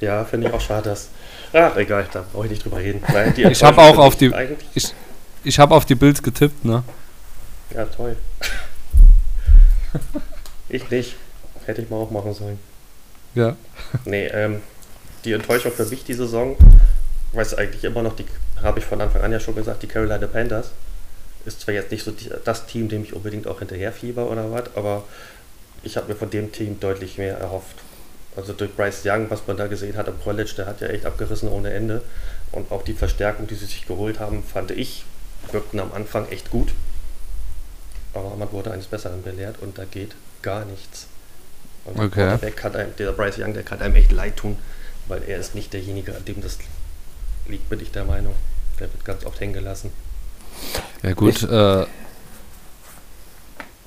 Ja, 0.00 0.24
finde 0.24 0.48
ich 0.48 0.52
auch 0.54 0.60
schade, 0.60 0.88
dass. 0.90 1.10
Ach, 1.52 1.76
egal, 1.76 2.04
da 2.12 2.24
brauche 2.32 2.46
ich 2.46 2.50
nicht 2.50 2.64
drüber 2.64 2.78
reden. 2.78 3.00
Die 3.36 3.42
Ich 3.44 3.62
hab 3.62 3.78
Enttäuschung 3.78 3.98
auch 4.00 4.04
auf 4.06 4.16
die- 4.16 4.34
Eigentlich, 4.34 4.58
Ich, 4.74 4.92
ich 5.44 5.58
habe 5.60 5.74
auf 5.76 5.84
die 5.84 5.94
Bills 5.94 6.20
getippt, 6.22 6.64
ne? 6.64 6.82
ja, 7.72 7.84
toll. 7.84 8.16
Ich 10.68 10.90
nicht. 10.90 11.16
Hätte 11.64 11.82
ich 11.82 11.90
mal 11.90 11.96
auch 11.96 12.10
machen 12.10 12.34
sollen. 12.34 12.58
Ja. 13.34 13.56
Nee, 14.04 14.26
ähm, 14.26 14.60
die 15.24 15.32
Enttäuschung 15.32 15.72
für 15.72 15.86
mich 15.86 16.04
die 16.04 16.14
Saison, 16.14 16.56
weiß 17.32 17.54
eigentlich 17.54 17.84
immer 17.84 18.02
noch, 18.02 18.16
die 18.16 18.24
habe 18.62 18.80
ich 18.80 18.84
von 18.84 19.00
Anfang 19.00 19.22
an 19.22 19.32
ja 19.32 19.40
schon 19.40 19.54
gesagt, 19.54 19.82
die 19.82 19.86
Carolina 19.86 20.26
Panthers. 20.26 20.70
Ist 21.44 21.60
zwar 21.60 21.74
jetzt 21.74 21.90
nicht 21.90 22.04
so 22.04 22.10
die, 22.10 22.30
das 22.44 22.66
Team, 22.66 22.88
dem 22.88 23.02
ich 23.02 23.14
unbedingt 23.14 23.46
auch 23.46 23.58
hinterherfieber 23.58 24.30
oder 24.30 24.52
was, 24.52 24.76
aber 24.76 25.04
ich 25.82 25.96
habe 25.96 26.08
mir 26.08 26.14
von 26.14 26.30
dem 26.30 26.52
Team 26.52 26.78
deutlich 26.78 27.18
mehr 27.18 27.36
erhofft. 27.38 27.76
Also 28.36 28.52
durch 28.52 28.74
Bryce 28.74 29.02
Young, 29.04 29.28
was 29.30 29.46
man 29.46 29.56
da 29.56 29.66
gesehen 29.66 29.96
hat 29.96 30.08
am 30.08 30.20
College, 30.22 30.52
der 30.56 30.66
hat 30.66 30.80
ja 30.80 30.88
echt 30.88 31.04
abgerissen 31.04 31.48
ohne 31.48 31.72
Ende. 31.72 32.02
Und 32.52 32.70
auch 32.70 32.82
die 32.82 32.94
Verstärkung, 32.94 33.46
die 33.46 33.54
sie 33.54 33.66
sich 33.66 33.86
geholt 33.86 34.20
haben, 34.20 34.42
fand 34.42 34.70
ich, 34.70 35.04
wirkten 35.50 35.80
am 35.80 35.92
Anfang 35.92 36.28
echt 36.28 36.50
gut. 36.50 36.68
Aber 38.14 38.36
man 38.36 38.50
wurde 38.52 38.70
eines 38.70 38.86
Besseren 38.86 39.22
belehrt 39.22 39.56
und 39.60 39.78
da 39.78 39.84
geht 39.84 40.14
gar 40.42 40.64
nichts. 40.64 41.06
Und 41.84 41.98
der 41.98 42.34
Okay. 42.34 42.50
Kann 42.54 42.76
einem, 42.76 42.94
der 42.96 43.12
Bryce 43.12 43.38
Young, 43.38 43.54
der 43.54 43.62
kann 43.62 43.80
einem 43.80 43.96
echt 43.96 44.12
leid 44.12 44.36
tun, 44.36 44.56
weil 45.08 45.22
er 45.26 45.38
ist 45.38 45.54
nicht 45.54 45.72
derjenige, 45.72 46.14
an 46.14 46.24
dem 46.24 46.40
das 46.42 46.58
liegt, 47.48 47.68
bin 47.68 47.80
ich 47.80 47.90
der 47.90 48.04
Meinung. 48.04 48.34
Der 48.78 48.92
wird 48.92 49.04
ganz 49.04 49.24
oft 49.24 49.40
hängen 49.40 49.54
gelassen. 49.54 49.90
Ja 51.02 51.12
gut, 51.14 51.42
äh, 51.42 51.86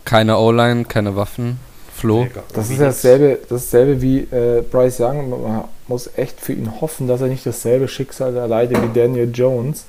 keine 0.03 0.37
O-Line, 0.37 0.85
keine 0.85 1.15
Waffen. 1.15 1.59
Flo. 1.95 2.27
Das 2.53 2.69
ist 2.69 2.81
dasselbe, 2.81 3.39
dasselbe 3.47 4.01
wie 4.01 4.19
äh, 4.19 4.61
Bryce 4.69 4.99
Young. 4.99 5.29
Man 5.29 5.63
muss 5.87 6.09
echt 6.17 6.41
für 6.41 6.51
ihn 6.51 6.81
hoffen, 6.81 7.07
dass 7.07 7.21
er 7.21 7.27
nicht 7.27 7.45
dasselbe 7.45 7.87
Schicksal 7.87 8.35
erleidet 8.35 8.77
wie 8.81 8.99
Daniel 8.99 9.31
Jones. 9.33 9.85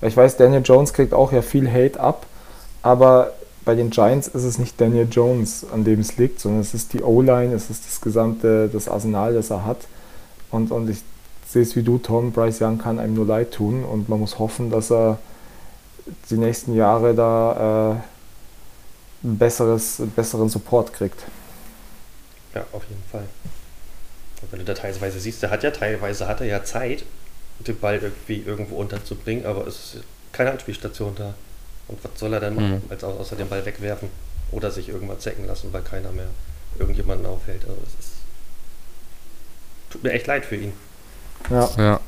Weil 0.00 0.08
Ich 0.08 0.16
weiß, 0.16 0.38
Daniel 0.38 0.62
Jones 0.64 0.94
kriegt 0.94 1.12
auch 1.12 1.32
ja 1.32 1.42
viel 1.42 1.70
Hate 1.70 2.00
ab, 2.00 2.24
aber 2.82 3.34
bei 3.64 3.74
den 3.74 3.90
Giants 3.90 4.28
ist 4.28 4.44
es 4.44 4.58
nicht 4.58 4.80
Daniel 4.80 5.08
Jones, 5.10 5.66
an 5.72 5.84
dem 5.84 6.00
es 6.00 6.16
liegt, 6.16 6.40
sondern 6.40 6.60
es 6.60 6.74
ist 6.74 6.92
die 6.92 7.02
O-Line, 7.02 7.54
es 7.54 7.70
ist 7.70 7.86
das 7.86 8.00
gesamte, 8.00 8.68
das 8.68 8.88
Arsenal, 8.88 9.34
das 9.34 9.50
er 9.50 9.64
hat. 9.64 9.86
Und, 10.50 10.70
und 10.70 10.88
ich 10.88 11.02
sehe 11.46 11.62
es 11.62 11.76
wie 11.76 11.82
du, 11.82 11.98
Tom, 11.98 12.32
Bryce 12.32 12.62
Young 12.62 12.78
kann 12.78 12.98
einem 12.98 13.14
nur 13.14 13.26
leid 13.26 13.52
tun 13.52 13.84
und 13.84 14.08
man 14.08 14.20
muss 14.20 14.38
hoffen, 14.38 14.70
dass 14.70 14.90
er 14.90 15.18
die 16.30 16.36
nächsten 16.36 16.74
Jahre 16.74 17.14
da 17.14 17.92
äh, 17.92 17.96
besseres, 19.22 20.02
besseren 20.16 20.48
Support 20.48 20.92
kriegt. 20.92 21.18
Ja, 22.54 22.64
auf 22.72 22.82
jeden 22.88 23.02
Fall. 23.10 23.26
Und 24.42 24.52
wenn 24.52 24.58
du 24.60 24.64
da 24.64 24.74
teilweise 24.74 25.20
siehst, 25.20 25.42
der 25.42 25.50
hat 25.50 25.62
ja 25.62 25.70
teilweise 25.70 26.26
hat 26.26 26.40
er 26.40 26.46
ja 26.46 26.64
Zeit, 26.64 27.04
den 27.60 27.78
Ball 27.78 27.96
irgendwie 27.96 28.42
irgendwo 28.44 28.76
unterzubringen, 28.76 29.44
aber 29.44 29.66
es 29.66 29.94
ist 29.94 30.04
keine 30.32 30.50
Anspielstation 30.52 31.14
da. 31.14 31.34
Und 31.90 31.98
was 32.04 32.12
soll 32.18 32.32
er 32.32 32.40
denn 32.40 32.54
machen, 32.54 32.70
Mhm. 32.76 32.82
als 32.90 33.02
au- 33.04 33.16
außer 33.18 33.36
den 33.36 33.48
Ball 33.48 33.64
wegwerfen 33.66 34.08
oder 34.52 34.70
sich 34.70 34.88
irgendwann 34.88 35.18
zecken 35.20 35.46
lassen, 35.46 35.68
weil 35.72 35.82
keiner 35.82 36.12
mehr 36.12 36.26
irgendjemanden 36.78 37.26
aufhält. 37.26 37.62
Also 37.64 37.76
es 37.86 38.04
ist 38.06 38.12
tut 39.90 40.02
mir 40.04 40.12
echt 40.12 40.26
leid 40.26 40.44
für 40.44 40.56
ihn. 40.56 40.72
Ja. 41.50 41.68
Ja. 41.76 42.00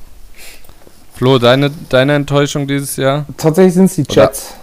Flo, 1.15 1.39
deine, 1.39 1.71
deine 1.89 2.15
Enttäuschung 2.15 2.67
dieses 2.67 2.97
Jahr? 2.97 3.27
Tatsächlich 3.37 3.75
sind 3.75 3.85
es 3.87 3.95
die 3.97 4.03
Oder- 4.03 4.15
Jets. 4.27 4.55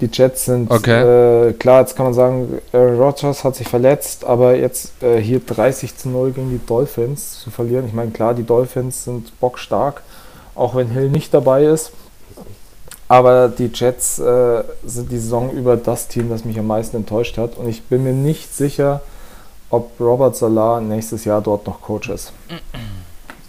Die 0.00 0.10
Jets 0.12 0.44
sind, 0.44 0.70
Okay. 0.70 1.48
äh, 1.48 1.52
klar, 1.54 1.80
jetzt 1.80 1.96
kann 1.96 2.04
man 2.04 2.12
sagen, 2.14 2.58
Aaron 2.74 2.98
Rodgers 3.00 3.44
hat 3.44 3.56
sich 3.56 3.66
verletzt, 3.66 4.26
aber 4.26 4.54
jetzt 4.54 5.02
äh, 5.02 5.18
hier 5.22 5.40
30 5.40 5.96
zu 5.96 6.10
0 6.10 6.32
gegen 6.32 6.50
die 6.50 6.60
Dolphins 6.66 7.40
zu 7.40 7.50
verlieren. 7.50 7.86
Ich 7.86 7.94
meine, 7.94 8.10
klar, 8.10 8.34
die 8.34 8.42
Dolphins 8.42 9.04
sind 9.04 9.40
bockstark, 9.40 10.02
auch 10.54 10.74
wenn 10.74 10.90
Hill 10.90 11.08
nicht 11.08 11.32
dabei 11.32 11.64
ist. 11.64 11.92
Aber 13.08 13.48
die 13.48 13.70
Jets 13.72 14.18
äh, 14.18 14.64
sind 14.84 15.12
die 15.12 15.18
Saison 15.18 15.52
über 15.52 15.76
das 15.76 16.08
Team, 16.08 16.28
das 16.28 16.44
mich 16.44 16.58
am 16.58 16.66
meisten 16.66 16.96
enttäuscht 16.96 17.38
hat. 17.38 17.56
Und 17.56 17.68
ich 17.68 17.84
bin 17.84 18.02
mir 18.02 18.12
nicht 18.12 18.52
sicher, 18.54 19.00
ob 19.70 19.92
Robert 20.00 20.36
Salah 20.36 20.80
nächstes 20.80 21.24
Jahr 21.24 21.40
dort 21.40 21.66
noch 21.66 21.80
Coach 21.80 22.08
ist. 22.08 22.32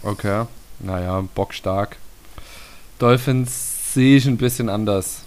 Okay. 0.03 0.43
Naja, 0.79 1.23
bockstark. 1.33 1.97
Dolphins 2.99 3.93
sehe 3.93 4.17
ich 4.17 4.27
ein 4.27 4.37
bisschen 4.37 4.69
anders. 4.69 5.21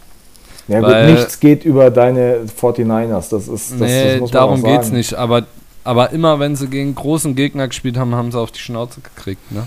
Ja 0.69 0.81
gut, 0.81 1.17
nichts 1.17 1.41
geht 1.41 1.65
über 1.65 1.91
deine 1.91 2.45
49ers. 2.45 3.31
Das 3.31 3.49
ist, 3.49 3.73
das, 3.73 3.81
nee, 3.81 4.13
das 4.13 4.21
muss 4.21 4.33
man 4.33 4.41
darum 4.41 4.63
geht's 4.63 4.87
sagen. 4.87 4.97
nicht. 4.97 5.15
Aber, 5.15 5.45
aber 5.83 6.11
immer 6.11 6.39
wenn 6.39 6.55
sie 6.55 6.69
gegen 6.69 6.95
großen 6.95 7.35
Gegner 7.35 7.67
gespielt 7.67 7.97
haben, 7.97 8.15
haben 8.15 8.31
sie 8.31 8.39
auf 8.39 8.53
die 8.53 8.61
Schnauze 8.61 9.01
gekriegt. 9.01 9.51
Ne? 9.51 9.67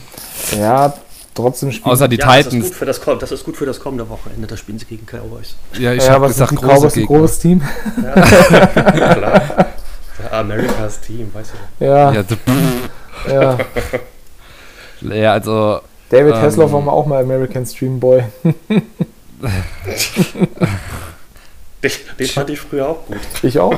Ja, 0.58 0.94
trotzdem 1.34 1.72
spielen 1.72 1.92
Außer 1.92 2.08
die 2.08 2.18
ja, 2.18 2.26
das 2.26 2.38
ist, 2.38 2.50
Titans. 2.50 2.66
gut 2.68 2.76
für 2.76 2.86
das, 2.86 3.02
das 3.20 3.32
ist 3.32 3.44
gut 3.44 3.58
für 3.58 3.66
das 3.66 3.80
kommende 3.80 4.08
Wochenende, 4.10 4.48
da 4.48 4.58
spielen 4.58 4.80
sie 4.80 4.86
gegen 4.86 5.06
Cowboys. 5.06 5.56
Ja, 5.78 5.94
ich 5.94 6.04
ja, 6.04 6.14
habe 6.14 6.28
gesagt, 6.28 6.52
ist 6.54 6.62
Cowboys 6.62 6.96
ein 6.96 7.06
großes 7.06 7.40
Team? 7.40 7.62
Ja, 8.04 8.22
klar. 9.14 9.42
Amerikas 10.32 11.02
Team, 11.02 11.34
weißt 11.34 11.52
du. 11.80 11.86
Ja, 11.86 12.12
Ja, 12.14 12.24
ja. 13.28 13.58
ja, 15.16 15.34
also 15.34 15.80
David 16.10 16.36
Ähm. 16.36 16.42
Hasselhoff 16.42 16.72
war 16.72 16.82
mal 16.82 16.92
auch 16.92 17.06
mal 17.06 17.22
American 17.22 17.66
Stream 17.66 18.00
Boy. 18.00 18.24
Den, 21.84 21.92
den 22.18 22.28
fand 22.28 22.50
ich 22.50 22.62
früher 22.62 22.88
auch 22.88 23.06
gut. 23.06 23.18
Ich 23.42 23.60
auch. 23.60 23.78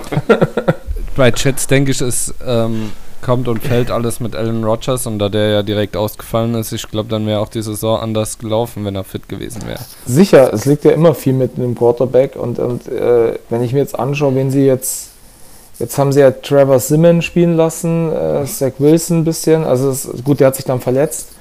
bei 1.16 1.34
Jets 1.36 1.66
denke 1.66 1.90
ich, 1.90 2.02
es 2.02 2.32
ähm, 2.46 2.92
kommt 3.26 3.48
und 3.48 3.64
fällt 3.64 3.90
alles 3.90 4.20
mit 4.20 4.36
Alan 4.36 4.64
Rodgers 4.64 5.08
und 5.08 5.18
da 5.18 5.30
der 5.30 5.50
ja 5.50 5.64
direkt 5.64 5.98
ausgefallen 5.98 6.54
ist, 6.54 6.72
ich 6.72 6.88
glaube, 6.90 7.10
dann 7.10 7.26
wäre 7.26 7.40
auch 7.40 7.50
die 7.50 7.64
Saison 7.64 8.00
anders 8.00 8.38
gelaufen, 8.38 8.86
wenn 8.86 8.96
er 8.96 9.04
fit 9.04 9.28
gewesen 9.28 9.64
wäre. 9.66 9.80
Sicher, 10.06 10.54
es 10.54 10.66
liegt 10.66 10.86
ja 10.86 10.92
immer 10.92 11.16
viel 11.16 11.34
mit 11.34 11.58
einem 11.58 11.74
Quarterback 11.74 12.36
und, 12.36 12.60
und 12.60 12.88
äh, 12.88 13.34
wenn 13.50 13.64
ich 13.64 13.74
mir 13.74 13.80
jetzt 13.80 13.98
anschaue, 13.98 14.36
wen 14.36 14.52
sie 14.52 14.66
jetzt. 14.66 15.10
Jetzt 15.78 15.98
haben 15.98 16.14
sie 16.14 16.22
ja 16.22 16.32
Trevor 16.32 16.80
Simmons 16.80 17.26
spielen 17.26 17.58
lassen, 17.58 18.10
äh, 18.14 18.46
Zach 18.46 18.72
Wilson 18.78 19.20
ein 19.20 19.24
bisschen. 19.26 19.66
Also 19.66 19.90
es, 19.90 20.08
gut, 20.24 20.40
der 20.40 20.48
hat 20.48 20.56
sich 20.56 20.64
dann 20.64 20.80
verletzt. 20.80 21.34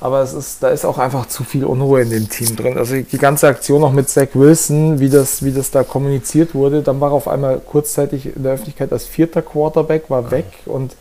Aber 0.00 0.22
es 0.22 0.32
ist, 0.32 0.62
da 0.64 0.70
ist 0.70 0.84
auch 0.84 0.98
einfach 0.98 1.26
zu 1.26 1.44
viel 1.44 1.64
Unruhe 1.64 2.02
in 2.02 2.10
dem 2.10 2.28
Team 2.28 2.56
drin. 2.56 2.76
Also 2.76 2.96
die 2.96 3.18
ganze 3.18 3.46
Aktion 3.46 3.84
auch 3.84 3.92
mit 3.92 4.08
Zach 4.08 4.28
Wilson, 4.34 4.98
wie 4.98 5.08
das, 5.08 5.44
wie 5.44 5.52
das 5.52 5.70
da 5.70 5.84
kommuniziert 5.84 6.56
wurde, 6.56 6.82
dann 6.82 7.00
war 7.00 7.12
auf 7.12 7.28
einmal 7.28 7.60
kurzzeitig 7.60 8.34
in 8.34 8.42
der 8.42 8.54
Öffentlichkeit 8.54 8.92
als 8.92 9.04
vierter 9.04 9.42
Quarterback, 9.42 10.10
war 10.10 10.32
weg 10.32 10.46
und 10.66 10.96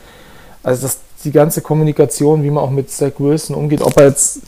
also 0.67 0.81
das, 0.81 0.99
die 1.23 1.31
ganze 1.31 1.61
Kommunikation, 1.61 2.43
wie 2.43 2.49
man 2.49 2.61
auch 2.61 2.69
mit 2.69 2.91
Zach 2.91 3.13
Wilson 3.19 3.55
umgeht, 3.55 3.81
ob 3.81 3.95
er 3.97 4.07
jetzt, 4.07 4.41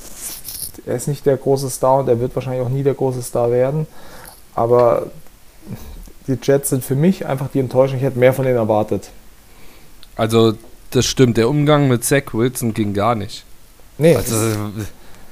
er 0.86 0.96
ist 0.96 1.08
nicht 1.08 1.26
der 1.26 1.38
große 1.38 1.70
Star 1.70 2.00
und 2.00 2.10
er 2.10 2.20
wird 2.20 2.36
wahrscheinlich 2.36 2.62
auch 2.62 2.70
nie 2.70 2.84
der 2.84 2.94
große 2.94 3.22
Star 3.22 3.50
werden, 3.52 3.88
aber 4.54 5.08
die 6.28 6.38
Jets 6.42 6.72
sind 6.72 6.84
für 6.84 6.96
mich 6.96 7.26
einfach 7.26 7.48
die 7.54 7.60
Enttäuschung. 7.60 7.98
Ich 7.98 8.04
hätte 8.04 8.20
mehr 8.20 8.34
von 8.34 8.44
denen 8.44 8.58
erwartet. 8.58 9.10
Also, 10.18 10.56
das 10.92 11.06
stimmt. 11.06 11.38
Der 11.38 11.48
Umgang 11.48 11.88
mit 11.88 12.04
Zach 12.04 12.34
Wilson 12.34 12.74
ging 12.74 12.94
gar 12.94 13.16
nicht. 13.16 13.46
Nee, 13.98 14.18
Also, 14.18 14.36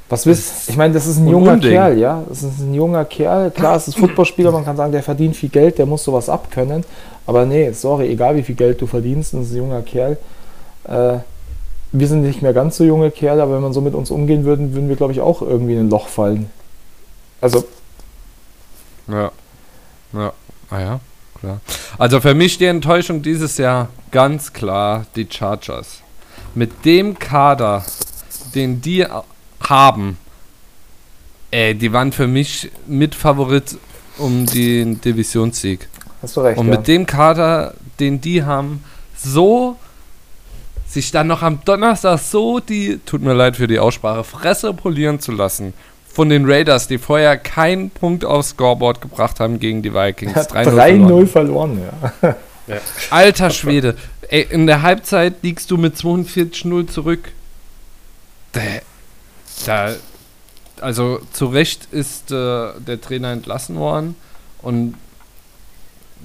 was 0.08 0.26
willst 0.26 0.70
Ich 0.70 0.78
meine, 0.78 0.94
das 0.94 1.06
ist 1.06 1.18
ein 1.18 1.28
junger 1.28 1.54
Unding. 1.54 1.72
Kerl, 1.72 1.98
ja. 2.00 2.24
Das 2.30 2.44
ist 2.44 2.60
ein 2.60 2.74
junger 2.74 3.04
Kerl. 3.04 3.52
Klar, 3.52 3.76
es 3.76 3.90
ist 3.90 3.98
Footballspieler, 3.98 4.54
man 4.54 4.64
kann 4.64 4.78
sagen, 4.78 4.94
der 4.94 5.04
verdient 5.04 5.36
viel 5.36 5.50
Geld, 5.50 5.78
der 5.80 5.86
muss 5.86 6.06
sowas 6.06 6.30
abkönnen. 6.30 6.86
Aber 7.26 7.46
nee, 7.46 7.74
sorry, 7.74 8.08
egal 8.08 8.38
wie 8.38 8.44
viel 8.44 8.56
Geld 8.56 8.80
du 8.80 8.88
verdienst, 8.88 9.34
das 9.34 9.48
ist 9.48 9.52
ein 9.52 9.58
junger 9.58 9.82
Kerl. 9.82 10.18
Äh, 10.88 11.20
wir 11.92 12.08
sind 12.08 12.22
nicht 12.22 12.42
mehr 12.42 12.54
ganz 12.54 12.78
so 12.78 12.84
junge 12.84 13.12
Kerle, 13.12 13.44
aber 13.44 13.56
wenn 13.56 13.62
man 13.62 13.74
so 13.74 13.82
mit 13.82 13.94
uns 13.94 14.12
umgehen 14.12 14.46
würde, 14.46 14.74
würden 14.74 14.90
wir, 14.90 14.96
glaube 14.96 15.14
ich, 15.14 15.22
auch 15.22 15.42
irgendwie 15.42 15.74
in 15.74 15.82
ein 15.82 15.90
Loch 15.90 16.08
fallen. 16.08 16.50
Also, 17.42 17.66
Ja. 19.08 19.32
Ja. 20.14 20.34
Ah 20.70 20.80
ja, 20.80 21.00
klar. 21.40 21.62
Also 21.98 22.20
für 22.20 22.34
mich 22.34 22.58
die 22.58 22.66
Enttäuschung 22.66 23.22
dieses 23.22 23.58
Jahr 23.58 23.90
ganz 24.12 24.52
klar 24.52 25.06
die 25.16 25.28
Chargers. 25.30 26.02
Mit 26.56 26.86
dem 26.86 27.18
Kader, 27.18 27.86
den 28.54 28.82
die 28.82 29.06
haben, 29.62 30.18
ey, 31.52 31.76
die 31.76 31.94
waren 31.94 32.12
für 32.12 32.28
mich 32.28 32.70
Mitfavorit 32.86 33.78
um 34.18 34.46
den 34.46 35.00
Divisionssieg. 35.00 35.88
hast 36.22 36.36
du 36.36 36.42
recht. 36.42 36.58
Und 36.58 36.68
ja. 36.68 36.78
mit 36.78 36.88
dem 36.88 37.06
Kader, 37.06 37.76
den 38.00 38.20
die 38.20 38.44
haben, 38.44 38.84
so 39.16 39.78
sich 40.98 41.12
dann 41.12 41.28
noch 41.28 41.44
am 41.44 41.60
Donnerstag 41.64 42.18
so 42.18 42.60
die, 42.60 43.00
tut 43.06 43.22
mir 43.22 43.34
leid 43.34 43.56
für 43.56 43.68
die 43.68 43.78
Aussprache, 43.78 44.24
Fresse 44.24 44.74
polieren 44.74 45.20
zu 45.20 45.32
lassen 45.32 45.74
von 46.12 46.30
den 46.30 46.50
Raiders, 46.50 46.88
die 46.88 46.98
vorher 46.98 47.38
keinen 47.38 47.92
Punkt 47.92 48.26
aufs 48.26 48.50
Scoreboard 48.50 49.00
gebracht 49.02 49.40
haben 49.40 49.60
gegen 49.60 49.84
die 49.84 49.94
Vikings. 49.94 50.36
3-0 50.36 50.66
3-0 50.66 51.28
verloren. 51.28 51.28
verloren, 51.28 51.82
ja. 52.24 52.36
Alter 53.12 53.52
Schwede. 53.52 53.96
Ey, 54.28 54.48
in 54.50 54.66
der 54.66 54.82
Halbzeit 54.82 55.36
liegst 55.44 55.70
du 55.70 55.78
mit 55.78 55.96
42-0 55.96 56.88
zurück. 56.88 57.32
Da, 58.54 58.62
da, 59.68 59.96
also 60.82 61.20
zu 61.32 61.46
Recht 61.46 61.88
ist 61.92 62.32
äh, 62.32 62.72
der 62.80 63.00
Trainer 63.00 63.32
entlassen 63.32 63.76
worden. 63.76 64.16
Und 64.64 64.96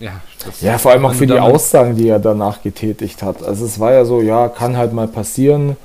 ja, 0.00 0.20
Ja, 0.60 0.78
vor 0.78 0.92
allem 0.92 1.04
auch 1.06 1.14
für 1.14 1.26
die 1.26 1.38
Aussagen, 1.38 1.96
die 1.96 2.08
er 2.08 2.18
danach 2.18 2.62
getätigt 2.62 3.22
hat. 3.22 3.42
Also 3.42 3.64
es 3.64 3.78
war 3.78 3.92
ja 3.92 4.04
so, 4.04 4.20
ja, 4.20 4.48
kann 4.48 4.76
halt 4.76 4.92
mal 4.92 5.08
passieren, 5.08 5.76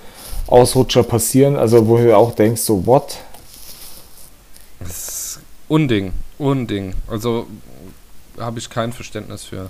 Ausrutscher 0.47 1.03
passieren, 1.03 1.55
also 1.57 1.87
wo 1.87 1.97
du 1.97 2.15
auch 2.15 2.33
denkst, 2.33 2.61
so, 2.61 2.85
what? 2.85 3.17
Das 4.79 4.89
ist 5.07 5.39
Unding, 5.67 6.13
Unding. 6.37 6.93
Also 7.07 7.47
habe 8.39 8.59
ich 8.59 8.69
kein 8.69 8.93
Verständnis 8.93 9.43
für. 9.43 9.69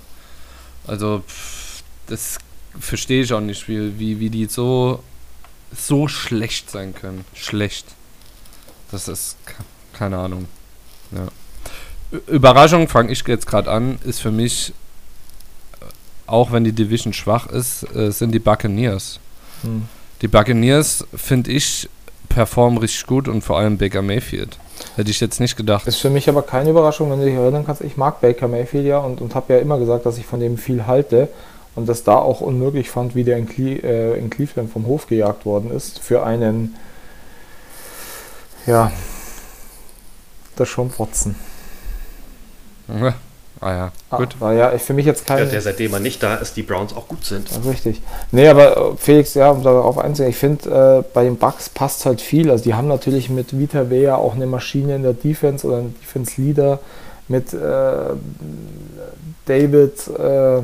Also 0.86 1.22
pff, 1.26 1.82
das 2.06 2.38
verstehe 2.78 3.22
ich 3.22 3.32
auch 3.32 3.40
nicht, 3.40 3.68
wie, 3.68 3.98
wie, 3.98 4.20
wie 4.20 4.30
die 4.30 4.46
so, 4.46 5.02
so 5.76 6.08
schlecht 6.08 6.70
sein 6.70 6.94
können. 6.94 7.24
Schlecht. 7.34 7.86
Das 8.90 9.08
ist 9.08 9.36
ke- 9.46 9.54
keine 9.92 10.18
Ahnung. 10.18 10.46
Ja. 11.10 11.26
Überraschung, 12.26 12.88
fange 12.88 13.12
ich 13.12 13.26
jetzt 13.26 13.46
gerade 13.46 13.70
an, 13.70 13.98
ist 14.04 14.20
für 14.20 14.30
mich, 14.30 14.72
äh, 15.80 15.84
auch 16.26 16.52
wenn 16.52 16.64
die 16.64 16.72
Division 16.72 17.12
schwach 17.12 17.46
ist, 17.48 17.84
äh, 17.94 18.10
sind 18.10 18.32
die 18.32 18.38
Buccaneers. 18.38 19.20
Hm. 19.62 19.88
Die 20.22 20.28
Buccaneers, 20.28 21.04
finde 21.14 21.52
ich, 21.52 21.88
performen 22.28 22.78
richtig 22.78 23.06
gut 23.06 23.28
und 23.28 23.42
vor 23.42 23.58
allem 23.58 23.78
Baker 23.78 24.02
Mayfield. 24.02 24.58
Hätte 24.96 25.10
ich 25.10 25.20
jetzt 25.20 25.40
nicht 25.40 25.56
gedacht. 25.56 25.86
Ist 25.86 26.00
für 26.00 26.10
mich 26.10 26.28
aber 26.28 26.42
keine 26.42 26.70
Überraschung, 26.70 27.10
wenn 27.10 27.18
du 27.18 27.24
dich 27.24 27.34
erinnern 27.34 27.64
kannst, 27.66 27.82
ich 27.82 27.96
mag 27.96 28.20
Baker 28.20 28.48
Mayfield 28.48 28.86
ja 28.86 28.98
und, 28.98 29.20
und 29.20 29.34
habe 29.34 29.54
ja 29.54 29.58
immer 29.60 29.78
gesagt, 29.78 30.06
dass 30.06 30.18
ich 30.18 30.26
von 30.26 30.40
dem 30.40 30.56
viel 30.56 30.86
halte 30.86 31.28
und 31.74 31.88
das 31.88 32.04
da 32.04 32.16
auch 32.16 32.40
unmöglich 32.40 32.90
fand, 32.90 33.14
wie 33.14 33.24
der 33.24 33.38
in, 33.38 33.48
Cle 33.48 33.82
äh, 33.82 34.18
in 34.18 34.30
Cleveland 34.30 34.72
vom 34.72 34.86
Hof 34.86 35.06
gejagt 35.06 35.46
worden 35.46 35.70
ist, 35.70 35.98
für 36.00 36.24
einen, 36.24 36.76
ja, 38.66 38.92
das 40.56 40.68
schon 40.68 40.90
Watson. 40.98 41.34
Ja. 42.88 43.14
Ah 43.60 43.72
ja, 43.72 43.92
gut. 44.16 44.36
Ah, 44.36 44.40
war 44.40 44.52
ja 44.52 44.78
für 44.78 44.94
mich 44.94 45.04
jetzt 45.04 45.26
kein... 45.26 45.38
Ja, 45.38 45.44
der 45.46 45.60
seitdem 45.60 45.92
er 45.92 46.00
nicht 46.00 46.22
da 46.22 46.36
ist, 46.36 46.56
die 46.56 46.62
Browns 46.62 46.94
auch 46.94 47.08
gut 47.08 47.24
sind. 47.24 47.50
Ja, 47.50 47.68
richtig. 47.68 48.00
Nee, 48.30 48.46
aber 48.48 48.76
äh, 48.76 48.96
Felix, 48.96 49.34
ja, 49.34 49.50
um 49.50 49.64
darauf 49.64 49.98
einzugehen, 49.98 50.30
ich 50.30 50.36
finde, 50.36 51.02
äh, 51.04 51.12
bei 51.12 51.24
den 51.24 51.36
Bucks 51.36 51.68
passt 51.68 52.06
halt 52.06 52.20
viel. 52.20 52.50
Also 52.50 52.64
die 52.64 52.74
haben 52.74 52.86
natürlich 52.86 53.30
mit 53.30 53.58
Vita 53.58 53.90
Vea 53.90 54.14
auch 54.14 54.34
eine 54.34 54.46
Maschine 54.46 54.94
in 54.94 55.02
der 55.02 55.12
Defense 55.12 55.66
oder 55.66 55.78
einen 55.78 55.96
Defense-Leader 56.00 56.78
mit 57.26 57.52
äh, 57.52 57.56
David, 59.46 60.08
äh, 60.08 60.62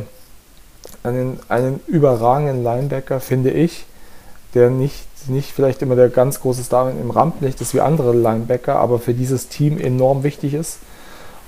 einen, 1.03 1.41
einen 1.49 1.81
überragenden 1.89 2.63
Linebacker, 2.63 3.19
finde 3.19 3.51
ich, 3.51 3.87
der 4.55 4.71
nicht, 4.71 5.29
nicht 5.29 5.51
vielleicht 5.51 5.83
immer 5.83 5.97
der 5.97 6.11
ganz 6.11 6.41
große 6.41 6.63
Star 6.63 6.91
im 6.91 7.11
Rampenlicht 7.11 7.61
ist 7.61 7.75
wie 7.75 7.81
andere 7.81 8.15
Linebacker, 8.15 8.77
aber 8.77 9.01
für 9.01 9.15
dieses 9.15 9.49
Team 9.49 9.81
enorm 9.81 10.23
wichtig 10.23 10.55
ist 10.55 10.79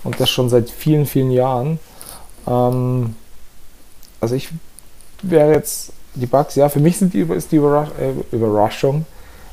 und 0.06 0.20
das 0.20 0.30
schon 0.30 0.48
seit 0.48 0.70
vielen, 0.70 1.04
vielen 1.04 1.30
Jahren. 1.30 1.78
Ähm, 2.46 3.14
also 4.20 4.34
ich 4.34 4.48
wäre 5.22 5.52
jetzt 5.52 5.92
die 6.14 6.26
Bucks, 6.26 6.54
ja, 6.54 6.68
für 6.68 6.80
mich 6.80 6.96
sind 6.96 7.12
die, 7.12 7.20
ist 7.20 7.52
die 7.52 7.56
Überrasch 7.56 7.90
äh, 8.00 8.34
Überraschung, 8.34 9.04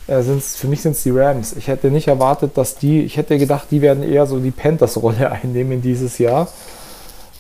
äh, 0.08 0.22
sind's, 0.22 0.56
für 0.56 0.68
mich 0.68 0.82
sind 0.82 0.94
es 0.94 1.04
die 1.04 1.12
Rams. 1.12 1.54
Ich 1.54 1.68
hätte 1.68 1.92
nicht 1.92 2.08
erwartet, 2.08 2.58
dass 2.58 2.76
die, 2.76 3.02
ich 3.02 3.18
hätte 3.18 3.38
gedacht, 3.38 3.68
die 3.72 3.82
werden 3.82 4.04
eher 4.04 4.26
so 4.26 4.40
die 4.40 4.52
Panthers-Rolle 4.52 5.32
einnehmen 5.44 5.82
dieses 5.82 6.18
Jahr. 6.18 6.48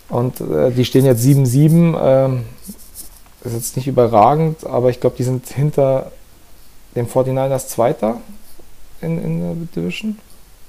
Und 0.09 0.41
äh, 0.41 0.71
die 0.71 0.85
stehen 0.85 1.05
jetzt 1.05 1.23
7-7. 1.23 1.95
Ähm, 2.01 2.43
ist 3.43 3.53
jetzt 3.53 3.75
nicht 3.75 3.87
überragend, 3.87 4.65
aber 4.65 4.89
ich 4.89 5.01
glaube, 5.01 5.17
die 5.17 5.23
sind 5.23 5.47
hinter 5.47 6.11
dem 6.95 7.07
49ers 7.07 7.67
Zweiter 7.67 8.17
in, 9.01 9.21
in 9.21 9.41
der 9.41 9.55
Division. 9.75 10.17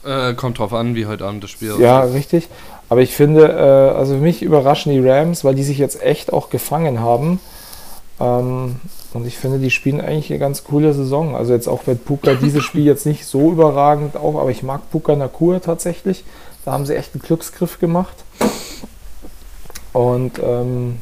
Äh, 0.04 0.34
kommt 0.34 0.58
drauf 0.58 0.72
an, 0.72 0.94
wie 0.94 1.06
heute 1.06 1.24
Abend 1.24 1.42
das 1.42 1.50
Spiel 1.50 1.74
Ja, 1.78 2.00
richtig. 2.00 2.48
Aber 2.88 3.00
ich 3.00 3.14
finde, 3.14 3.48
äh, 3.48 3.96
also 3.96 4.14
für 4.14 4.20
mich 4.20 4.42
überraschen 4.42 4.92
die 4.92 5.06
Rams, 5.06 5.44
weil 5.44 5.54
die 5.54 5.62
sich 5.62 5.78
jetzt 5.78 6.02
echt 6.02 6.32
auch 6.32 6.50
gefangen 6.50 7.00
haben. 7.00 7.40
Ähm, 8.20 8.76
und 9.14 9.26
ich 9.26 9.38
finde, 9.38 9.58
die 9.58 9.70
spielen 9.70 10.00
eigentlich 10.00 10.30
eine 10.30 10.38
ganz 10.38 10.64
coole 10.64 10.92
Saison. 10.92 11.34
Also 11.34 11.54
jetzt 11.54 11.68
auch 11.68 11.82
wenn 11.86 11.98
Puka 11.98 12.34
dieses 12.42 12.62
Spiel 12.62 12.84
jetzt 12.84 13.06
nicht 13.06 13.24
so 13.24 13.52
überragend 13.52 14.16
auch, 14.16 14.38
aber 14.38 14.50
ich 14.50 14.62
mag 14.62 14.90
Puka 14.90 15.16
Nakua 15.16 15.60
tatsächlich. 15.60 16.24
Da 16.64 16.72
haben 16.72 16.86
sie 16.86 16.96
echt 16.96 17.14
einen 17.14 17.22
Glücksgriff 17.22 17.78
gemacht. 17.78 18.16
Und 19.92 20.40
ähm, 20.42 20.96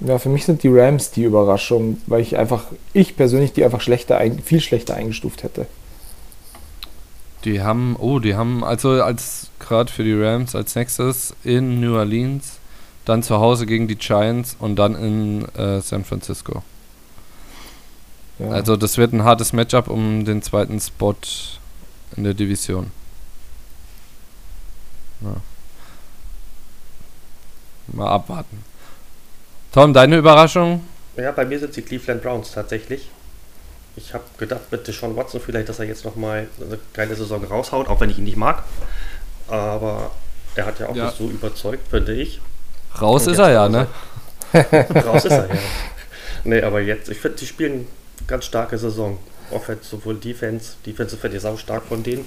ja, 0.00 0.18
für 0.18 0.28
mich 0.28 0.44
sind 0.44 0.62
die 0.62 0.68
Rams 0.68 1.10
die 1.10 1.24
Überraschung, 1.24 1.98
weil 2.06 2.20
ich 2.20 2.36
einfach, 2.36 2.64
ich 2.92 3.16
persönlich 3.16 3.52
die 3.52 3.64
einfach 3.64 3.80
schlechter, 3.80 4.20
viel 4.44 4.60
schlechter 4.60 4.94
eingestuft 4.94 5.42
hätte. 5.42 5.66
Die 7.44 7.62
haben, 7.62 7.96
oh, 7.96 8.18
die 8.20 8.34
haben 8.34 8.64
also 8.64 9.02
als 9.02 9.50
gerade 9.58 9.92
für 9.92 10.04
die 10.04 10.14
Rams 10.14 10.54
als 10.54 10.74
nächstes 10.74 11.34
in 11.44 11.80
New 11.80 11.94
Orleans, 11.94 12.58
dann 13.04 13.22
zu 13.22 13.38
Hause 13.38 13.66
gegen 13.66 13.86
die 13.86 13.96
Giants 13.96 14.56
und 14.58 14.76
dann 14.76 14.94
in 14.94 15.44
äh, 15.56 15.80
San 15.80 16.04
Francisco. 16.04 16.62
Ja. 18.38 18.48
Also 18.48 18.76
das 18.76 18.98
wird 18.98 19.12
ein 19.12 19.24
hartes 19.24 19.52
Matchup 19.52 19.88
um 19.88 20.24
den 20.24 20.42
zweiten 20.42 20.80
Spot 20.80 21.14
in 22.16 22.24
der 22.24 22.34
Division. 22.34 22.90
Ja. 25.20 25.36
Mal 27.88 28.08
abwarten. 28.08 28.64
Tom, 29.72 29.92
deine 29.92 30.16
Überraschung? 30.16 30.82
Ja, 31.16 31.32
bei 31.32 31.44
mir 31.44 31.58
sind 31.58 31.76
die 31.76 31.82
Cleveland 31.82 32.22
Browns 32.22 32.52
tatsächlich. 32.52 33.10
Ich 33.96 34.12
habe 34.12 34.24
gedacht 34.38 34.62
mit 34.70 34.86
Deshaun 34.88 35.14
Watson 35.16 35.40
vielleicht, 35.40 35.68
dass 35.68 35.78
er 35.78 35.84
jetzt 35.86 36.04
nochmal 36.04 36.48
eine 36.60 36.78
geile 36.92 37.14
Saison 37.14 37.44
raushaut, 37.44 37.88
auch 37.88 38.00
wenn 38.00 38.10
ich 38.10 38.18
ihn 38.18 38.24
nicht 38.24 38.36
mag. 38.36 38.62
Aber 39.48 40.10
er 40.56 40.66
hat 40.66 40.80
ja 40.80 40.88
auch 40.88 40.96
Ja. 40.96 41.06
nicht 41.06 41.16
so 41.18 41.28
überzeugt, 41.28 41.88
finde 41.88 42.14
ich. 42.14 42.40
Raus 43.00 43.26
ist 43.26 43.38
er 43.38 43.50
ja, 43.52 43.68
ne? 43.68 43.86
Raus 44.52 45.24
ist 45.24 45.32
er, 45.32 45.48
ja. 45.48 45.60
Nee, 46.44 46.60
aber 46.62 46.80
jetzt, 46.80 47.08
ich 47.08 47.18
finde, 47.18 47.38
die 47.38 47.46
spielen 47.46 47.72
eine 48.18 48.26
ganz 48.26 48.44
starke 48.44 48.76
Saison. 48.78 49.18
Offense, 49.50 49.84
sowohl 49.88 50.16
Defense. 50.16 50.74
Defense 50.84 51.16
finde 51.16 51.36
ich 51.36 51.42
sau 51.42 51.56
stark 51.56 51.84
von 51.84 52.02
denen. 52.02 52.26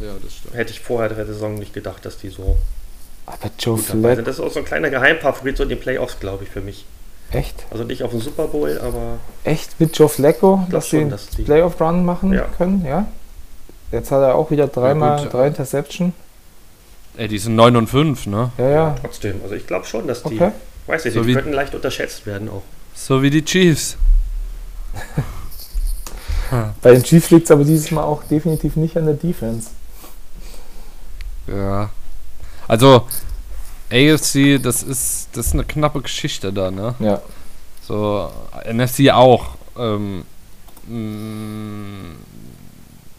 Ja, 0.00 0.14
das 0.22 0.34
stimmt. 0.36 0.54
Hätte 0.54 0.70
ich 0.72 0.80
vorher 0.80 1.08
der 1.08 1.26
Saison 1.26 1.54
nicht 1.56 1.72
gedacht, 1.74 2.04
dass 2.04 2.18
die 2.18 2.28
so 2.28 2.56
aber 3.26 3.50
Joe 3.58 3.76
gut 3.76 3.88
dabei 3.88 4.00
Flacco, 4.00 4.14
sind. 4.16 4.28
Das 4.28 4.38
ist 4.38 4.40
auch 4.44 4.52
so 4.52 4.60
ein 4.60 4.64
kleiner 4.64 4.90
Geheimfavorit 4.90 5.56
so 5.56 5.62
in 5.64 5.68
den 5.68 5.80
Playoffs, 5.80 6.18
glaube 6.20 6.44
ich, 6.44 6.50
für 6.50 6.60
mich. 6.60 6.84
Echt? 7.30 7.66
Also 7.70 7.84
nicht 7.84 8.02
auf 8.02 8.10
den 8.10 8.20
Super 8.20 8.46
Bowl, 8.48 8.78
aber 8.82 9.18
Echt 9.44 9.78
mit 9.80 9.96
Joe 9.98 10.08
Flacco, 10.08 10.66
dass 10.70 10.90
sie 10.90 10.98
einen 11.00 11.10
dass 11.10 11.28
die- 11.28 11.42
Playoff-Run 11.42 12.04
machen 12.04 12.32
Ja. 12.32 12.44
können, 12.56 12.84
ja? 12.84 13.06
Jetzt 13.92 14.10
hat 14.10 14.20
er 14.22 14.34
auch 14.34 14.50
wieder 14.50 14.66
dreimal 14.68 15.22
gut. 15.22 15.32
drei 15.32 15.46
Interception. 15.48 16.12
Ey, 17.16 17.26
die 17.28 17.38
sind 17.38 17.56
9 17.56 17.74
und 17.76 17.88
5, 17.88 18.26
ne? 18.26 18.52
Ja, 18.58 18.68
ja. 18.68 18.96
trotzdem. 19.00 19.40
Also 19.42 19.54
ich 19.54 19.66
glaube 19.66 19.84
schon, 19.86 20.06
dass 20.06 20.22
die, 20.22 20.34
Okay. 20.36 20.52
weiß 20.86 21.04
ich 21.06 21.14
So 21.14 21.20
nicht, 21.20 21.26
wie- 21.26 21.30
die 21.32 21.36
könnten 21.36 21.52
leicht 21.52 21.74
unterschätzt 21.74 22.26
werden 22.26 22.48
auch. 22.48 22.62
So 22.94 23.22
wie 23.22 23.30
die 23.30 23.44
Chiefs. 23.44 23.96
Bei 26.82 26.92
den 26.92 27.02
Chiefs 27.02 27.30
liegt 27.30 27.44
es 27.44 27.50
aber 27.50 27.64
dieses 27.64 27.90
Mal 27.90 28.04
auch 28.04 28.22
definitiv 28.24 28.76
nicht 28.76 28.96
an 28.96 29.04
der 29.04 29.14
Defense. 29.14 29.68
Ja. 31.46 31.90
Also, 32.66 33.06
AFC, 33.90 34.62
das 34.62 34.82
ist, 34.82 35.28
das 35.32 35.46
ist 35.46 35.54
eine 35.54 35.64
knappe 35.64 36.02
Geschichte 36.02 36.52
da, 36.52 36.70
ne? 36.70 36.94
Ja. 36.98 37.22
So, 37.82 38.30
NFC 38.70 39.10
auch. 39.10 39.56
Ähm, 39.78 40.24
mh, 40.86 42.16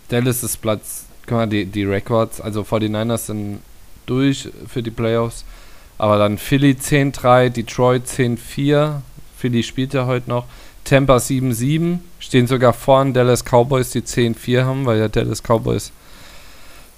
Dallas 0.10 0.44
ist 0.44 0.58
Platz, 0.58 1.06
guck 1.26 1.38
mal, 1.38 1.48
die, 1.48 1.66
die 1.66 1.84
Records, 1.84 2.40
also 2.40 2.62
49ers 2.62 3.26
sind 3.26 3.60
durch 4.06 4.50
für 4.68 4.84
die 4.84 4.92
Playoffs. 4.92 5.46
Aber 5.98 6.18
dann 6.18 6.38
Philly 6.38 6.78
10-3, 6.80 7.50
Detroit 7.50 8.04
10-4. 8.06 9.02
Philly 9.38 9.64
spielt 9.64 9.94
ja 9.94 10.06
heute 10.06 10.30
noch. 10.30 10.46
Tampa 10.84 11.18
7-7. 11.18 12.00
Stehen 12.20 12.48
sogar 12.48 12.74
vorn 12.74 13.14
Dallas 13.14 13.44
Cowboys, 13.44 13.92
die 13.92 14.02
10-4 14.02 14.64
haben, 14.64 14.86
weil 14.86 15.00
ja 15.00 15.08
Dallas 15.08 15.44
Cowboys 15.44 15.92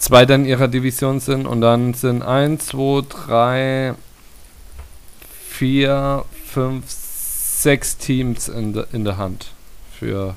Zweiter 0.02 0.36
in 0.36 0.45
ihrer 0.45 0.68
Division 0.68 1.20
sind. 1.20 1.45
Und 1.45 1.62
dann 1.62 1.93
sind 1.93 2.24
1, 2.24 2.66
2, 2.68 3.04
3, 3.08 3.95
4, 5.49 6.26
5, 6.52 6.84
6 6.88 7.97
Teams 7.97 8.47
in, 8.49 8.74
de, 8.74 8.86
in 8.91 9.06
der 9.06 9.18
Hand 9.18 9.52
für, 9.97 10.36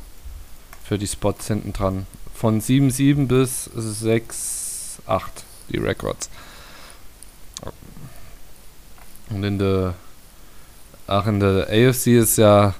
für 0.85 0.99
die 0.99 1.07
Spots 1.07 1.49
hinten 1.49 1.73
dran. 1.73 2.07
Von 2.35 2.61
7-7 2.61 3.27
bis 3.27 3.71
6-8 5.09 5.23
die 5.71 5.79
Records. 5.79 6.29
Und 9.31 9.43
in 9.43 9.59
der 9.59 9.95
ach 11.07 11.27
in 11.27 11.41
der 11.41 11.69
AFC 11.69 12.09
ist 12.09 12.39
ja 12.39 12.75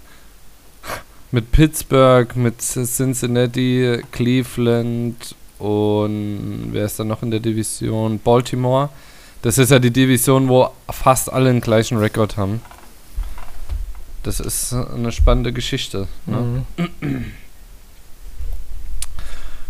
mit 1.31 1.51
Pittsburgh, 1.51 2.35
mit 2.37 2.61
Cincinnati, 2.61 4.03
Cleveland 4.13 5.35
und 5.59 6.69
wer 6.73 6.85
ist 6.85 6.99
da 6.99 7.05
noch 7.05 7.23
in 7.23 7.31
der 7.31 7.41
Division? 7.41 8.19
Baltimore. 8.19 8.91
Das 9.43 9.59
ist 9.59 9.71
ja 9.71 9.79
die 9.79 9.91
Division, 9.91 10.49
wo 10.49 10.71
fast 10.91 11.33
alle 11.33 11.53
den 11.53 11.61
gleichen 11.61 11.99
Rekord 11.99 12.37
haben. 12.37 12.61
Das 14.23 14.41
ist 14.41 14.73
eine 14.73 15.13
spannende 15.13 15.53
Geschichte. 15.53 16.09
Ne? 16.25 16.65
Mhm. 16.77 17.33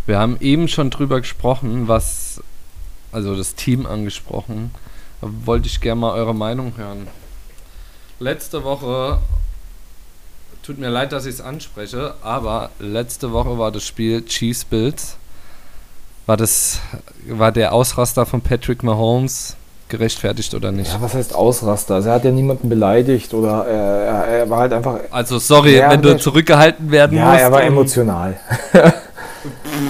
Wir 0.06 0.18
haben 0.18 0.36
eben 0.40 0.68
schon 0.68 0.90
drüber 0.90 1.20
gesprochen, 1.20 1.88
was, 1.88 2.40
also 3.10 3.34
das 3.34 3.54
Team 3.54 3.86
angesprochen. 3.86 4.70
Da 5.20 5.28
wollte 5.44 5.66
ich 5.66 5.80
gerne 5.80 6.02
mal 6.02 6.12
eure 6.12 6.34
Meinung 6.34 6.76
hören. 6.76 7.08
Letzte 8.20 8.62
Woche, 8.62 9.18
tut 10.62 10.78
mir 10.78 10.90
leid, 10.90 11.12
dass 11.12 11.26
ich 11.26 11.34
es 11.34 11.40
anspreche, 11.40 12.14
aber 12.22 12.70
letzte 12.78 13.32
Woche 13.32 13.58
war 13.58 13.72
das 13.72 13.84
Spiel 13.84 14.24
Chiefs 14.24 14.64
Bills. 14.64 15.16
War 16.26 16.36
das, 16.36 16.80
war 17.28 17.52
der 17.52 17.72
Ausraster 17.72 18.24
von 18.24 18.40
Patrick 18.40 18.82
Mahomes 18.82 19.56
gerechtfertigt 19.88 20.54
oder 20.54 20.72
nicht? 20.72 20.92
Ja, 20.92 21.00
was 21.00 21.14
heißt 21.14 21.34
Ausraster? 21.34 21.96
Also 21.96 22.08
er 22.08 22.14
hat 22.14 22.24
ja 22.24 22.30
niemanden 22.30 22.68
beleidigt 22.68 23.34
oder 23.34 23.66
er, 23.66 24.24
er 24.26 24.50
war 24.50 24.60
halt 24.60 24.72
einfach. 24.72 25.00
Also 25.10 25.38
sorry, 25.38 25.82
wenn 25.86 26.00
du 26.00 26.16
zurückgehalten 26.16 26.90
werden 26.90 27.16
ja, 27.16 27.26
musst. 27.26 27.38
Ja, 27.38 27.44
er 27.44 27.52
war 27.52 27.62
emotional. 27.62 28.36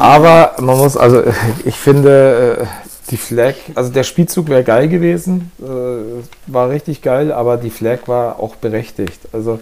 Aber 0.01 0.57
man 0.59 0.77
muss, 0.77 0.97
also 0.97 1.23
ich 1.65 1.77
finde, 1.77 2.59
äh, 2.63 2.67
die 3.11 3.17
Flag, 3.17 3.55
also 3.75 3.93
der 3.93 4.03
Spielzug 4.03 4.49
wäre 4.49 4.65
geil 4.65 4.89
gewesen, 4.89 5.53
äh, 5.61 6.53
war 6.53 6.71
richtig 6.71 7.03
geil, 7.03 7.31
aber 7.33 7.57
die 7.57 7.71
Flag 7.71 7.99
war 8.07 8.41
auch 8.41 8.57
berechtigt. 8.57 9.21
Also 9.33 9.61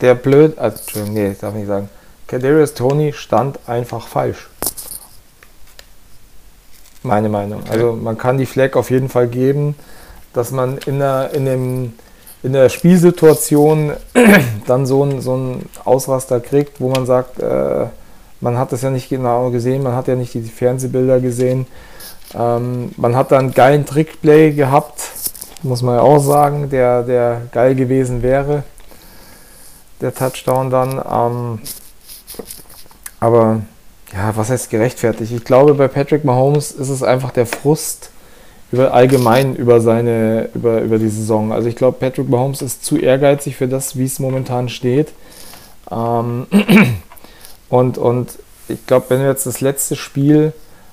der 0.00 0.14
blöd, 0.14 0.58
also, 0.58 0.78
Entschuldigung, 0.78 1.14
nee, 1.14 1.36
darf 1.40 1.52
ich 1.52 1.60
nicht 1.60 1.68
sagen. 1.68 1.88
Kadarius 2.26 2.74
Tony 2.74 3.12
stand 3.12 3.58
einfach 3.68 4.08
falsch. 4.08 4.48
Meine 7.04 7.28
Meinung. 7.28 7.62
Also 7.70 7.92
man 7.92 8.18
kann 8.18 8.36
die 8.36 8.46
Flag 8.46 8.74
auf 8.74 8.90
jeden 8.90 9.08
Fall 9.08 9.28
geben, 9.28 9.76
dass 10.32 10.50
man 10.50 10.78
in 10.86 10.98
der, 10.98 11.30
in 11.34 11.44
dem, 11.44 11.92
in 12.42 12.52
der 12.52 12.68
Spielsituation 12.68 13.92
dann 14.66 14.86
so 14.86 15.04
einen 15.04 15.20
so 15.20 15.60
Ausraster 15.84 16.40
kriegt, 16.40 16.80
wo 16.80 16.88
man 16.88 17.06
sagt, 17.06 17.38
äh, 17.38 17.86
man 18.40 18.58
hat 18.58 18.72
das 18.72 18.82
ja 18.82 18.90
nicht 18.90 19.08
genau 19.08 19.50
gesehen, 19.50 19.84
man 19.84 19.94
hat 19.94 20.08
ja 20.08 20.16
nicht 20.16 20.34
die 20.34 20.42
Fernsehbilder 20.42 21.20
gesehen. 21.20 21.68
Ähm, 22.34 22.90
man 22.96 23.14
hat 23.14 23.30
dann 23.30 23.46
einen 23.46 23.54
geilen 23.54 23.86
Trickplay 23.86 24.50
gehabt, 24.50 25.00
muss 25.62 25.82
man 25.82 25.94
ja 25.94 26.02
auch 26.02 26.18
sagen, 26.18 26.70
der, 26.70 27.04
der 27.04 27.42
geil 27.52 27.76
gewesen 27.76 28.22
wäre. 28.22 28.64
Der 30.00 30.12
Touchdown 30.12 30.70
dann. 30.70 31.00
Ähm, 31.08 31.60
aber 33.26 33.62
ja, 34.12 34.36
was 34.36 34.50
heißt 34.50 34.70
gerechtfertigt? 34.70 35.32
Ich 35.32 35.44
glaube, 35.44 35.74
bei 35.74 35.88
Patrick 35.88 36.24
Mahomes 36.24 36.70
ist 36.70 36.90
es 36.90 37.02
einfach 37.02 37.32
der 37.32 37.46
Frust 37.46 38.10
über 38.70 38.94
allgemein 38.94 39.56
über 39.56 39.80
seine 39.80 40.48
über, 40.54 40.80
über 40.80 40.98
die 40.98 41.08
Saison. 41.08 41.52
Also 41.52 41.68
ich 41.68 41.74
glaube, 41.74 41.98
Patrick 41.98 42.28
Mahomes 42.28 42.62
ist 42.62 42.84
zu 42.84 42.96
ehrgeizig 42.96 43.56
für 43.56 43.66
das, 43.66 43.96
wie 43.96 44.04
es 44.04 44.20
momentan 44.20 44.68
steht. 44.68 45.08
Ähm, 45.90 46.46
und, 47.68 47.98
und 47.98 48.38
ich 48.68 48.86
glaube, 48.86 49.06
wenn 49.08 49.20
ihr 49.20 49.28
jetzt 49.28 49.46
das 49.46 49.60
letzte 49.60 49.96
Spiel 49.96 50.52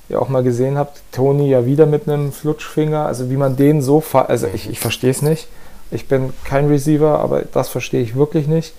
ja 0.10 0.18
auch 0.18 0.30
mal 0.30 0.44
gesehen 0.44 0.78
habt, 0.78 1.02
Tony 1.12 1.50
ja 1.50 1.68
wieder 1.68 1.86
mit 1.86 2.08
einem 2.08 2.32
Flutschfinger, 2.32 3.06
also 3.06 3.30
wie 3.30 3.38
man 3.38 3.58
den 3.58 3.84
so, 3.84 4.04
also 4.12 4.48
ich, 4.52 4.70
ich 4.70 4.80
verstehe 4.80 5.12
es 5.12 5.22
nicht. 5.22 5.48
Ich 5.92 6.08
bin 6.08 6.34
kein 6.46 6.68
Receiver, 6.68 7.20
aber 7.20 7.44
das 7.44 7.70
verstehe 7.70 8.02
ich 8.02 8.16
wirklich 8.16 8.48
nicht. 8.48 8.74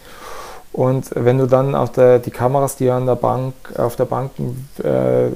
Und 0.74 1.10
wenn 1.14 1.38
du 1.38 1.46
dann 1.46 1.76
auf 1.76 1.92
der, 1.92 2.18
die 2.18 2.32
Kameras, 2.32 2.74
die 2.74 2.90
an 2.90 3.06
der 3.06 3.14
Bank, 3.14 3.54
auf 3.76 3.94
der 3.94 4.06
Bank 4.06 4.32
äh, 4.82 5.28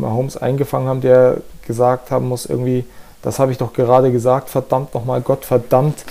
Holmes 0.00 0.36
eingefangen 0.36 0.86
haben, 0.86 1.00
der 1.00 1.38
gesagt 1.66 2.12
haben 2.12 2.28
muss, 2.28 2.46
irgendwie, 2.46 2.84
das 3.20 3.40
habe 3.40 3.50
ich 3.50 3.58
doch 3.58 3.72
gerade 3.72 4.12
gesagt, 4.12 4.48
verdammt 4.48 4.94
nochmal, 4.94 5.22
Gott 5.22 5.44
verdammt. 5.44 6.04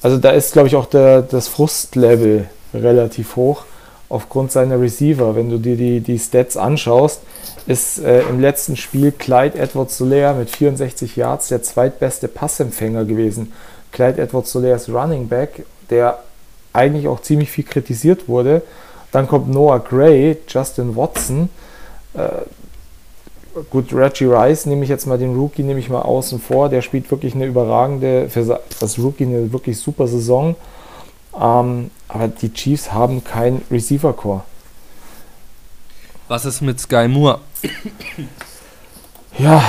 Also 0.00 0.16
da 0.16 0.30
ist, 0.30 0.52
glaube 0.52 0.68
ich, 0.68 0.76
auch 0.76 0.86
der, 0.86 1.22
das 1.22 1.48
Frustlevel 1.48 2.48
relativ 2.72 3.34
hoch 3.34 3.64
aufgrund 4.08 4.52
seiner 4.52 4.80
Receiver. 4.80 5.34
Wenn 5.34 5.50
du 5.50 5.58
dir 5.58 5.76
die, 5.76 5.98
die 5.98 6.18
Stats 6.20 6.56
anschaust, 6.56 7.22
ist 7.66 7.98
äh, 7.98 8.22
im 8.22 8.38
letzten 8.38 8.76
Spiel 8.76 9.10
Clyde 9.10 9.58
Edwards 9.58 9.98
Soler 9.98 10.34
mit 10.34 10.50
64 10.50 11.16
Yards 11.16 11.48
der 11.48 11.64
zweitbeste 11.64 12.28
Passempfänger 12.28 13.04
gewesen. 13.06 13.52
Clyde 13.90 14.22
Edwards 14.22 14.52
Soler 14.52 14.76
ist 14.76 14.88
Running 14.88 15.26
Back, 15.26 15.64
der 15.90 16.20
eigentlich 16.72 17.08
auch 17.08 17.20
ziemlich 17.20 17.50
viel 17.50 17.64
kritisiert 17.64 18.28
wurde. 18.28 18.62
Dann 19.12 19.26
kommt 19.26 19.48
Noah 19.48 19.80
Gray, 19.80 20.36
Justin 20.48 20.96
Watson. 20.96 21.48
Äh, 22.14 22.28
gut, 23.70 23.92
Reggie 23.92 24.26
Rice 24.26 24.66
nehme 24.66 24.84
ich 24.84 24.88
jetzt 24.88 25.06
mal 25.06 25.18
den 25.18 25.34
Rookie, 25.34 25.62
nehme 25.62 25.80
ich 25.80 25.88
mal 25.88 26.02
außen 26.02 26.40
vor. 26.40 26.68
Der 26.68 26.82
spielt 26.82 27.10
wirklich 27.10 27.34
eine 27.34 27.46
überragende, 27.46 28.28
für 28.28 28.60
das 28.78 28.98
Rookie 28.98 29.24
eine 29.24 29.52
wirklich 29.52 29.78
super 29.78 30.06
Saison. 30.06 30.54
Ähm, 31.34 31.90
aber 32.08 32.28
die 32.28 32.52
Chiefs 32.52 32.92
haben 32.92 33.24
kein 33.24 33.62
Receiver-Core. 33.70 34.42
Was 36.28 36.44
ist 36.44 36.60
mit 36.60 36.78
Sky 36.78 37.08
Moore? 37.08 37.40
Ja, 39.38 39.62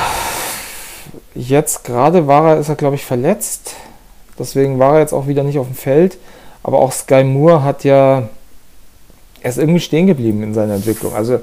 jetzt 1.34 1.84
gerade 1.84 2.28
war 2.28 2.52
er, 2.52 2.60
ist 2.60 2.70
er 2.70 2.76
glaube 2.76 2.95
ich 2.95 3.06
verletzt. 3.06 3.76
Deswegen 4.38 4.80
war 4.80 4.95
er 4.95 4.99
jetzt 5.02 5.14
auch 5.14 5.28
wieder 5.28 5.43
nicht 5.43 5.60
auf 5.60 5.68
dem 5.68 5.76
Feld. 5.76 6.18
Aber 6.64 6.80
auch 6.80 6.91
Sky 6.91 7.24
Moore 7.24 7.64
hat 7.64 7.84
ja, 7.84 8.30
er 9.41 9.49
ist 9.49 9.57
irgendwie 9.57 9.80
stehen 9.80 10.07
geblieben 10.07 10.43
in 10.43 10.53
seiner 10.53 10.76
Entwicklung. 10.76 11.16
Also 11.16 11.39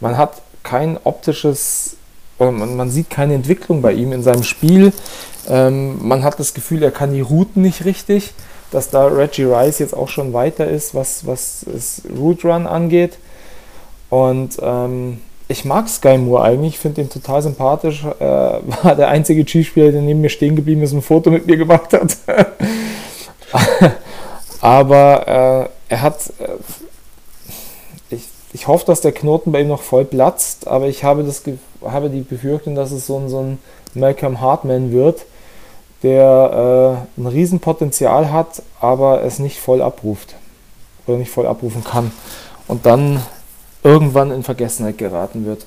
man 0.00 0.16
hat 0.16 0.42
kein 0.62 0.98
optisches, 1.04 1.96
oder 2.38 2.52
man, 2.52 2.76
man 2.76 2.90
sieht 2.90 3.10
keine 3.10 3.34
Entwicklung 3.34 3.82
bei 3.82 3.92
ihm 3.92 4.12
in 4.12 4.22
seinem 4.22 4.42
Spiel. 4.42 4.92
Ähm, 5.48 5.98
man 6.06 6.22
hat 6.22 6.38
das 6.38 6.54
Gefühl, 6.54 6.82
er 6.82 6.90
kann 6.90 7.12
die 7.12 7.20
Routen 7.20 7.62
nicht 7.62 7.84
richtig, 7.84 8.32
dass 8.70 8.90
da 8.90 9.06
Reggie 9.06 9.44
Rice 9.44 9.80
jetzt 9.80 9.94
auch 9.94 10.08
schon 10.08 10.32
weiter 10.32 10.66
ist, 10.66 10.94
was, 10.94 11.26
was 11.26 11.66
das 11.70 12.02
Root 12.16 12.44
Run 12.44 12.66
angeht. 12.66 13.18
Und 14.08 14.58
ähm, 14.62 15.18
ich 15.48 15.64
mag 15.64 15.88
Sky 15.88 16.16
Moore 16.16 16.44
eigentlich, 16.44 16.78
finde 16.78 17.02
ihn 17.02 17.10
total 17.10 17.42
sympathisch. 17.42 18.04
Äh, 18.04 18.24
war 18.82 18.96
der 18.96 19.08
einzige 19.08 19.44
Chiefs-Spieler, 19.44 19.92
der 19.92 20.02
neben 20.02 20.20
mir 20.20 20.30
stehen 20.30 20.56
geblieben 20.56 20.82
ist 20.82 20.92
und 20.92 20.98
ein 20.98 21.02
Foto 21.02 21.30
mit 21.30 21.46
mir 21.46 21.56
gemacht 21.56 21.92
hat. 21.92 22.16
Aber 24.62 25.68
äh, 25.90 25.92
er 25.92 26.00
hat. 26.00 26.32
Äh, 26.38 28.14
ich, 28.14 28.28
ich 28.52 28.68
hoffe, 28.68 28.86
dass 28.86 29.00
der 29.00 29.12
Knoten 29.12 29.52
bei 29.52 29.60
ihm 29.60 29.68
noch 29.68 29.82
voll 29.82 30.04
platzt, 30.04 30.68
aber 30.68 30.86
ich 30.86 31.04
habe, 31.04 31.24
das, 31.24 31.42
habe 31.84 32.08
die 32.08 32.20
Befürchtung, 32.20 32.74
dass 32.74 32.92
es 32.92 33.06
so 33.06 33.18
ein, 33.18 33.28
so 33.28 33.40
ein 33.40 33.58
Malcolm 33.94 34.40
Hartman 34.40 34.92
wird, 34.92 35.26
der 36.02 37.06
äh, 37.16 37.20
ein 37.20 37.26
Riesenpotenzial 37.26 38.30
hat, 38.30 38.62
aber 38.80 39.24
es 39.24 39.40
nicht 39.40 39.58
voll 39.58 39.82
abruft. 39.82 40.36
Oder 41.06 41.18
nicht 41.18 41.32
voll 41.32 41.48
abrufen 41.48 41.82
kann. 41.82 42.12
Und 42.68 42.86
dann 42.86 43.20
irgendwann 43.82 44.30
in 44.30 44.44
Vergessenheit 44.44 44.96
geraten 44.96 45.44
wird. 45.44 45.66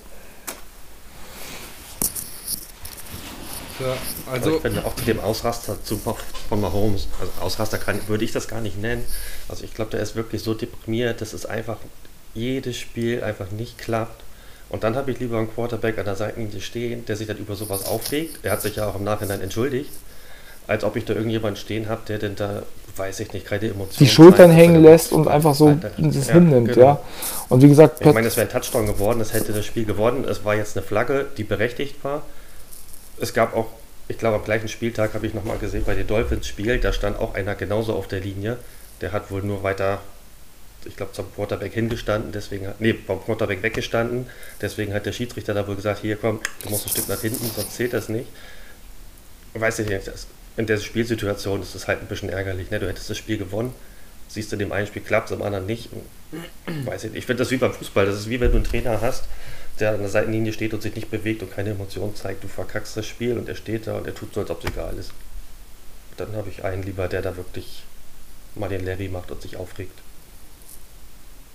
Ja, 3.79 3.93
also 4.31 4.55
ich 4.55 4.61
finde 4.61 4.85
auch 4.85 4.95
zu 4.95 5.05
dem 5.05 5.19
Ausraster 5.19 5.77
zu, 5.83 5.97
von 5.97 6.61
Mahomes, 6.61 7.07
also 7.19 7.31
Ausraster 7.41 7.77
kann, 7.77 7.99
würde 8.07 8.25
ich 8.25 8.31
das 8.31 8.47
gar 8.47 8.61
nicht 8.61 8.81
nennen. 8.81 9.03
Also 9.49 9.63
ich 9.63 9.73
glaube, 9.73 9.91
der 9.91 9.99
ist 9.99 10.15
wirklich 10.15 10.41
so 10.41 10.53
deprimiert, 10.53 11.21
dass 11.21 11.33
es 11.33 11.45
einfach 11.45 11.77
jedes 12.33 12.77
Spiel 12.77 13.23
einfach 13.23 13.51
nicht 13.51 13.77
klappt. 13.77 14.21
Und 14.69 14.83
dann 14.83 14.95
habe 14.95 15.11
ich 15.11 15.19
lieber 15.19 15.37
einen 15.37 15.53
Quarterback 15.53 15.97
an 15.99 16.05
der 16.05 16.15
Seitenlinie 16.15 16.59
stehen, 16.59 17.05
der 17.05 17.15
sich 17.15 17.27
dann 17.27 17.37
über 17.37 17.55
sowas 17.55 17.85
aufregt. 17.85 18.39
Er 18.43 18.51
hat 18.51 18.61
sich 18.61 18.75
ja 18.77 18.87
auch 18.87 18.95
im 18.95 19.03
Nachhinein 19.03 19.41
entschuldigt, 19.41 19.91
als 20.67 20.83
ob 20.83 20.95
ich 20.95 21.05
da 21.05 21.13
irgendjemanden 21.13 21.55
stehen 21.55 21.87
habe, 21.87 22.01
der 22.07 22.17
denn 22.17 22.35
da, 22.35 22.63
weiß 22.95 23.19
ich 23.19 23.31
nicht, 23.31 23.45
keine 23.45 23.65
Emotionen. 23.69 23.97
Die 23.99 24.07
Schultern 24.07 24.51
hängen 24.51 24.81
lässt 24.81 25.11
und 25.11 25.27
einfach 25.27 25.53
so 25.53 25.77
das 25.97 26.27
ja, 26.27 26.33
hinnimmt, 26.33 26.73
genau. 26.73 26.85
ja. 26.85 27.01
Und 27.49 27.61
wie 27.61 27.69
gesagt, 27.69 28.01
ich 28.01 28.13
meine, 28.13 28.27
es 28.27 28.35
wäre 28.37 28.47
ein 28.47 28.51
Touchdown 28.51 28.87
geworden, 28.87 29.21
es 29.21 29.33
hätte 29.33 29.53
das 29.53 29.65
Spiel 29.65 29.85
gewonnen. 29.85 30.25
Es 30.27 30.43
war 30.43 30.55
jetzt 30.55 30.75
eine 30.75 30.85
Flagge, 30.85 31.27
die 31.37 31.43
berechtigt 31.43 32.03
war. 32.03 32.23
Es 33.19 33.33
gab 33.33 33.55
auch, 33.55 33.67
ich 34.07 34.17
glaube, 34.17 34.37
am 34.37 34.43
gleichen 34.43 34.67
Spieltag 34.67 35.13
habe 35.13 35.25
ich 35.25 35.33
nochmal 35.33 35.57
gesehen, 35.57 35.83
bei 35.85 35.95
den 35.95 36.07
Dolphins 36.07 36.47
Spiel, 36.47 36.79
da 36.79 36.93
stand 36.93 37.17
auch 37.17 37.33
einer 37.33 37.55
genauso 37.55 37.93
auf 37.93 38.07
der 38.07 38.19
Linie. 38.19 38.57
Der 39.01 39.11
hat 39.11 39.31
wohl 39.31 39.41
nur 39.41 39.63
weiter 39.63 40.01
ich 40.85 40.95
glaube, 40.95 41.11
zum 41.11 41.33
Quarterback 41.33 41.73
hingestanden, 41.73 42.31
deswegen 42.31 42.67
hat, 42.67 42.79
nee, 42.79 42.93
vom 42.93 43.23
Quarterback 43.23 43.63
weggestanden, 43.63 44.27
deswegen 44.61 44.93
hat 44.93 45.05
der 45.05 45.11
Schiedsrichter 45.11 45.53
da 45.53 45.67
wohl 45.67 45.75
gesagt, 45.75 46.01
hier 46.01 46.15
komm, 46.15 46.39
du 46.63 46.69
musst 46.69 46.85
ein 46.85 46.89
Stück 46.89 47.09
nach 47.09 47.21
hinten, 47.21 47.49
sonst 47.55 47.75
zählt 47.75 47.93
das 47.93 48.09
nicht. 48.09 48.27
Weiß 49.53 49.79
ich 49.79 49.87
nicht, 49.87 50.11
in 50.57 50.67
der 50.67 50.77
Spielsituation 50.77 51.61
ist 51.61 51.75
das 51.75 51.87
halt 51.87 52.01
ein 52.01 52.07
bisschen 52.07 52.29
ärgerlich, 52.29 52.71
ne? 52.71 52.79
du 52.79 52.87
hättest 52.87 53.09
das 53.09 53.17
Spiel 53.17 53.37
gewonnen, 53.37 53.73
siehst 54.27 54.53
in 54.53 54.59
dem 54.59 54.71
einen 54.71 54.87
Spiel 54.87 55.01
klappt 55.01 55.31
es, 55.31 55.35
im 55.35 55.41
anderen 55.41 55.65
nicht. 55.65 55.89
Weiß 56.85 57.05
ich 57.05 57.11
nicht, 57.11 57.19
ich 57.19 57.25
finde 57.25 57.43
das 57.43 57.51
wie 57.51 57.57
beim 57.57 57.73
Fußball, 57.73 58.05
das 58.05 58.15
ist 58.15 58.29
wie 58.29 58.39
wenn 58.39 58.51
du 58.51 58.57
einen 58.57 58.65
Trainer 58.65 59.01
hast, 59.01 59.25
der 59.79 59.93
an 59.93 59.99
der 59.99 60.09
Seitenlinie 60.09 60.53
steht 60.53 60.73
und 60.73 60.81
sich 60.81 60.95
nicht 60.95 61.11
bewegt 61.11 61.41
und 61.43 61.51
keine 61.51 61.71
Emotionen 61.71 62.15
zeigt, 62.15 62.43
du 62.43 62.47
verkackst 62.47 62.95
das 62.95 63.05
Spiel 63.05 63.37
und 63.37 63.49
er 63.49 63.55
steht 63.55 63.87
da 63.87 63.97
und 63.97 64.07
er 64.07 64.15
tut 64.15 64.33
so, 64.33 64.41
als 64.41 64.49
ob 64.49 64.63
es 64.63 64.71
egal 64.71 64.93
ist. 64.97 65.11
Dann 66.17 66.33
habe 66.35 66.49
ich 66.49 66.63
einen 66.63 66.83
lieber, 66.83 67.07
der 67.07 67.21
da 67.21 67.35
wirklich 67.35 67.83
mal 68.55 68.69
den 68.69 68.85
Larry 68.85 69.09
macht 69.09 69.31
und 69.31 69.41
sich 69.41 69.57
aufregt. 69.57 69.99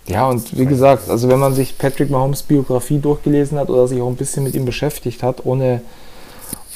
Ja, 0.06 0.28
und 0.28 0.56
wie 0.58 0.66
gesagt, 0.66 1.08
also 1.08 1.28
wenn 1.28 1.38
man 1.38 1.54
sich 1.54 1.78
Patrick 1.78 2.10
Mahomes 2.10 2.42
Biografie 2.42 2.98
durchgelesen 2.98 3.58
hat 3.58 3.70
oder 3.70 3.86
sich 3.86 4.00
auch 4.00 4.08
ein 4.08 4.16
bisschen 4.16 4.42
mit 4.42 4.54
ihm 4.54 4.64
beschäftigt 4.64 5.22
hat, 5.22 5.46
ohne, 5.46 5.82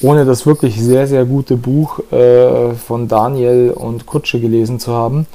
ohne 0.00 0.24
das 0.24 0.46
wirklich 0.46 0.80
sehr, 0.80 1.06
sehr 1.06 1.24
gute 1.24 1.56
Buch 1.56 2.00
äh, 2.12 2.74
von 2.74 3.08
Daniel 3.08 3.70
und 3.70 4.06
Kutsche 4.06 4.40
gelesen 4.40 4.78
zu 4.78 4.92
haben, 4.92 5.26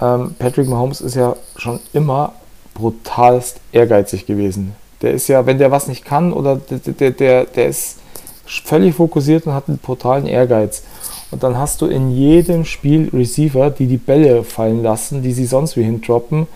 ähm, 0.00 0.34
Patrick 0.38 0.68
Mahomes 0.68 1.00
ist 1.00 1.14
ja 1.14 1.36
schon 1.56 1.80
immer 1.92 2.32
brutalst 2.74 3.60
ehrgeizig 3.72 4.26
gewesen. 4.26 4.74
Der 5.04 5.12
ist 5.12 5.28
ja, 5.28 5.44
wenn 5.44 5.58
der 5.58 5.70
was 5.70 5.86
nicht 5.86 6.02
kann 6.02 6.32
oder 6.32 6.56
der, 6.56 6.78
der, 6.78 7.10
der, 7.10 7.44
der 7.44 7.66
ist 7.66 7.98
völlig 8.46 8.94
fokussiert 8.94 9.46
und 9.46 9.52
hat 9.52 9.68
einen 9.68 9.76
brutalen 9.76 10.24
Ehrgeiz. 10.26 10.82
Und 11.30 11.42
dann 11.42 11.58
hast 11.58 11.82
du 11.82 11.86
in 11.86 12.10
jedem 12.10 12.64
Spiel 12.64 13.10
Receiver, 13.12 13.68
die 13.68 13.86
die 13.86 13.98
Bälle 13.98 14.44
fallen 14.44 14.82
lassen, 14.82 15.22
die 15.22 15.34
sie 15.34 15.44
sonst 15.44 15.76
wie 15.76 15.82
hindroppen. 15.82 16.46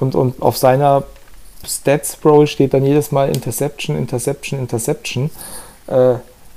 Und, 0.00 0.16
und 0.16 0.42
auf 0.42 0.56
seiner 0.56 1.04
Stats 1.64 2.16
Pro 2.16 2.44
steht 2.46 2.74
dann 2.74 2.84
jedes 2.84 3.12
Mal 3.12 3.28
Interception, 3.28 3.96
Interception, 3.96 4.58
Interception. 4.58 5.30
Äh, 5.86 6.14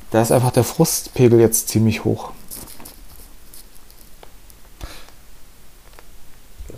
da 0.10 0.22
ist 0.22 0.32
einfach 0.32 0.52
der 0.52 0.64
Frustpegel 0.64 1.40
jetzt 1.40 1.70
ziemlich 1.70 2.04
hoch. 2.06 2.32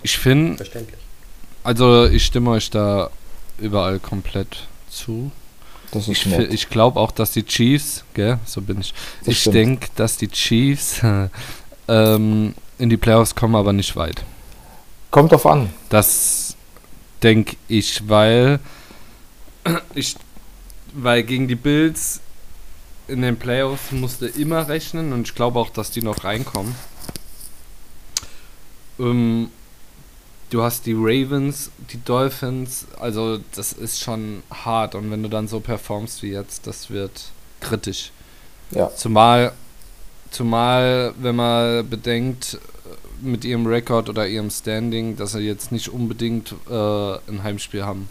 Ich 0.03 0.17
finde, 0.17 0.61
also 1.63 2.05
ich 2.05 2.25
stimme 2.25 2.51
euch 2.51 2.69
da 2.69 3.09
überall 3.57 3.99
komplett 3.99 4.67
zu. 4.89 5.31
ich 5.93 6.25
ich 6.25 6.69
glaube 6.69 6.99
auch, 6.99 7.11
dass 7.11 7.31
die 7.31 7.43
Chiefs, 7.43 8.03
gell, 8.13 8.39
so 8.45 8.61
bin 8.61 8.81
ich. 8.81 8.93
Das 9.19 9.27
ich 9.29 9.43
denke, 9.45 9.87
dass 9.95 10.17
die 10.17 10.27
Chiefs 10.27 11.01
ähm, 11.87 12.53
in 12.77 12.89
die 12.89 12.97
Playoffs 12.97 13.35
kommen, 13.35 13.55
aber 13.55 13.73
nicht 13.73 13.95
weit. 13.95 14.23
Kommt 15.11 15.31
drauf 15.31 15.45
an. 15.45 15.69
Das 15.89 16.55
denke 17.23 17.55
ich, 17.67 18.07
weil 18.07 18.59
ich, 19.95 20.15
weil 20.93 21.23
gegen 21.23 21.47
die 21.47 21.55
Bills 21.55 22.21
in 23.07 23.21
den 23.21 23.37
Playoffs 23.37 23.91
musste 23.91 24.27
immer 24.27 24.67
rechnen 24.67 25.13
und 25.13 25.27
ich 25.27 25.35
glaube 25.35 25.59
auch, 25.59 25.69
dass 25.69 25.91
die 25.91 26.01
noch 26.01 26.23
reinkommen. 26.23 26.75
Ähm, 28.99 29.49
du 30.49 30.63
hast 30.63 30.85
die 30.85 30.95
Ravens, 30.95 31.71
die 31.91 32.03
Dolphins, 32.03 32.87
also 32.99 33.39
das 33.55 33.73
ist 33.73 33.99
schon 34.01 34.43
hart 34.51 34.95
und 34.95 35.11
wenn 35.11 35.23
du 35.23 35.29
dann 35.29 35.47
so 35.47 35.59
performst 35.59 36.23
wie 36.23 36.31
jetzt, 36.31 36.67
das 36.67 36.89
wird 36.89 37.31
kritisch. 37.59 38.11
Ja. 38.71 38.93
Zumal, 38.95 39.53
zumal, 40.31 41.13
wenn 41.17 41.35
man 41.35 41.89
bedenkt, 41.89 42.59
mit 43.21 43.45
ihrem 43.45 43.65
Rekord 43.65 44.09
oder 44.09 44.27
ihrem 44.27 44.49
Standing, 44.49 45.15
dass 45.15 45.31
sie 45.31 45.39
jetzt 45.39 45.71
nicht 45.71 45.89
unbedingt 45.89 46.53
äh, 46.69 47.13
ein 47.29 47.41
Heimspiel 47.43 47.83
haben. 47.83 48.09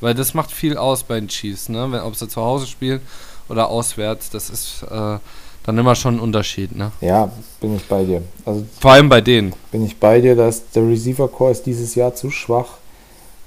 Weil 0.00 0.14
das 0.14 0.34
macht 0.34 0.52
viel 0.52 0.76
aus 0.76 1.02
bei 1.02 1.18
den 1.18 1.28
Chiefs, 1.28 1.68
ne? 1.68 1.90
Wenn, 1.90 2.00
ob 2.00 2.14
sie 2.14 2.28
zu 2.28 2.40
Hause 2.40 2.66
spielen 2.66 3.00
oder 3.48 3.68
auswärts, 3.68 4.30
das 4.30 4.50
ist 4.50 4.84
äh, 4.84 5.18
dann 5.64 5.78
immer 5.78 5.94
schon 5.94 6.16
ein 6.16 6.20
Unterschied, 6.20 6.76
ne? 6.76 6.92
Ja, 7.00 7.30
bin 7.60 7.76
ich 7.76 7.84
bei 7.88 8.04
dir. 8.04 8.22
Also 8.44 8.64
Vor 8.80 8.92
allem 8.92 9.08
bei 9.08 9.20
denen. 9.20 9.54
Bin 9.72 9.84
ich 9.84 9.98
bei 9.98 10.20
dir, 10.20 10.36
dass 10.36 10.70
der 10.70 10.86
Receiver 10.86 11.26
Core 11.26 11.52
ist 11.52 11.64
dieses 11.64 11.94
Jahr 11.94 12.14
zu 12.14 12.30
schwach, 12.30 12.78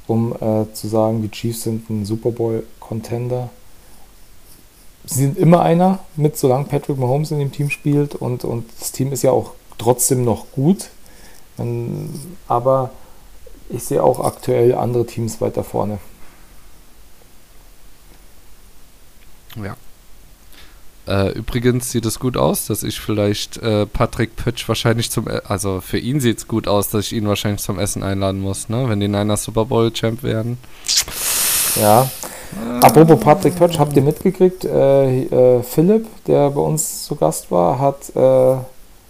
um 0.08 0.34
äh, 0.34 0.66
zu 0.74 0.88
sagen, 0.88 1.22
die 1.22 1.30
Chiefs 1.30 1.64
sind 1.64 1.90
ein 1.90 2.06
Super 2.06 2.32
Bowl 2.32 2.64
Contender. 2.80 3.50
Sie 5.06 5.22
sind 5.22 5.38
immer 5.38 5.62
einer 5.62 6.00
mit, 6.16 6.38
solange 6.38 6.66
Patrick 6.66 6.98
Mahomes 6.98 7.32
in 7.32 7.40
dem 7.40 7.52
Team 7.52 7.70
spielt 7.70 8.16
und, 8.16 8.44
und 8.44 8.66
das 8.80 8.92
Team 8.92 9.14
ist 9.14 9.22
ja 9.22 9.32
auch 9.32 9.52
trotzdem 9.78 10.26
noch 10.26 10.52
gut. 10.52 10.90
Ähm, 11.60 12.10
aber 12.48 12.90
ich 13.70 13.84
sehe 13.84 14.02
auch 14.02 14.20
aktuell 14.20 14.74
andere 14.74 15.06
Teams 15.06 15.40
weiter 15.40 15.64
vorne. 15.64 16.00
Ja. 19.56 19.76
Äh, 21.08 21.30
übrigens 21.30 21.92
sieht 21.92 22.06
es 22.06 22.20
gut 22.20 22.36
aus, 22.36 22.66
dass 22.68 22.84
ich 22.84 23.00
vielleicht 23.00 23.58
äh, 23.58 23.86
Patrick 23.86 24.36
Pötsch 24.36 24.68
wahrscheinlich 24.68 25.10
zum, 25.10 25.28
e 25.30 25.42
also 25.48 25.80
für 25.80 25.98
ihn 25.98 26.20
sieht 26.20 26.40
es 26.40 26.48
gut 26.48 26.68
aus, 26.68 26.90
dass 26.90 27.06
ich 27.06 27.14
ihn 27.14 27.28
wahrscheinlich 27.28 27.62
zum 27.62 27.80
Essen 27.80 28.04
einladen 28.04 28.42
muss, 28.42 28.68
ne? 28.68 28.90
wenn 28.90 29.00
die 29.00 29.08
Niners 29.08 29.44
Super 29.44 29.66
Bowl 29.66 29.92
Champ 29.92 30.24
werden. 30.24 30.58
Ja. 31.80 32.04
Äh. 32.04 32.86
Apropos 32.86 33.20
Patrick 33.20 33.56
Pötsch, 33.56 33.80
habt 33.80 33.96
ihr 33.96 34.02
mitgekriegt? 34.02 34.66
Äh, 34.66 35.24
äh, 35.24 35.64
Philipp, 35.64 36.08
der 36.26 36.50
bei 36.50 36.62
uns 36.62 37.06
zu 37.06 37.16
Gast 37.16 37.52
war, 37.52 37.80
hat 37.80 38.14
äh, 38.16 38.54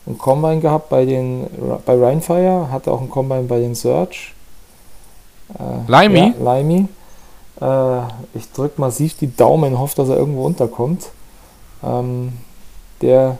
ein 0.08 0.18
Combine 0.18 0.60
gehabt 0.60 0.90
bei 0.90 1.06
den 1.06 1.48
bei 1.86 1.94
Rhinefire, 1.94 2.70
hatte 2.72 2.92
auch 2.92 3.02
ein 3.02 3.10
Combine 3.10 3.44
bei 3.44 3.60
den 3.60 3.74
Search. 3.74 4.34
Äh, 5.58 5.92
Limey? 5.92 6.34
Ja, 6.40 6.58
Limey. 6.58 6.88
Äh, 7.60 8.38
ich 8.38 8.52
drücke 8.52 8.80
massiv 8.80 9.18
die 9.18 9.36
Daumen, 9.36 9.80
hoffe, 9.80 9.96
dass 9.96 10.10
er 10.10 10.18
irgendwo 10.18 10.46
unterkommt. 10.46 11.10
Ähm, 11.84 12.34
der 13.02 13.38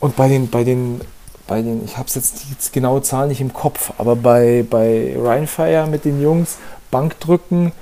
und 0.00 0.16
bei 0.16 0.28
den 0.28 0.50
bei 0.50 0.64
den 0.64 1.00
bei 1.46 1.62
den 1.62 1.84
ich 1.84 1.96
habe 1.96 2.08
jetzt 2.14 2.44
die 2.44 2.72
genaue 2.72 3.02
Zahl 3.02 3.28
nicht 3.28 3.40
im 3.40 3.52
Kopf, 3.52 3.92
aber 3.98 4.16
bei 4.16 4.64
bei 4.68 5.16
Rhinefire 5.16 5.86
mit 5.86 6.04
den 6.04 6.20
Jungs 6.20 6.58
Bankdrücken 6.90 7.72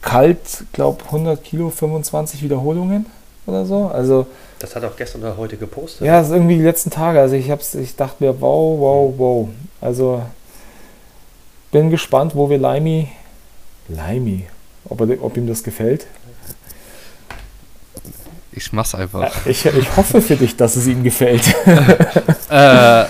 kalt, 0.00 0.64
glaube 0.72 1.04
100 1.06 1.42
Kilo, 1.42 1.70
25 1.70 2.42
Wiederholungen 2.42 3.06
oder 3.46 3.64
so. 3.64 3.86
Also 3.86 4.26
das 4.58 4.76
hat 4.76 4.84
auch 4.84 4.96
gestern 4.96 5.22
oder 5.22 5.36
heute 5.36 5.56
gepostet. 5.56 6.06
Ja, 6.06 6.18
das 6.18 6.28
ist 6.28 6.34
irgendwie 6.34 6.56
die 6.56 6.62
letzten 6.62 6.90
Tage. 6.90 7.20
Also 7.20 7.34
ich 7.34 7.50
hab's, 7.50 7.74
ich 7.74 7.96
dachte 7.96 8.22
mir, 8.22 8.40
wow, 8.40 8.78
wow, 8.78 9.14
wow. 9.16 9.48
Also 9.80 10.22
bin 11.72 11.90
gespannt, 11.90 12.36
wo 12.36 12.48
wir 12.48 12.58
Limey, 12.58 13.08
Limey, 13.88 14.46
ob, 14.88 15.00
er, 15.00 15.22
ob 15.22 15.36
ihm 15.36 15.48
das 15.48 15.64
gefällt. 15.64 16.06
Ich 18.52 18.72
mach's 18.72 18.94
einfach. 18.94 19.46
Ich, 19.46 19.64
ich 19.64 19.96
hoffe 19.96 20.20
für 20.20 20.36
dich, 20.36 20.56
dass 20.56 20.76
es 20.76 20.86
ihm 20.86 21.02
gefällt. 21.02 21.42
äh, 22.50 23.04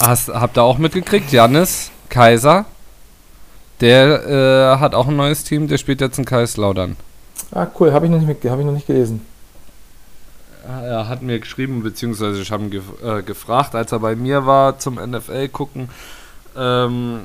hast, 0.00 0.28
habt 0.28 0.56
ihr 0.56 0.62
auch 0.62 0.78
mitgekriegt, 0.78 1.32
Janis 1.32 1.90
Kaiser? 2.08 2.66
Der 3.80 4.76
äh, 4.76 4.80
hat 4.80 4.94
auch 4.94 5.08
ein 5.08 5.16
neues 5.16 5.44
Team, 5.44 5.68
der 5.68 5.78
spielt 5.78 6.00
jetzt 6.00 6.18
in 6.18 6.24
Kaiserslautern. 6.24 6.96
Ah, 7.52 7.66
cool, 7.78 7.92
habe 7.92 8.06
ich, 8.06 8.12
noch 8.12 8.20
nicht, 8.20 8.44
hab 8.44 8.58
ich 8.58 8.64
noch 8.64 8.72
nicht 8.72 8.86
gelesen 8.86 9.20
er 10.66 11.08
hat 11.08 11.22
mir 11.22 11.38
geschrieben, 11.38 11.82
beziehungsweise 11.82 12.40
ich 12.40 12.50
habe 12.50 12.64
ihn 12.64 12.70
gef 12.70 12.84
äh, 13.02 13.22
gefragt, 13.22 13.74
als 13.74 13.92
er 13.92 14.00
bei 14.00 14.16
mir 14.16 14.46
war 14.46 14.78
zum 14.78 14.94
NFL 14.94 15.48
gucken, 15.48 15.88
ähm, 16.56 17.20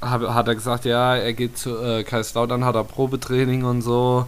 hab, 0.00 0.22
hat 0.22 0.48
er 0.48 0.54
gesagt, 0.54 0.84
ja, 0.84 1.16
er 1.16 1.32
geht 1.32 1.56
zu 1.56 1.78
äh, 1.78 2.04
Kaiserslautern, 2.04 2.64
hat 2.64 2.74
er 2.74 2.84
Probetraining 2.84 3.64
und 3.64 3.82
so 3.82 4.26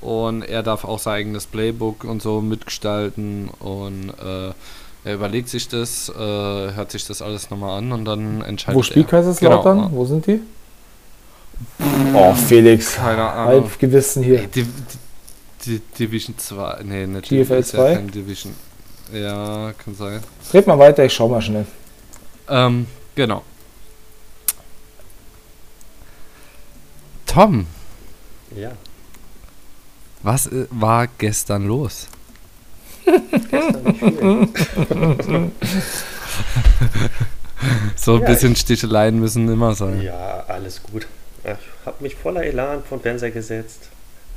und 0.00 0.42
er 0.42 0.62
darf 0.62 0.84
auch 0.84 0.98
sein 0.98 1.14
eigenes 1.14 1.46
Playbook 1.46 2.04
und 2.04 2.22
so 2.22 2.40
mitgestalten 2.40 3.48
und 3.60 4.10
äh, 4.10 4.52
er 5.04 5.14
überlegt 5.14 5.48
sich 5.48 5.68
das, 5.68 6.08
äh, 6.08 6.14
hört 6.18 6.90
sich 6.90 7.06
das 7.06 7.22
alles 7.22 7.50
nochmal 7.50 7.78
an 7.78 7.92
und 7.92 8.04
dann 8.04 8.42
entscheidet 8.42 8.76
Wo 8.76 8.82
spielt 8.82 9.06
er. 9.06 9.10
Kaiserslautern? 9.10 9.78
Genau. 9.78 9.92
Wo 9.92 10.04
sind 10.04 10.26
die? 10.26 10.40
Oh, 12.12 12.34
Felix. 12.34 12.96
Keine 12.96 13.22
Ahnung. 13.22 13.62
Halbgewissen 13.62 14.22
hier. 14.22 14.40
Ey, 14.40 14.48
die, 14.48 14.64
die, 14.64 14.68
die 15.64 15.82
Division 15.98 16.36
2. 16.36 16.80
Nee, 16.82 17.06
nicht 17.06 17.28
GFL 17.28 17.64
2? 17.64 17.92
Ja 17.92 17.98
Division. 18.00 18.54
Ja, 19.12 19.72
kann 19.72 19.94
sein. 19.94 20.20
Red 20.52 20.66
mal 20.66 20.78
weiter, 20.78 21.04
ich 21.04 21.12
schau 21.12 21.28
mal 21.28 21.40
schnell. 21.40 21.66
Ähm, 22.48 22.86
genau. 23.14 23.42
Tom. 27.26 27.66
Ja. 28.56 28.72
Was 30.26 30.48
äh, 30.48 30.66
war 30.70 31.06
gestern 31.18 31.66
los? 31.68 32.08
Gestern 33.04 33.84
nicht 33.84 34.00
viel. 34.00 35.52
So 37.94 38.16
ein 38.16 38.22
Ja, 38.22 38.26
bisschen 38.26 38.56
Sticheleien 38.56 39.20
müssen 39.20 39.48
immer 39.48 39.76
sein. 39.76 40.02
Ja, 40.02 40.44
alles 40.48 40.82
gut. 40.82 41.06
Ich 41.44 41.86
habe 41.86 42.02
mich 42.02 42.16
voller 42.16 42.42
Elan 42.42 42.82
vor 42.82 42.98
den 42.98 43.02
Fernseher 43.02 43.30
gesetzt, 43.30 43.88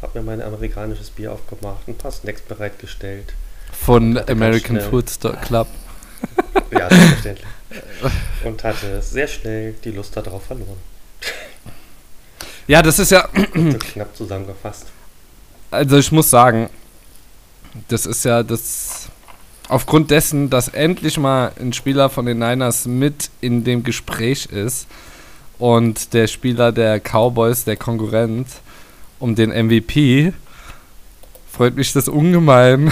habe 0.04 0.20
mir 0.20 0.26
mein 0.26 0.44
amerikanisches 0.44 1.10
Bier 1.10 1.34
aufgemacht, 1.34 1.88
ein 1.88 1.96
paar 1.96 2.12
Snacks 2.12 2.42
bereitgestellt. 2.42 3.34
Von 3.74 4.16
American. 4.30 4.80
Food 4.82 5.10
Store 5.10 5.38
Club. 5.38 5.68
Ja, 6.72 6.88
selbstverständlich. 6.88 7.48
Und 8.44 8.64
hatte 8.64 9.02
sehr 9.02 9.28
schnell 9.28 9.74
die 9.84 9.90
Lust 9.92 10.16
darauf 10.16 10.44
verloren. 10.46 10.78
Ja, 12.68 12.84
das 12.84 13.00
ist 13.00 13.10
ja, 13.10 13.28
So 13.56 13.78
knapp 13.80 14.16
zusammengefasst. 14.16 14.86
Also 15.72 15.98
ich 15.98 16.12
muss 16.12 16.30
sagen, 16.30 16.70
das 17.88 18.06
ist 18.06 18.26
ja 18.26 18.44
das, 18.44 19.10
aufgrund 19.68 20.12
dessen, 20.12 20.50
dass 20.50 20.68
endlich 20.70 21.18
mal 21.18 21.52
ein 21.60 21.74
Spieler 21.74 22.10
von 22.10 22.26
den 22.26 22.40
Niners 22.40 22.86
mit 22.86 23.30
in 23.42 23.64
dem 23.64 23.84
Gespräch 23.84 24.48
ist 24.48 24.88
und 25.58 26.14
der 26.14 26.28
Spieler 26.28 26.72
der 26.72 27.00
Cowboys, 27.00 27.66
der 27.66 27.78
Konkurrent, 27.78 28.48
um 29.20 29.36
den 29.36 29.50
MVP, 29.50 30.34
freut 31.52 31.76
mich 31.76 31.94
das 31.94 32.08
ungemein, 32.08 32.92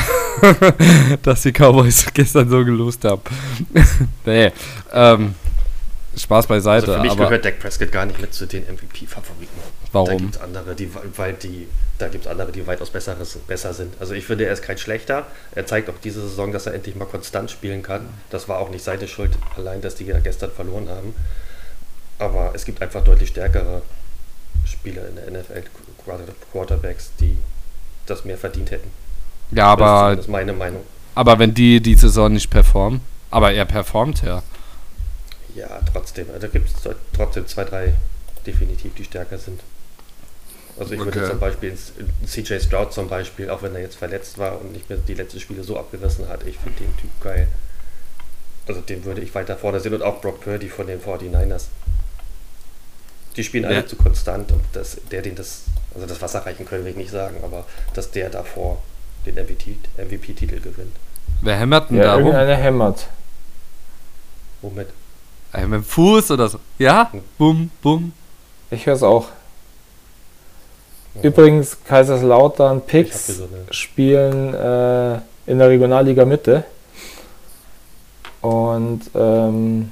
dass 1.23 1.43
die 1.43 1.51
Cowboys 1.51 2.05
gestern 2.13 2.49
so 2.49 2.63
gelost 2.63 3.03
haben. 3.05 3.21
nee, 4.25 4.51
ähm, 4.93 5.35
Spaß 6.15 6.47
beiseite, 6.47 6.87
Also 6.87 6.93
für 6.93 7.01
mich 7.01 7.11
aber 7.11 7.25
gehört 7.25 7.45
Dak 7.45 7.59
Prescott 7.59 7.91
gar 7.91 8.05
nicht 8.05 8.19
mit 8.19 8.33
zu 8.33 8.45
den 8.45 8.63
MVP-Favoriten. 8.63 9.76
Da 9.93 9.99
warum? 9.99 10.17
gibt 10.17 10.35
es 10.35 10.41
andere, 10.41 10.75
die, 10.75 10.89
weil 11.15 11.33
die, 11.33 11.67
da 11.97 12.07
gibt's 12.09 12.27
andere, 12.27 12.51
die 12.51 12.67
weitaus 12.67 12.89
besseres, 12.89 13.37
besser 13.47 13.73
sind. 13.73 13.93
Also 13.99 14.13
ich 14.13 14.25
finde, 14.25 14.45
er 14.45 14.53
ist 14.53 14.61
kein 14.61 14.77
schlechter. 14.77 15.25
Er 15.55 15.65
zeigt 15.65 15.89
auch 15.89 15.97
diese 16.03 16.21
Saison, 16.21 16.51
dass 16.51 16.65
er 16.65 16.73
endlich 16.73 16.95
mal 16.95 17.05
konstant 17.05 17.49
spielen 17.51 17.83
kann. 17.83 18.07
Das 18.29 18.47
war 18.49 18.59
auch 18.59 18.69
nicht 18.69 18.83
seine 18.83 19.07
Schuld, 19.07 19.31
allein, 19.55 19.81
dass 19.81 19.95
die 19.95 20.05
ja 20.05 20.19
gestern 20.19 20.51
verloren 20.51 20.89
haben. 20.89 21.13
Aber 22.19 22.51
es 22.53 22.65
gibt 22.65 22.81
einfach 22.81 23.03
deutlich 23.03 23.29
stärkere 23.29 23.81
Spieler 24.65 25.07
in 25.07 25.15
der 25.15 25.31
NFL, 25.41 25.63
Quarter- 26.03 26.33
Quarterbacks, 26.51 27.11
die 27.19 27.37
das 28.05 28.25
mehr 28.25 28.37
verdient 28.37 28.71
hätten. 28.71 28.89
Ja, 29.51 29.67
aber 29.67 30.15
das 30.15 30.25
ist 30.25 30.31
meine 30.31 30.53
Meinung. 30.53 30.81
Aber 31.15 31.39
wenn 31.39 31.53
die 31.53 31.81
die 31.81 31.95
Saison 31.95 32.31
nicht 32.33 32.49
performen, 32.49 33.01
aber 33.31 33.53
er 33.53 33.65
performt 33.65 34.21
ja. 34.23 34.43
Ja, 35.55 35.79
trotzdem. 35.91 36.27
Also 36.29 36.41
da 36.41 36.47
gibt 36.47 36.67
es 36.69 36.75
trotzdem 37.15 37.47
zwei, 37.47 37.63
drei 37.63 37.93
definitiv, 38.45 38.93
die 38.95 39.03
stärker 39.03 39.37
sind. 39.37 39.61
Also 40.79 40.93
ich 40.93 40.99
würde 40.99 41.19
Okay. 41.19 41.29
zum 41.29 41.39
Beispiel 41.39 41.75
CJ 42.25 42.59
Stroud 42.59 42.93
zum 42.93 43.07
Beispiel, 43.07 43.49
auch 43.49 43.61
wenn 43.63 43.73
er 43.75 43.81
jetzt 43.81 43.95
verletzt 43.95 44.37
war 44.37 44.59
und 44.61 44.73
nicht 44.73 44.89
mehr 44.89 44.99
die 44.99 45.15
letzten 45.15 45.39
Spiele 45.39 45.63
so 45.63 45.77
abgerissen 45.77 46.27
hat, 46.27 46.45
ich 46.45 46.57
finde 46.57 46.79
den 46.79 46.95
Typ 46.97 47.09
geil. 47.21 47.47
Also 48.67 48.81
den 48.81 49.03
würde 49.05 49.21
ich 49.21 49.33
weiter 49.33 49.57
vorne 49.57 49.79
sehen 49.79 49.93
und 49.95 50.03
auch 50.03 50.21
Brock 50.21 50.41
Purdy 50.41 50.69
von 50.69 50.85
den 50.87 50.99
49ers. 51.01 51.65
Die 53.35 53.43
spielen 53.43 53.65
alle 53.65 53.75
Ja. 53.77 53.87
zu 53.87 53.95
konstant 53.95 54.51
und 54.51 54.61
dass 54.73 54.97
der 55.11 55.21
den 55.21 55.35
das, 55.35 55.63
also 55.95 56.05
das 56.07 56.21
Wasser 56.21 56.45
reichen 56.45 56.65
können 56.65 56.83
will 56.83 56.91
ich 56.91 56.97
nicht 56.97 57.11
sagen, 57.11 57.37
aber 57.43 57.65
dass 57.93 58.11
der 58.11 58.29
davor 58.29 58.81
den 59.25 59.35
MVP-Titel 59.35 60.59
gewinnt. 60.59 60.95
Wer 61.41 61.55
hämmert 61.57 61.89
denn 61.89 61.97
Ja, 61.97 62.03
da 62.03 62.13
rum? 62.15 62.23
irgendeiner 62.27 62.55
hämmert. 62.55 63.07
Womit? 64.61 64.87
Äh, 65.53 65.61
mit 65.67 65.81
dem 65.81 65.83
Fuß 65.83 66.31
oder 66.31 66.49
so? 66.49 66.59
Ja? 66.77 67.09
Hm. 67.11 67.21
Bum, 67.37 67.71
bum. 67.81 68.13
Ich 68.71 68.85
höre 68.85 68.95
es 68.95 69.03
auch. 69.03 69.29
Übrigens, 71.21 71.77
Kaiserslautern 71.87 72.81
Picks 72.81 73.27
so 73.27 73.47
spielen 73.71 74.53
äh, 74.53 75.15
in 75.45 75.59
der 75.59 75.69
Regionalliga 75.69 76.25
Mitte 76.25 76.63
und 78.41 79.01
ähm, 79.15 79.91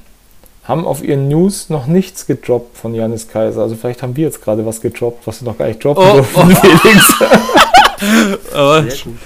haben 0.63 0.85
auf 0.85 1.03
ihren 1.03 1.27
News 1.27 1.69
noch 1.69 1.87
nichts 1.87 2.25
gedroppt 2.25 2.77
von 2.77 2.95
Janis 2.95 3.27
Kaiser. 3.27 3.61
Also 3.61 3.75
vielleicht 3.75 4.01
haben 4.01 4.15
wir 4.15 4.25
jetzt 4.25 4.41
gerade 4.43 4.65
was 4.65 4.81
gedroppt, 4.81 5.25
was 5.27 5.41
wir 5.41 5.49
noch 5.51 5.57
gar 5.57 5.67
nicht 5.67 5.83
droppen 5.83 6.03
Oh, 6.03 6.15
durften, 6.17 6.55
Felix. 6.55 7.13
Aber, 8.53 8.83
Sehr 8.83 9.03
gut. 9.03 9.19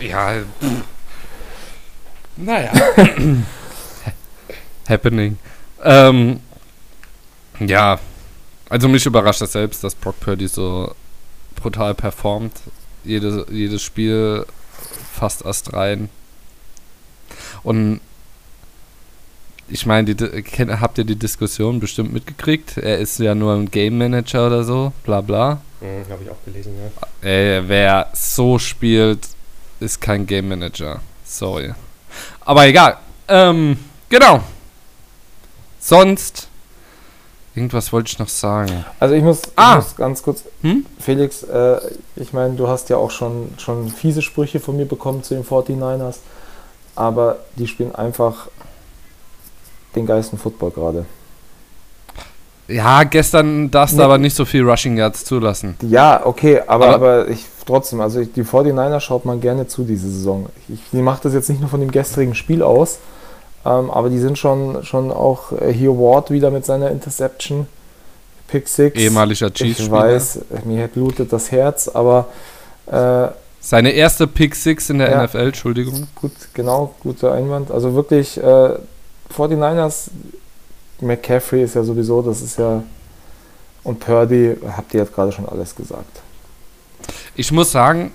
ja. 0.00 0.32
Naja. 2.36 2.72
Happening. 4.88 5.38
Ähm, 5.82 6.40
ja. 7.60 7.98
Also 8.68 8.88
mich 8.88 9.06
überrascht 9.06 9.40
das 9.40 9.52
selbst, 9.52 9.84
dass 9.84 9.94
Brock 9.94 10.18
Purdy 10.20 10.48
so 10.48 10.92
brutal 11.64 11.94
performt. 11.94 12.52
Jede, 13.04 13.46
jedes 13.50 13.82
Spiel 13.82 14.44
fast 15.14 15.44
erst 15.44 15.72
rein. 15.72 16.10
Und 17.62 18.00
ich 19.66 19.86
meine, 19.86 20.14
habt 20.80 20.98
ihr 20.98 21.04
die 21.04 21.16
Diskussion 21.16 21.80
bestimmt 21.80 22.12
mitgekriegt? 22.12 22.76
Er 22.76 22.98
ist 22.98 23.18
ja 23.18 23.34
nur 23.34 23.54
ein 23.54 23.70
Game 23.70 23.96
Manager 23.96 24.46
oder 24.46 24.62
so, 24.62 24.92
bla 25.04 25.22
bla. 25.22 25.62
Mhm, 25.80 26.10
Habe 26.10 26.22
ich 26.24 26.30
auch 26.30 26.44
gelesen, 26.44 26.74
ja. 26.76 27.28
Ey, 27.28 27.66
wer 27.66 28.10
so 28.12 28.58
spielt, 28.58 29.26
ist 29.80 30.02
kein 30.02 30.26
Game 30.26 30.48
Manager. 30.48 31.00
Sorry. 31.24 31.72
Aber 32.40 32.66
egal. 32.66 32.98
Ähm, 33.26 33.78
genau. 34.10 34.44
Sonst. 35.80 36.48
Irgendwas 37.54 37.92
wollte 37.92 38.08
ich 38.10 38.18
noch 38.18 38.28
sagen. 38.28 38.84
Also 38.98 39.14
ich 39.14 39.22
muss, 39.22 39.42
Ah. 39.56 39.78
ich 39.78 39.84
muss 39.84 39.96
ganz 39.96 40.22
kurz, 40.22 40.42
Hm? 40.62 40.84
Felix, 40.98 41.42
äh, 41.44 41.78
ich 42.16 42.32
meine, 42.32 42.54
du 42.54 42.66
hast 42.68 42.88
ja 42.88 42.96
auch 42.96 43.10
schon, 43.12 43.54
schon 43.58 43.88
fiese 43.90 44.22
Sprüche 44.22 44.58
von 44.58 44.76
mir 44.76 44.86
bekommen 44.86 45.22
zu 45.22 45.34
den 45.34 45.44
49ers, 45.44 46.16
aber 46.96 47.36
die 47.56 47.66
spielen 47.68 47.94
einfach 47.94 48.48
den 49.94 50.06
geilsten 50.06 50.38
Football 50.38 50.72
gerade. 50.72 51.04
Ja, 52.66 53.04
gestern 53.04 53.70
darfst 53.70 53.94
du 53.94 53.98
Nee. 53.98 54.04
aber 54.04 54.16
nicht 54.18 54.34
so 54.34 54.44
viel 54.46 54.68
Rushing 54.68 54.96
Yards 54.96 55.24
zulassen. 55.24 55.76
Ja, 55.82 56.24
okay, 56.24 56.60
aber, 56.66 56.86
Aber- 56.86 56.94
aber 56.94 57.28
ich 57.28 57.44
trotzdem, 57.66 58.00
also 58.00 58.20
ich, 58.20 58.32
die 58.32 58.42
49er 58.42 59.00
schaut 59.00 59.24
man 59.26 59.40
gerne 59.40 59.66
zu 59.66 59.84
diese 59.84 60.08
Saison. 60.10 60.46
Ich, 60.68 60.80
ich 60.92 61.00
mache 61.00 61.20
das 61.24 61.34
jetzt 61.34 61.48
nicht 61.50 61.60
nur 61.60 61.68
von 61.68 61.80
dem 61.80 61.90
gestrigen 61.90 62.34
Spiel 62.34 62.62
aus, 62.62 62.98
ähm, 63.64 63.90
aber 63.90 64.10
die 64.10 64.18
sind 64.18 64.38
schon, 64.38 64.84
schon 64.84 65.10
auch 65.10 65.52
äh, 65.52 65.72
hier 65.72 65.90
Ward 65.92 66.30
wieder 66.30 66.50
mit 66.50 66.64
seiner 66.64 66.90
Interception, 66.90 67.66
Pick 68.48 68.68
6. 68.68 68.98
Ehemaliger 68.98 69.46
ich 69.48 69.54
Chiefs-Spieler. 69.54 69.92
weiß, 69.92 70.38
mir 70.64 70.88
blutet 70.88 71.32
das 71.32 71.50
Herz, 71.50 71.88
aber 71.88 72.26
äh, 72.86 73.28
Seine 73.60 73.92
erste 73.92 74.26
Pick 74.26 74.54
6 74.54 74.90
in 74.90 74.98
der 74.98 75.10
Ja. 75.10 75.24
NFL, 75.24 75.38
Entschuldigung. 75.46 76.06
gut, 76.14 76.32
genau, 76.52 76.94
guter 77.02 77.32
Einwand. 77.32 77.70
Also 77.70 77.94
wirklich, 77.94 78.36
äh, 78.36 78.70
49ers, 79.34 80.10
McCaffrey 81.00 81.62
ist 81.64 81.74
ja 81.74 81.82
sowieso, 81.82 82.20
das 82.22 82.42
ist 82.42 82.58
ja, 82.58 82.82
und 83.82 84.00
Purdy, 84.00 84.56
habt 84.76 84.92
ihr 84.94 85.00
jetzt 85.00 85.14
gerade 85.14 85.32
schon 85.32 85.48
alles 85.48 85.74
gesagt. 85.74 86.20
Ich 87.34 87.50
muss 87.52 87.72
sagen, 87.72 88.12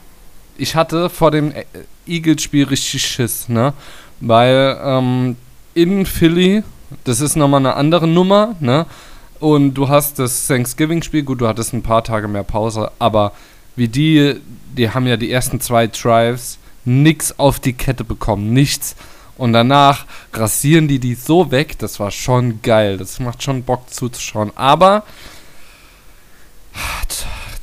ich 0.57 0.75
hatte 0.75 1.09
vor 1.09 1.31
dem 1.31 1.51
äh, 1.51 1.65
Eagles-Spiel 2.05 2.65
richtig 2.65 3.01
Schiss, 3.03 3.49
ne? 3.49 3.73
Weil 4.21 4.77
ähm, 4.83 5.35
in 5.73 6.05
Philly, 6.05 6.63
das 7.03 7.21
ist 7.21 7.35
nochmal 7.35 7.61
eine 7.61 7.75
andere 7.75 8.07
Nummer, 8.07 8.55
ne? 8.59 8.85
Und 9.39 9.75
du 9.75 9.87
hast 9.87 10.19
das 10.19 10.47
Thanksgiving-Spiel, 10.47 11.23
gut, 11.23 11.39
du 11.39 11.47
hattest 11.47 11.73
ein 11.73 11.81
paar 11.81 12.03
Tage 12.03 12.27
mehr 12.27 12.43
Pause, 12.43 12.91
aber 12.99 13.31
wie 13.77 13.87
die, 13.87 14.35
die 14.75 14.89
haben 14.89 15.07
ja 15.07 15.15
die 15.15 15.31
ersten 15.31 15.61
zwei 15.61 15.87
Drives 15.87 16.57
nix 16.83 17.39
auf 17.39 17.61
die 17.61 17.71
Kette 17.71 18.03
bekommen, 18.03 18.51
nichts. 18.51 18.97
Und 19.37 19.53
danach 19.53 20.05
rasieren 20.33 20.89
die 20.89 20.99
die 20.99 21.15
so 21.15 21.51
weg, 21.51 21.79
das 21.79 22.01
war 22.01 22.11
schon 22.11 22.61
geil, 22.61 22.97
das 22.97 23.21
macht 23.21 23.41
schon 23.41 23.63
Bock 23.63 23.89
zuzuschauen. 23.89 24.51
Aber 24.57 25.03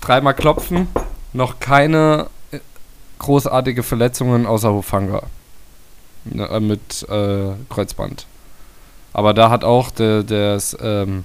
dreimal 0.01 0.33
klopfen, 0.33 0.89
noch 1.35 1.61
keine 1.61 2.29
äh, 2.53 2.61
großartige 3.19 3.83
Verletzungen 3.83 4.47
außer 4.47 4.73
Hufanga 4.73 5.17
ne, 5.17 5.23
äh, 6.35 6.61
mit 6.61 7.07
äh, 7.09 7.53
Kreuzband. 7.69 8.27
Aber 9.13 9.33
da 9.33 9.51
hat 9.51 9.65
auch 9.65 9.91
der 9.91 10.23
des, 10.23 10.77
ähm, 10.81 11.25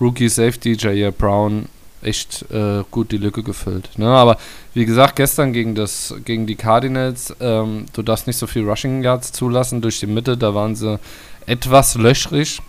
Rookie 0.00 0.28
Safety 0.28 0.76
Jair 0.78 1.12
Brown 1.12 1.68
echt 2.02 2.44
äh, 2.50 2.84
gut 2.90 3.12
die 3.12 3.16
Lücke 3.16 3.42
gefüllt. 3.42 3.98
Ne? 3.98 4.08
Aber 4.08 4.36
wie 4.74 4.84
gesagt, 4.84 5.16
gestern 5.16 5.52
gegen 5.52 5.74
das 5.74 6.14
gegen 6.24 6.46
die 6.46 6.56
Cardinals, 6.56 7.34
ähm, 7.40 7.86
du 7.92 8.02
darfst 8.02 8.26
nicht 8.26 8.36
so 8.36 8.46
viel 8.46 8.68
Rushing 8.68 9.02
Yards 9.02 9.32
zulassen 9.32 9.80
durch 9.80 10.00
die 10.00 10.06
Mitte, 10.06 10.36
da 10.36 10.54
waren 10.54 10.76
sie 10.76 10.98
etwas 11.46 11.94
löchrig. 11.94 12.60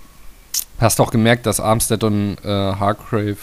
Hast 0.79 0.99
auch 1.01 1.11
gemerkt, 1.11 1.45
dass 1.45 1.59
Armstead 1.59 2.03
und 2.03 2.37
äh, 2.43 2.47
Hargrave 2.47 3.37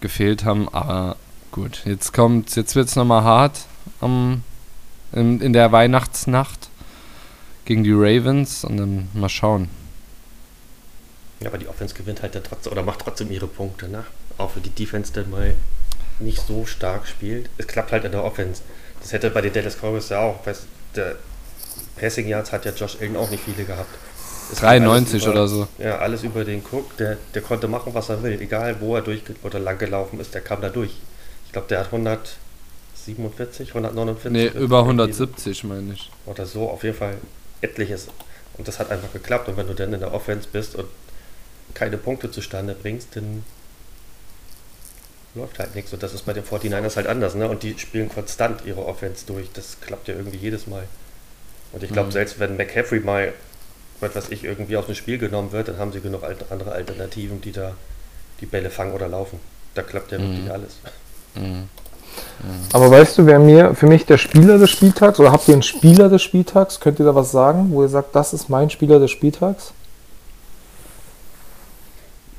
gefehlt 0.00 0.44
haben, 0.44 0.68
aber 0.68 1.16
gut, 1.50 1.82
jetzt 1.84 2.12
kommt, 2.12 2.54
jetzt 2.54 2.76
wird 2.76 2.88
es 2.88 2.96
nochmal 2.96 3.24
hart 3.24 3.66
am, 4.00 4.42
in, 5.12 5.40
in 5.40 5.52
der 5.52 5.72
Weihnachtsnacht 5.72 6.68
gegen 7.68 7.84
die 7.84 7.92
Ravens 7.92 8.64
und 8.64 8.78
dann 8.78 9.08
mal 9.12 9.28
schauen. 9.28 9.68
Ja, 11.40 11.48
aber 11.48 11.58
die 11.58 11.68
Offense 11.68 11.94
gewinnt 11.94 12.22
halt 12.22 12.34
dann 12.34 12.42
trotzdem 12.42 12.72
oder 12.72 12.82
macht 12.82 13.00
trotzdem 13.00 13.30
ihre 13.30 13.46
Punkte, 13.46 13.88
ne? 13.88 14.04
Auch 14.38 14.52
für 14.52 14.60
die 14.60 14.70
Defense 14.70 15.12
dann 15.12 15.30
mal 15.30 15.54
nicht 16.18 16.40
so 16.46 16.64
stark 16.64 17.06
spielt. 17.06 17.50
Es 17.58 17.66
klappt 17.66 17.92
halt 17.92 18.04
in 18.04 18.12
der 18.12 18.24
Offense. 18.24 18.62
Das 19.02 19.12
hätte 19.12 19.28
bei 19.28 19.42
den 19.42 19.52
Dallas 19.52 19.76
Cowboys 19.76 20.08
ja 20.08 20.20
auch. 20.20 20.46
Weißt, 20.46 20.62
der 20.96 21.16
Passing 22.00 22.26
Yards 22.26 22.52
hat 22.52 22.64
ja 22.64 22.72
Josh 22.72 22.96
Allen 23.02 23.16
auch 23.16 23.30
nicht 23.30 23.44
viele 23.44 23.64
gehabt. 23.64 23.94
Es 24.50 24.60
93 24.60 25.22
über, 25.22 25.32
oder 25.32 25.46
so. 25.46 25.68
Ja, 25.76 25.98
alles 25.98 26.22
über 26.22 26.46
den 26.46 26.62
Cook. 26.72 26.96
Der, 26.96 27.18
der 27.34 27.42
konnte 27.42 27.68
machen, 27.68 27.92
was 27.92 28.08
er 28.08 28.22
will. 28.22 28.40
Egal, 28.40 28.76
wo 28.80 28.96
er 28.96 29.02
durch 29.02 29.22
oder 29.42 29.58
lang 29.58 29.76
gelaufen 29.76 30.18
ist, 30.20 30.32
der 30.32 30.40
kam 30.40 30.62
da 30.62 30.70
durch. 30.70 30.96
Ich 31.44 31.52
glaube, 31.52 31.68
der 31.68 31.80
hat 31.80 31.92
147, 31.92 33.68
149. 33.74 34.32
Nee, 34.32 34.58
über 34.58 34.80
170 34.80 35.64
meine 35.64 35.92
ich. 35.92 36.10
Oder 36.24 36.46
so, 36.46 36.70
auf 36.70 36.82
jeden 36.82 36.96
Fall 36.96 37.18
etliches. 37.60 38.08
Und 38.56 38.68
das 38.68 38.78
hat 38.78 38.90
einfach 38.90 39.12
geklappt. 39.12 39.48
Und 39.48 39.56
wenn 39.56 39.66
du 39.66 39.74
dann 39.74 39.92
in 39.92 40.00
der 40.00 40.12
Offense 40.12 40.48
bist 40.50 40.74
und 40.74 40.88
keine 41.74 41.96
Punkte 41.96 42.30
zustande 42.30 42.74
bringst, 42.74 43.16
dann 43.16 43.44
läuft 45.34 45.58
halt 45.58 45.74
nichts. 45.74 45.92
Und 45.92 46.02
das 46.02 46.12
ist 46.12 46.26
bei 46.26 46.32
den 46.32 46.44
49ers 46.44 46.96
halt 46.96 47.06
anders. 47.06 47.34
Ne? 47.34 47.48
Und 47.48 47.62
die 47.62 47.78
spielen 47.78 48.08
konstant 48.08 48.64
ihre 48.64 48.84
Offense 48.84 49.26
durch. 49.26 49.50
Das 49.52 49.80
klappt 49.80 50.08
ja 50.08 50.14
irgendwie 50.14 50.38
jedes 50.38 50.66
Mal. 50.66 50.84
Und 51.72 51.82
ich 51.82 51.92
glaube, 51.92 52.08
mhm. 52.08 52.12
selbst 52.12 52.38
wenn 52.38 52.56
McCaffrey 52.56 53.00
mal, 53.00 53.32
was 54.00 54.14
weiß 54.14 54.30
ich, 54.30 54.44
irgendwie 54.44 54.76
aus 54.76 54.86
dem 54.86 54.94
Spiel 54.94 55.18
genommen 55.18 55.52
wird, 55.52 55.68
dann 55.68 55.78
haben 55.78 55.92
sie 55.92 56.00
genug 56.00 56.22
andere 56.24 56.72
Alternativen, 56.72 57.40
die 57.40 57.52
da 57.52 57.74
die 58.40 58.46
Bälle 58.46 58.70
fangen 58.70 58.92
oder 58.92 59.08
laufen. 59.08 59.38
Da 59.74 59.82
klappt 59.82 60.12
ja 60.12 60.18
mhm. 60.18 60.22
wirklich 60.32 60.50
alles. 60.50 60.76
Mhm. 61.34 61.68
Aber 62.72 62.90
weißt 62.90 63.18
du, 63.18 63.26
wer 63.26 63.38
mir 63.38 63.74
für 63.74 63.86
mich 63.86 64.06
der 64.06 64.18
Spieler 64.18 64.58
des 64.58 64.70
Spieltags 64.70 65.18
oder 65.18 65.32
habt 65.32 65.48
ihr 65.48 65.54
einen 65.54 65.62
Spieler 65.62 66.08
des 66.08 66.22
Spieltags? 66.22 66.80
Könnt 66.80 66.98
ihr 66.98 67.04
da 67.04 67.14
was 67.14 67.32
sagen, 67.32 67.70
wo 67.70 67.82
ihr 67.82 67.88
sagt, 67.88 68.14
das 68.14 68.32
ist 68.32 68.48
mein 68.48 68.70
Spieler 68.70 68.98
des 69.00 69.10
Spieltags? 69.10 69.72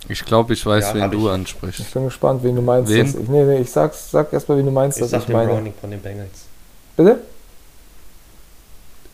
Ich 0.07 0.25
glaube, 0.25 0.53
ich 0.53 0.65
weiß, 0.65 0.93
ja, 0.93 0.95
wen 0.95 1.11
du 1.11 1.27
ich. 1.27 1.33
ansprichst. 1.33 1.81
Ich 1.81 1.93
bin 1.93 2.05
gespannt, 2.05 2.41
wen 2.43 2.55
du 2.55 2.61
meinst. 2.61 2.91
Wen? 2.91 3.05
Ich, 3.05 3.29
nee, 3.29 3.43
nee, 3.43 3.57
ich 3.59 3.69
sag's, 3.69 4.09
sag 4.09 4.33
erstmal, 4.33 4.57
wen 4.57 4.65
du 4.65 4.71
meinst, 4.71 4.97
ich 4.97 5.03
dass 5.03 5.11
sag 5.11 5.21
ich 5.21 5.29
meine. 5.29 5.51
Browning 5.51 5.73
von 5.79 5.91
den 5.91 6.01
Bengals. 6.01 6.45
Bitte? 6.97 7.19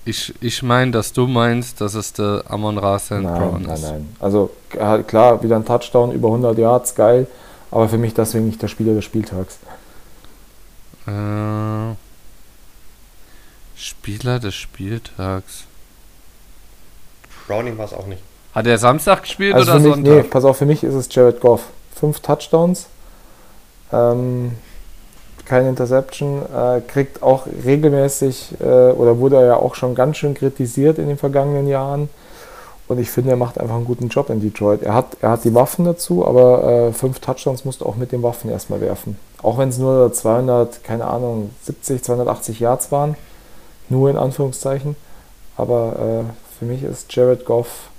Ich, 0.05 0.33
ich 0.39 0.63
meine, 0.63 0.91
dass 0.91 1.11
du 1.11 1.25
meinst, 1.27 1.81
dass 1.81 1.95
es 1.95 2.13
der 2.13 2.43
Amon 2.47 2.77
Ra 2.77 2.99
St. 2.99 3.21
Brown 3.23 3.61
ist. 3.65 3.67
Nein, 3.67 3.81
nein. 3.81 4.15
Also 4.19 4.51
klar, 4.69 5.41
wieder 5.43 5.55
ein 5.55 5.65
Touchdown, 5.65 6.11
über 6.11 6.27
100 6.27 6.57
Yards, 6.57 6.95
geil. 6.95 7.27
Aber 7.71 7.89
für 7.89 7.97
mich 7.97 8.13
deswegen 8.13 8.45
nicht 8.45 8.61
der 8.61 8.67
Spieler 8.67 8.93
des 8.93 9.03
Spieltags. 9.03 9.57
Äh, 11.07 11.95
Spieler 13.75 14.39
des 14.39 14.55
Spieltags. 14.55 15.65
Browning 17.47 17.77
war 17.77 17.85
es 17.85 17.93
auch 17.93 18.07
nicht. 18.07 18.21
Hat 18.53 18.65
er 18.67 18.77
Samstag 18.77 19.23
gespielt 19.23 19.53
also 19.53 19.71
oder 19.71 19.79
mich, 19.79 19.93
Sonntag? 19.93 20.13
Nee, 20.13 20.23
pass 20.23 20.45
auf, 20.45 20.57
für 20.57 20.65
mich 20.65 20.83
ist 20.83 20.93
es 20.93 21.13
Jared 21.13 21.41
Goff. 21.41 21.63
Fünf 21.93 22.19
Touchdowns, 22.21 22.87
ähm, 23.91 24.53
keine 25.45 25.69
Interception, 25.69 26.41
äh, 26.41 26.81
kriegt 26.81 27.21
auch 27.21 27.47
regelmäßig, 27.65 28.55
äh, 28.59 28.63
oder 28.63 29.17
wurde 29.19 29.37
er 29.37 29.45
ja 29.45 29.55
auch 29.55 29.75
schon 29.75 29.95
ganz 29.95 30.17
schön 30.17 30.33
kritisiert 30.33 30.97
in 30.97 31.07
den 31.07 31.17
vergangenen 31.17 31.67
Jahren. 31.67 32.09
Und 32.87 32.99
ich 32.99 33.09
finde, 33.09 33.31
er 33.31 33.37
macht 33.37 33.59
einfach 33.59 33.75
einen 33.75 33.85
guten 33.85 34.09
Job 34.09 34.29
in 34.29 34.41
Detroit. 34.41 34.83
Er 34.83 34.93
hat, 34.93 35.17
er 35.21 35.31
hat 35.31 35.43
die 35.43 35.53
Waffen 35.55 35.85
dazu, 35.85 36.25
aber 36.25 36.89
äh, 36.89 36.93
fünf 36.93 37.19
Touchdowns 37.19 37.65
musst 37.65 37.81
du 37.81 37.85
auch 37.85 37.95
mit 37.95 38.11
den 38.11 38.21
Waffen 38.21 38.49
erstmal 38.49 38.79
werfen. 38.79 39.17
Auch 39.41 39.57
wenn 39.57 39.69
es 39.69 39.77
nur 39.77 40.13
200, 40.13 40.83
keine 40.83 41.05
Ahnung, 41.05 41.49
70, 41.63 42.03
280 42.03 42.59
Yards 42.59 42.91
waren. 42.91 43.15
Nur 43.89 44.09
in 44.09 44.17
Anführungszeichen. 44.17 44.95
Aber 45.57 46.25
äh, 46.27 46.57
für 46.59 46.65
mich 46.65 46.83
ist 46.83 47.13
Jared 47.15 47.45
Goff 47.45 47.89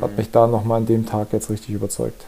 hat 0.00 0.16
mich 0.16 0.30
da 0.30 0.46
nochmal 0.46 0.78
an 0.78 0.86
dem 0.86 1.06
Tag 1.06 1.32
jetzt 1.32 1.50
richtig 1.50 1.70
überzeugt. 1.70 2.26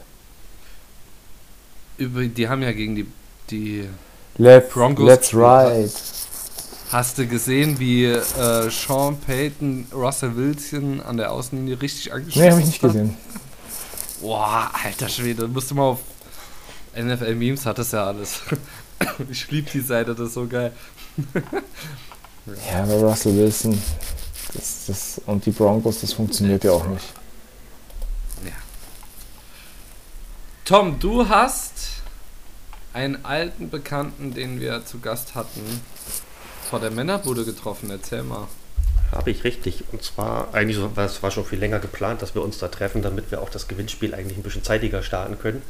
Über, 1.98 2.24
die 2.24 2.48
haben 2.48 2.62
ja 2.62 2.72
gegen 2.72 2.96
die, 2.96 3.06
die 3.50 3.88
Let's, 4.38 4.72
Broncos. 4.72 5.06
Let's 5.06 5.34
ride. 5.34 5.90
Hast 6.90 7.18
du 7.18 7.26
gesehen, 7.26 7.78
wie 7.78 8.04
äh, 8.04 8.70
Sean 8.70 9.18
Payton 9.18 9.86
Russell 9.92 10.36
Wilson 10.36 11.00
an 11.00 11.16
der 11.16 11.30
Außenlinie 11.32 11.80
richtig 11.80 12.12
angeschossen 12.12 12.40
hat? 12.40 12.46
Nee, 12.46 12.50
habe 12.50 12.60
ich 12.60 12.66
nicht 12.66 12.80
gesehen. 12.80 13.16
Boah, 14.20 14.70
alter 14.84 15.08
Schwede, 15.08 15.48
musst 15.48 15.70
du 15.70 15.76
mal 15.76 15.90
auf 15.90 16.00
NFL 16.96 17.34
Memes 17.36 17.64
hat 17.64 17.78
das 17.78 17.92
ja 17.92 18.06
alles. 18.06 18.40
ich 19.30 19.50
liebe 19.50 19.70
die 19.70 19.80
Seite, 19.80 20.14
das 20.14 20.28
ist 20.28 20.34
so 20.34 20.46
geil. 20.46 20.72
ja, 22.72 22.82
aber 22.82 22.94
Russell 22.94 23.36
Wilson 23.36 23.80
das, 24.54 24.86
das, 24.86 25.20
und 25.26 25.46
die 25.46 25.52
Broncos, 25.52 26.00
das 26.00 26.12
funktioniert 26.12 26.64
ja 26.64 26.72
auch 26.72 26.86
nicht. 26.86 27.06
Tom, 30.64 31.00
du 31.00 31.28
hast 31.28 31.72
einen 32.92 33.24
alten 33.24 33.70
Bekannten, 33.70 34.34
den 34.34 34.60
wir 34.60 34.86
zu 34.86 35.00
Gast 35.00 35.34
hatten, 35.34 35.80
vor 36.70 36.80
der 36.80 36.90
Männerbude 36.90 37.44
getroffen. 37.44 37.90
Erzähl 37.90 38.22
mal. 38.22 38.46
Habe 39.12 39.32
ich 39.32 39.42
richtig. 39.42 39.84
Und 39.90 40.02
zwar, 40.02 40.54
eigentlich 40.54 40.78
war 40.94 41.04
es 41.04 41.22
war 41.22 41.32
schon 41.32 41.44
viel 41.44 41.58
länger 41.58 41.80
geplant, 41.80 42.22
dass 42.22 42.34
wir 42.36 42.42
uns 42.42 42.58
da 42.58 42.68
treffen, 42.68 43.02
damit 43.02 43.30
wir 43.32 43.42
auch 43.42 43.50
das 43.50 43.66
Gewinnspiel 43.66 44.14
eigentlich 44.14 44.38
ein 44.38 44.44
bisschen 44.44 44.62
zeitiger 44.62 45.02
starten 45.02 45.38
können. 45.38 45.62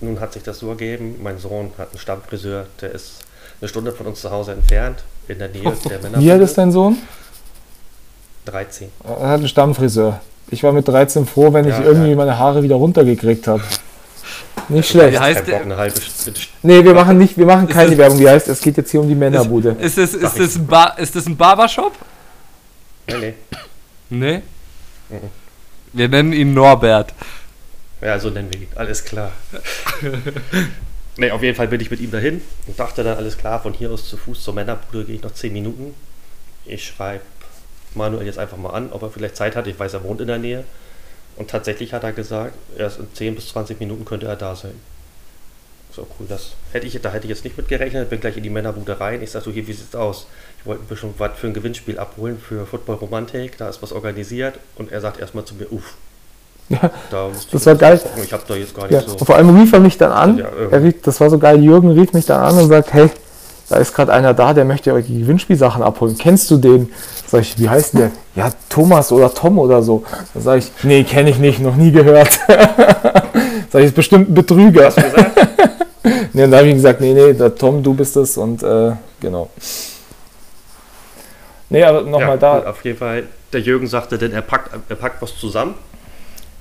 Nun 0.00 0.20
hat 0.20 0.34
sich 0.34 0.42
das 0.42 0.58
so 0.58 0.68
ergeben, 0.68 1.16
mein 1.22 1.38
Sohn 1.38 1.72
hat 1.78 1.90
einen 1.90 1.98
Stammfriseur, 1.98 2.66
der 2.80 2.92
ist 2.92 3.24
eine 3.60 3.68
Stunde 3.68 3.92
von 3.92 4.06
uns 4.06 4.20
zu 4.20 4.30
Hause 4.30 4.52
entfernt, 4.52 5.02
in 5.28 5.38
der 5.38 5.48
Nähe 5.48 5.62
der 5.84 5.98
Männerbude. 5.98 6.20
Wie 6.20 6.30
alt 6.30 6.42
ist 6.42 6.56
dein 6.56 6.70
Sohn? 6.70 6.98
13. 8.44 8.88
Er 9.04 9.10
hat 9.10 9.38
einen 9.38 9.48
Stammfriseur. 9.48 10.20
Ich 10.50 10.62
war 10.62 10.72
mit 10.72 10.86
13 10.86 11.26
froh, 11.26 11.52
wenn 11.52 11.66
ja, 11.66 11.78
ich 11.78 11.84
irgendwie 11.84 12.10
ja. 12.10 12.16
meine 12.16 12.38
Haare 12.38 12.62
wieder 12.62 12.76
runtergekriegt 12.76 13.46
habe. 13.46 13.62
Nicht 14.68 14.90
schlecht. 14.90 15.14
Wie 15.14 15.18
heißt 15.18 15.46
der? 15.46 15.64
Nee, 16.62 16.84
wir 16.84 16.94
machen 16.94 17.18
nicht, 17.18 17.36
wir 17.36 17.46
machen 17.46 17.68
keine 17.68 17.96
Werbung. 17.98 18.18
Wie 18.18 18.28
heißt 18.28 18.48
es? 18.48 18.60
geht 18.60 18.76
jetzt 18.76 18.90
hier 18.90 19.00
um 19.00 19.08
die 19.08 19.14
Männerbude. 19.14 19.76
Ist, 19.80 19.98
ist, 19.98 20.14
das, 20.14 20.34
ist, 20.34 20.38
das 20.38 20.56
ein 20.56 20.66
Bar, 20.66 20.98
ist 20.98 21.16
das 21.16 21.26
ein 21.26 21.36
Barbershop? 21.36 21.92
Nee, 23.08 23.18
nee. 23.18 23.34
Nee? 24.10 24.42
Mhm. 25.08 25.30
Wir 25.92 26.08
nennen 26.08 26.32
ihn 26.32 26.54
Norbert. 26.54 27.14
Ja, 28.00 28.18
so 28.18 28.30
nennen 28.30 28.48
wir 28.52 28.60
ihn. 28.60 28.68
Alles 28.76 29.04
klar. 29.04 29.32
nee, 31.16 31.30
auf 31.30 31.42
jeden 31.42 31.56
Fall 31.56 31.68
bin 31.68 31.80
ich 31.80 31.90
mit 31.90 32.00
ihm 32.00 32.10
dahin 32.10 32.40
und 32.66 32.78
dachte 32.78 33.02
dann, 33.02 33.16
alles 33.16 33.36
klar, 33.36 33.60
von 33.60 33.72
hier 33.72 33.90
aus 33.90 34.08
zu 34.08 34.16
Fuß 34.16 34.42
zur 34.42 34.54
Männerbude 34.54 35.04
gehe 35.04 35.16
ich 35.16 35.22
noch 35.22 35.34
10 35.34 35.52
Minuten. 35.52 35.94
Ich 36.64 36.86
schreibe 36.86 37.24
Manuel 37.94 38.26
jetzt 38.26 38.38
einfach 38.38 38.56
mal 38.56 38.70
an, 38.70 38.90
ob 38.92 39.02
er 39.02 39.10
vielleicht 39.10 39.36
Zeit 39.36 39.56
hat. 39.56 39.66
Ich 39.66 39.78
weiß, 39.78 39.94
er 39.94 40.04
wohnt 40.04 40.20
in 40.20 40.28
der 40.28 40.38
Nähe. 40.38 40.64
Und 41.40 41.48
tatsächlich 41.48 41.94
hat 41.94 42.04
er 42.04 42.12
gesagt, 42.12 42.52
erst 42.76 43.00
in 43.00 43.06
10 43.14 43.34
bis 43.34 43.48
20 43.48 43.80
Minuten 43.80 44.04
könnte 44.04 44.26
er 44.26 44.36
da 44.36 44.54
sein. 44.54 44.74
So 45.90 46.02
cool, 46.02 46.26
das 46.28 46.50
hätte 46.72 46.86
ich, 46.86 47.00
da 47.00 47.10
hätte 47.10 47.24
ich 47.24 47.30
jetzt 47.30 47.44
nicht 47.44 47.56
mit 47.56 47.66
gerechnet. 47.66 48.10
Bin 48.10 48.20
gleich 48.20 48.36
in 48.36 48.42
die 48.42 48.50
Männerbude 48.50 49.00
rein. 49.00 49.22
Ich 49.22 49.30
sag 49.30 49.42
so, 49.42 49.50
hier, 49.50 49.66
wie 49.66 49.72
sieht's 49.72 49.94
aus? 49.94 50.26
Ich 50.58 50.66
wollte 50.66 50.82
ein 50.82 50.86
bisschen 50.86 51.14
was 51.16 51.38
für 51.38 51.46
ein 51.46 51.54
Gewinnspiel 51.54 51.98
abholen 51.98 52.38
für 52.38 52.66
Football 52.66 52.96
Romantik. 52.96 53.56
Da 53.56 53.70
ist 53.70 53.80
was 53.80 53.90
organisiert. 53.92 54.58
Und 54.76 54.92
er 54.92 55.00
sagt 55.00 55.18
erstmal 55.18 55.46
zu 55.46 55.54
mir, 55.54 55.72
uff. 55.72 55.94
Ja, 56.68 56.90
da 57.10 57.30
das 57.50 57.64
war 57.64 57.74
geil. 57.74 57.98
Ich 58.22 58.32
habe 58.34 58.42
da 58.46 58.54
jetzt 58.56 58.74
gar 58.74 58.82
nicht 58.82 58.92
ja, 58.92 59.00
so. 59.00 59.16
Vor 59.24 59.34
allem 59.34 59.58
rief 59.58 59.72
er 59.72 59.80
mich 59.80 59.96
dann 59.96 60.12
an. 60.12 60.36
Ja, 60.36 60.44
er 60.70 60.82
rief, 60.82 61.00
das 61.00 61.18
war 61.22 61.30
so 61.30 61.38
geil. 61.38 61.64
Jürgen 61.64 61.90
rief 61.92 62.12
mich 62.12 62.26
dann 62.26 62.42
an 62.42 62.58
und 62.58 62.68
sagt, 62.68 62.92
hey, 62.92 63.10
da 63.70 63.76
ist 63.76 63.94
gerade 63.94 64.12
einer 64.12 64.34
da, 64.34 64.52
der 64.52 64.64
möchte 64.64 64.92
euch 64.92 65.06
die 65.06 65.20
Gewinnspielsachen 65.20 65.80
abholen. 65.80 66.18
Kennst 66.18 66.50
du 66.50 66.56
den? 66.56 66.92
Sag 67.28 67.42
ich, 67.42 67.56
wie 67.56 67.68
heißt 67.68 67.94
der? 67.94 68.10
Ja, 68.34 68.50
Thomas 68.68 69.12
oder 69.12 69.32
Tom 69.32 69.60
oder 69.60 69.80
so. 69.80 70.02
Dann 70.34 70.42
sage 70.42 70.58
ich, 70.58 70.72
nee, 70.82 71.04
kenne 71.04 71.30
ich 71.30 71.38
nicht, 71.38 71.60
noch 71.60 71.76
nie 71.76 71.92
gehört. 71.92 72.30
sag 73.70 73.80
ich, 73.80 73.86
ist 73.86 73.94
bestimmt 73.94 74.28
ein 74.28 74.34
Betrüger. 74.34 74.86
Hast 74.86 74.98
du 74.98 75.02
gesagt? 75.02 75.48
nee, 76.32 76.42
dann 76.42 76.54
habe 76.56 76.66
ich 76.66 76.74
gesagt, 76.74 77.00
nee, 77.00 77.14
nee, 77.14 77.32
der 77.32 77.54
Tom, 77.54 77.80
du 77.80 77.94
bist 77.94 78.16
es 78.16 78.36
und 78.36 78.60
äh, 78.64 78.90
genau. 79.20 79.48
Nee, 81.68 81.84
aber 81.84 82.02
nochmal 82.02 82.30
ja, 82.30 82.36
da. 82.38 82.70
Auf 82.70 82.84
jeden 82.84 82.98
Fall, 82.98 83.22
der 83.52 83.60
Jürgen 83.60 83.86
sagte, 83.86 84.18
denn 84.18 84.32
er 84.32 84.42
packt, 84.42 84.72
er 84.88 84.96
packt 84.96 85.22
was 85.22 85.36
zusammen 85.36 85.76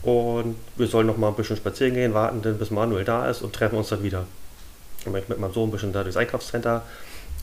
und 0.03 0.57
wir 0.75 0.85
sollen 0.85 1.07
noch 1.07 1.17
mal 1.17 1.29
ein 1.29 1.33
bisschen 1.33 1.57
spazieren 1.57 1.95
gehen, 1.95 2.13
warten, 2.13 2.43
denn 2.43 2.59
bis 2.59 2.69
Manuel 2.69 3.03
da 3.03 3.27
ist 3.27 3.41
und 3.41 3.51
treffen 3.51 3.79
uns 3.79 3.89
dann 3.89 4.03
wieder. 4.03 4.25
Dann 5.03 5.13
bin 5.13 5.21
ich 5.23 5.29
mit 5.29 5.39
meinem 5.39 5.53
Sohn 5.53 5.69
ein 5.69 5.71
bisschen 5.71 5.93
da 5.93 6.03
durchs 6.03 6.17
Einkaufscenter. 6.17 6.83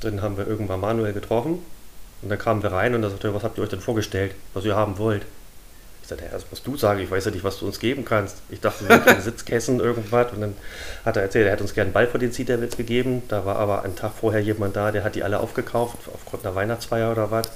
Dann 0.01 0.23
haben 0.23 0.37
wir 0.37 0.47
irgendwann 0.47 0.81
Manuel 0.81 1.13
getroffen. 1.13 1.61
Und 2.23 2.29
dann 2.29 2.39
kamen 2.39 2.63
wir 2.63 2.73
rein 2.73 2.95
und 2.95 3.03
er 3.03 3.11
sagte, 3.11 3.35
was 3.35 3.43
habt 3.43 3.59
ihr 3.59 3.65
euch 3.65 3.69
denn 3.69 3.81
vorgestellt, 3.81 4.35
was 4.55 4.65
ihr 4.65 4.75
haben 4.75 4.99
wollt? 4.99 5.23
Ich 6.03 6.09
sagte, 6.09 6.25
ja, 6.25 6.31
das 6.31 6.47
musst 6.51 6.67
du 6.67 6.77
sagen, 6.77 7.01
ich 7.01 7.11
weiß 7.11 7.25
ja 7.25 7.31
nicht, 7.31 7.45
was 7.45 7.59
du 7.59 7.67
uns 7.67 7.81
geben 7.81 8.05
kannst. 8.05 8.37
Ich 8.49 8.61
dachte, 8.61 8.89
wir 8.89 8.99
kriegen 8.99 9.21
Sitzkästen, 9.21 9.81
irgendwas. 9.81 10.33
Und 10.33 10.41
dann 10.41 10.55
hat 11.05 11.17
er 11.17 11.23
erzählt, 11.23 11.47
er 11.47 11.53
hat 11.53 11.61
uns 11.61 11.75
gerne 11.75 11.87
einen 11.89 11.95
Ball 11.95 12.07
vor 12.07 12.21
den 12.21 12.31
Devils 12.31 12.77
gegeben. 12.77 13.23
Da 13.29 13.45
war 13.45 13.57
aber 13.57 13.83
einen 13.83 13.97
Tag 13.97 14.13
vorher 14.13 14.41
jemand 14.41 14.77
da, 14.77 14.93
der 14.93 15.05
hat 15.05 15.15
die 15.15 15.25
alle 15.25 15.41
aufgekauft, 15.41 15.99
aufgrund 16.15 16.47
einer 16.47 16.55
Weihnachtsfeier 16.55 17.11
oder 17.11 17.31
was. 17.31 17.51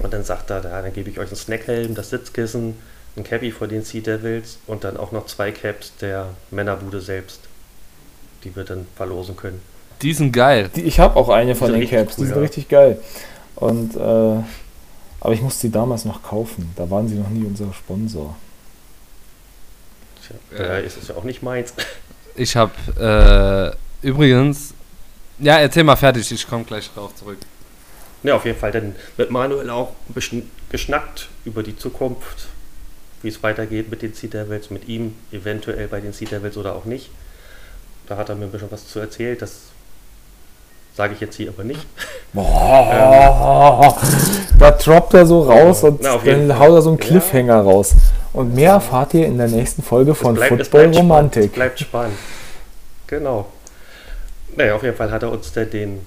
Und 0.00 0.12
dann 0.12 0.24
sagt 0.24 0.50
er, 0.50 0.62
ja, 0.64 0.82
dann 0.82 0.92
gebe 0.92 1.08
ich 1.08 1.18
euch 1.18 1.28
einen 1.28 1.36
Snackhelm, 1.36 1.94
das 1.94 2.10
Sitzkissen, 2.10 2.76
ein 3.16 3.24
Cappy 3.24 3.52
vor 3.52 3.68
den 3.68 3.84
Sea 3.84 4.00
Devils 4.00 4.58
und 4.66 4.84
dann 4.84 4.96
auch 4.96 5.12
noch 5.12 5.26
zwei 5.26 5.52
Caps 5.52 5.92
der 6.00 6.30
Männerbude 6.50 7.00
selbst 7.00 7.49
die 8.44 8.54
wir 8.54 8.64
dann 8.64 8.86
verlosen 8.96 9.36
können. 9.36 9.60
Die 10.02 10.14
sind 10.14 10.32
geil. 10.32 10.70
Die, 10.74 10.82
ich 10.82 10.98
habe 10.98 11.16
auch 11.16 11.28
eine 11.28 11.54
von 11.54 11.72
den 11.72 11.88
Caps, 11.88 12.16
cool, 12.16 12.24
die 12.24 12.26
sind 12.28 12.36
ja. 12.36 12.42
richtig 12.42 12.68
geil. 12.68 12.98
Und 13.56 13.96
äh, 13.96 14.42
aber 15.20 15.34
ich 15.34 15.42
musste 15.42 15.60
sie 15.60 15.70
damals 15.70 16.04
noch 16.04 16.22
kaufen. 16.22 16.72
Da 16.76 16.88
waren 16.90 17.06
sie 17.08 17.16
noch 17.16 17.28
nie 17.28 17.44
unser 17.44 17.72
Sponsor. 17.74 18.34
Tja, 20.26 20.58
äh, 20.58 20.86
ist 20.86 20.96
es 20.96 21.08
ja 21.08 21.16
auch 21.16 21.24
nicht 21.24 21.42
meins. 21.42 21.74
Ich 22.36 22.56
habe 22.56 23.76
übrigens, 24.02 24.72
ja, 25.40 25.58
erzähl 25.58 25.84
mal 25.84 25.96
fertig, 25.96 26.30
ich 26.30 26.48
komme 26.48 26.64
gleich 26.64 26.88
drauf 26.94 27.14
zurück. 27.14 27.38
Ja, 28.22 28.36
auf 28.36 28.44
jeden 28.44 28.58
Fall. 28.58 28.72
Dann 28.72 28.94
mit 29.16 29.30
Manuel 29.30 29.70
auch 29.70 29.90
ein 30.08 30.14
bisschen 30.14 30.50
geschnackt 30.70 31.28
über 31.44 31.62
die 31.62 31.76
Zukunft, 31.76 32.48
wie 33.22 33.28
es 33.28 33.42
weitergeht 33.42 33.90
mit 33.90 34.02
den 34.02 34.14
Sea 34.14 34.28
Devils, 34.28 34.70
mit 34.70 34.88
ihm 34.88 35.14
eventuell 35.32 35.88
bei 35.88 36.00
den 36.00 36.12
Sea 36.12 36.28
Devils 36.28 36.56
oder 36.56 36.74
auch 36.74 36.84
nicht. 36.84 37.10
Da 38.10 38.16
hat 38.16 38.28
er 38.28 38.34
mir 38.34 38.46
ein 38.46 38.50
bisschen 38.50 38.72
was 38.72 38.88
zu 38.88 38.98
erzählt. 38.98 39.40
Das 39.40 39.52
sage 40.96 41.14
ich 41.14 41.20
jetzt 41.20 41.36
hier 41.36 41.48
aber 41.50 41.62
nicht. 41.62 41.86
Boah, 42.32 43.96
da 44.58 44.72
droppt 44.72 45.14
er 45.14 45.26
so 45.26 45.42
raus 45.42 45.84
und 45.84 46.02
Na, 46.02 46.16
dann 46.16 46.58
haut 46.58 46.72
er 46.72 46.82
so 46.82 46.88
einen 46.88 46.98
Cliffhanger 46.98 47.60
raus. 47.60 47.94
Und 48.32 48.52
mehr 48.52 48.72
erfahrt 48.72 49.14
ihr 49.14 49.26
in 49.26 49.38
der 49.38 49.46
nächsten 49.46 49.84
Folge 49.84 50.16
von 50.16 50.34
bleibt, 50.34 50.48
Football 50.48 50.80
bleibt 50.82 50.94
Spannend, 50.96 51.12
Romantik. 51.12 51.44
es 51.44 51.52
bleibt 51.52 51.78
spannend. 51.78 52.16
Genau. 53.06 53.46
Naja, 54.56 54.74
auf 54.74 54.82
jeden 54.82 54.96
Fall 54.96 55.12
hat 55.12 55.22
er 55.22 55.30
uns 55.30 55.52
dann 55.52 55.70
den 55.70 56.00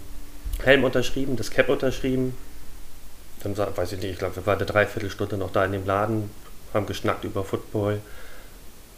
Helm 0.62 0.84
unterschrieben, 0.84 1.38
das 1.38 1.52
Cap 1.52 1.70
unterschrieben. 1.70 2.36
Dann 3.44 3.56
weiß 3.58 3.94
ich 3.94 4.00
nicht, 4.00 4.12
ich 4.12 4.20
glaube, 4.20 4.36
wir 4.36 4.46
waren 4.46 4.58
eine 4.58 4.66
Dreiviertelstunde 4.66 5.38
noch 5.38 5.54
da 5.54 5.64
in 5.64 5.72
dem 5.72 5.86
Laden, 5.86 6.30
haben 6.74 6.86
geschnackt 6.86 7.24
über 7.24 7.46
Football, 7.46 8.00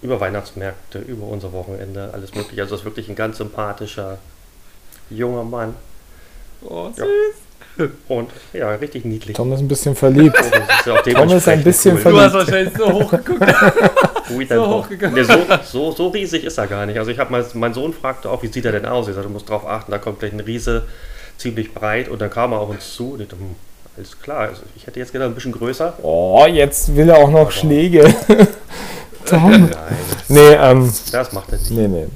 über 0.02 0.20
Weihnachtsmärkte, 0.20 1.00
über 1.00 1.26
unser 1.28 1.52
Wochenende, 1.54 2.10
alles 2.14 2.34
mögliche. 2.36 2.62
Also 2.62 2.76
es 2.76 2.82
ist 2.82 2.86
wirklich 2.86 3.10
ein 3.10 3.16
ganz 3.16 3.38
sympathischer 3.38 4.18
junger 5.10 5.44
Mann. 5.44 5.74
Oh, 6.64 6.90
Ja. 6.98 7.06
Und 8.08 8.30
ja, 8.54 8.70
richtig 8.76 9.04
niedlich. 9.04 9.36
Tom 9.36 9.52
ist 9.52 9.60
ein 9.60 9.68
bisschen 9.68 9.96
verliebt. 9.98 10.38
Oh, 10.40 10.44
das 10.50 10.80
ist 10.80 11.06
ja 11.06 11.14
Tom 11.14 11.30
ist 11.30 11.48
ein 11.50 11.62
bisschen 11.62 11.98
cool. 12.06 12.12
Du 12.14 12.20
hast 12.22 12.32
verliebt. 12.32 12.48
wahrscheinlich 12.48 12.78
so 12.78 12.92
hoch 12.94 13.12
geguckt. 13.12 13.54
Ui, 14.34 14.46
So 14.50 14.68
hochgegangen. 14.68 15.16
Nee, 15.16 15.24
so, 15.24 15.34
so, 15.64 15.92
so 15.92 16.08
riesig 16.08 16.46
ist 16.46 16.58
er 16.58 16.68
gar 16.68 16.86
nicht. 16.86 16.98
Also 16.98 17.12
ich 17.12 17.20
habe 17.20 17.32
mal, 17.32 17.46
mein 17.54 17.74
Sohn 17.74 17.92
fragte 17.94 18.30
auch, 18.30 18.42
wie 18.44 18.48
sieht 18.48 18.64
er 18.64 18.72
denn 18.72 18.86
aus? 18.86 19.10
Ich 19.10 19.14
sagte, 19.16 19.28
du 19.28 19.34
musst 19.34 19.50
drauf 19.50 19.68
achten, 19.68 19.92
da 19.92 19.98
kommt 19.98 20.20
gleich 20.20 20.32
ein 20.32 20.40
Riese, 20.40 20.84
ziemlich 21.38 21.74
breit 21.74 22.08
und 22.08 22.22
dann 22.22 22.30
kam 22.30 22.54
er 22.54 22.60
auf 22.62 22.70
uns 22.70 22.94
zu 22.94 23.12
und 23.12 23.22
ich 23.22 23.28
dachte, 23.28 23.42
hm, 23.44 23.56
alles 23.98 24.22
klar, 24.22 24.40
also 24.48 24.62
ich 24.78 24.88
hätte 24.88 25.00
jetzt 25.00 25.12
gedacht, 25.12 25.28
ein 25.30 25.36
bisschen 25.36 25.52
größer. 25.52 25.96
Oh, 26.02 26.46
jetzt 26.50 26.96
will 26.96 27.10
er 27.10 27.18
auch 27.18 27.30
noch 27.30 27.42
Aber- 27.42 27.52
Schläge. 27.52 28.06
Tom. 29.26 29.52
Nein, 29.52 29.70
Nee, 30.28 30.54
ähm, 30.54 30.92
das 31.12 31.34
macht 31.34 31.52
er 31.52 31.58
nicht. 31.58 31.72
nee, 31.72 31.88
nee. 31.88 32.08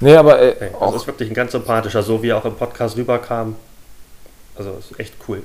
Nee, 0.00 0.16
aber 0.16 0.38
äh, 0.40 0.54
Nee, 0.60 0.66
also 0.66 0.78
auch, 0.80 0.96
ist 0.96 1.06
wirklich 1.06 1.30
ein 1.30 1.34
ganz 1.34 1.52
sympathischer, 1.52 2.02
so 2.02 2.22
wie 2.22 2.28
er 2.28 2.38
auch 2.38 2.44
im 2.44 2.54
Podcast 2.54 2.96
rüberkam. 2.96 3.56
Also 4.56 4.70
ist 4.78 4.98
echt 5.00 5.14
cool. 5.28 5.42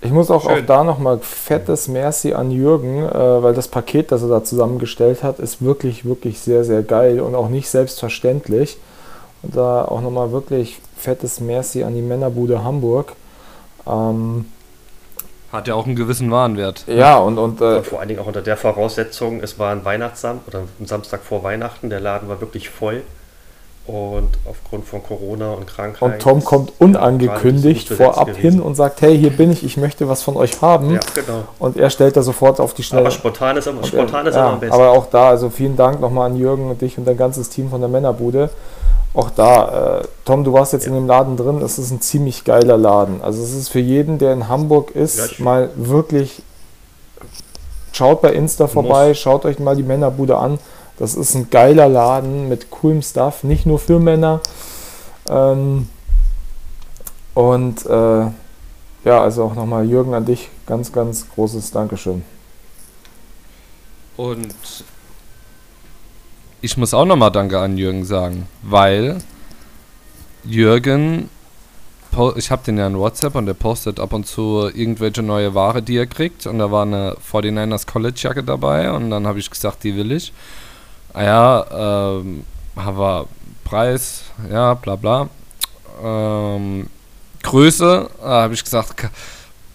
ich 0.00 0.10
muss 0.10 0.30
auch, 0.30 0.46
auch 0.46 0.60
da 0.66 0.84
nochmal 0.84 1.18
fettes 1.20 1.88
Merci 1.88 2.32
an 2.32 2.50
Jürgen, 2.50 3.02
äh, 3.02 3.42
weil 3.42 3.54
das 3.54 3.68
Paket, 3.68 4.12
das 4.12 4.22
er 4.22 4.28
da 4.28 4.44
zusammengestellt 4.44 5.22
hat, 5.22 5.38
ist 5.38 5.62
wirklich, 5.62 6.04
wirklich 6.04 6.38
sehr, 6.40 6.64
sehr 6.64 6.82
geil 6.82 7.20
und 7.20 7.34
auch 7.34 7.48
nicht 7.48 7.68
selbstverständlich. 7.68 8.78
Und 9.42 9.56
da 9.56 9.84
auch 9.84 10.00
nochmal 10.00 10.32
wirklich 10.32 10.80
fettes 10.96 11.40
Merci 11.40 11.84
an 11.84 11.94
die 11.94 12.02
Männerbude 12.02 12.64
Hamburg. 12.64 13.12
Ähm, 13.86 14.46
Hat 15.52 15.68
ja 15.68 15.74
auch 15.74 15.86
einen 15.86 15.96
gewissen 15.96 16.30
Warenwert. 16.30 16.84
ja, 16.86 17.16
und, 17.18 17.38
und 17.38 17.60
äh, 17.60 17.76
Und 17.76 17.86
vor 17.86 18.00
allen 18.00 18.08
Dingen 18.08 18.20
auch 18.20 18.26
unter 18.26 18.42
der 18.42 18.56
Voraussetzung, 18.56 19.40
es 19.42 19.58
war 19.58 19.72
ein 19.72 19.84
Weihnachtssam 19.84 20.40
oder 20.46 20.62
ein 20.80 20.86
Samstag 20.86 21.22
vor 21.22 21.42
Weihnachten, 21.44 21.88
der 21.88 22.00
Laden 22.00 22.28
war 22.28 22.40
wirklich 22.40 22.68
voll. 22.68 23.02
Und 23.86 24.30
aufgrund 24.50 24.84
von 24.84 25.00
Corona 25.00 25.52
und 25.52 25.68
Krankheit. 25.68 26.02
Und 26.02 26.18
Tom 26.20 26.42
kommt 26.44 26.72
unangekündigt 26.80 27.88
vorab 27.88 28.34
hin 28.34 28.60
und 28.60 28.74
sagt, 28.74 29.00
hey, 29.00 29.16
hier 29.16 29.30
bin 29.30 29.52
ich, 29.52 29.62
ich 29.62 29.76
möchte 29.76 30.08
was 30.08 30.24
von 30.24 30.36
euch 30.36 30.60
haben. 30.60 30.94
Ja, 30.94 31.00
genau. 31.14 31.44
Und 31.60 31.76
er 31.76 31.90
stellt 31.90 32.16
da 32.16 32.22
sofort 32.22 32.58
auf 32.58 32.74
die 32.74 32.82
Schnelle. 32.82 33.02
Aber 33.02 33.12
spontan 33.12 33.56
ist, 33.56 33.68
immer, 33.68 33.84
spontan 33.84 34.26
äh, 34.26 34.30
ist 34.30 34.34
ja, 34.34 34.42
immer 34.42 34.52
am 34.54 34.60
besten. 34.60 34.74
Aber 34.74 34.90
auch 34.90 35.06
da, 35.06 35.28
also 35.28 35.50
vielen 35.50 35.76
Dank 35.76 36.00
nochmal 36.00 36.28
an 36.28 36.36
Jürgen 36.36 36.68
und 36.68 36.82
dich 36.82 36.98
und 36.98 37.04
dein 37.04 37.16
ganzes 37.16 37.48
Team 37.48 37.70
von 37.70 37.78
der 37.80 37.88
Männerbude. 37.88 38.50
Auch 39.16 39.30
da, 39.30 40.00
äh, 40.00 40.08
Tom, 40.26 40.44
du 40.44 40.52
warst 40.52 40.74
jetzt 40.74 40.84
Ja. 40.84 40.90
in 40.90 40.94
dem 40.94 41.06
Laden 41.06 41.36
drin, 41.38 41.62
es 41.62 41.78
ist 41.78 41.90
ein 41.90 42.02
ziemlich 42.02 42.44
geiler 42.44 42.76
Laden. 42.76 43.22
Also 43.22 43.42
es 43.42 43.54
ist 43.54 43.70
für 43.70 43.80
jeden, 43.80 44.18
der 44.18 44.32
in 44.34 44.46
Hamburg 44.48 44.90
ist, 44.90 45.38
Ja, 45.38 45.42
mal 45.44 45.70
wirklich, 45.74 46.42
schaut 47.92 48.20
bei 48.20 48.32
Insta 48.34 48.66
vorbei, 48.66 49.08
Muss. 49.08 49.18
schaut 49.18 49.46
euch 49.46 49.58
mal 49.58 49.74
die 49.74 49.82
Männerbude 49.82 50.36
an. 50.36 50.58
Das 50.98 51.14
ist 51.14 51.34
ein 51.34 51.48
geiler 51.50 51.88
Laden 51.88 52.48
mit 52.50 52.70
coolem 52.70 53.00
Stuff, 53.00 53.42
nicht 53.42 53.64
nur 53.64 53.78
für 53.78 53.98
Männer. 53.98 54.40
Ähm, 55.28 55.88
und 57.32 57.86
äh, 57.86 58.20
ja, 59.04 59.22
also 59.22 59.44
auch 59.44 59.54
nochmal 59.54 59.86
Jürgen 59.88 60.12
an 60.14 60.26
dich, 60.26 60.50
ganz, 60.66 60.92
ganz 60.92 61.26
großes 61.34 61.70
Dankeschön. 61.70 62.22
Und 64.18 64.48
ich 66.60 66.76
muss 66.76 66.94
auch 66.94 67.04
nochmal 67.04 67.30
Danke 67.30 67.58
an 67.58 67.78
Jürgen 67.78 68.04
sagen, 68.04 68.48
weil 68.62 69.18
Jürgen, 70.44 71.28
ich 72.36 72.50
habe 72.50 72.62
den 72.64 72.78
ja 72.78 72.86
in 72.86 72.98
WhatsApp 72.98 73.34
und 73.34 73.46
der 73.46 73.54
postet 73.54 74.00
ab 74.00 74.12
und 74.12 74.26
zu 74.26 74.70
irgendwelche 74.72 75.22
neue 75.22 75.54
Ware, 75.54 75.82
die 75.82 75.96
er 75.96 76.06
kriegt. 76.06 76.46
Und 76.46 76.58
da 76.58 76.70
war 76.70 76.82
eine 76.82 77.16
49ers 77.30 77.86
College 77.86 78.18
Jacke 78.18 78.42
dabei 78.42 78.90
und 78.90 79.10
dann 79.10 79.26
habe 79.26 79.38
ich 79.38 79.50
gesagt, 79.50 79.84
die 79.84 79.96
will 79.96 80.12
ich. 80.12 80.32
Ah 81.12 81.22
ja, 81.22 82.16
ähm, 82.18 82.44
aber 82.74 83.26
Preis, 83.64 84.24
ja, 84.50 84.74
bla 84.74 84.96
bla. 84.96 85.28
Ähm, 86.02 86.88
Größe, 87.42 88.10
da 88.20 88.42
habe 88.42 88.54
ich 88.54 88.64
gesagt, 88.64 89.08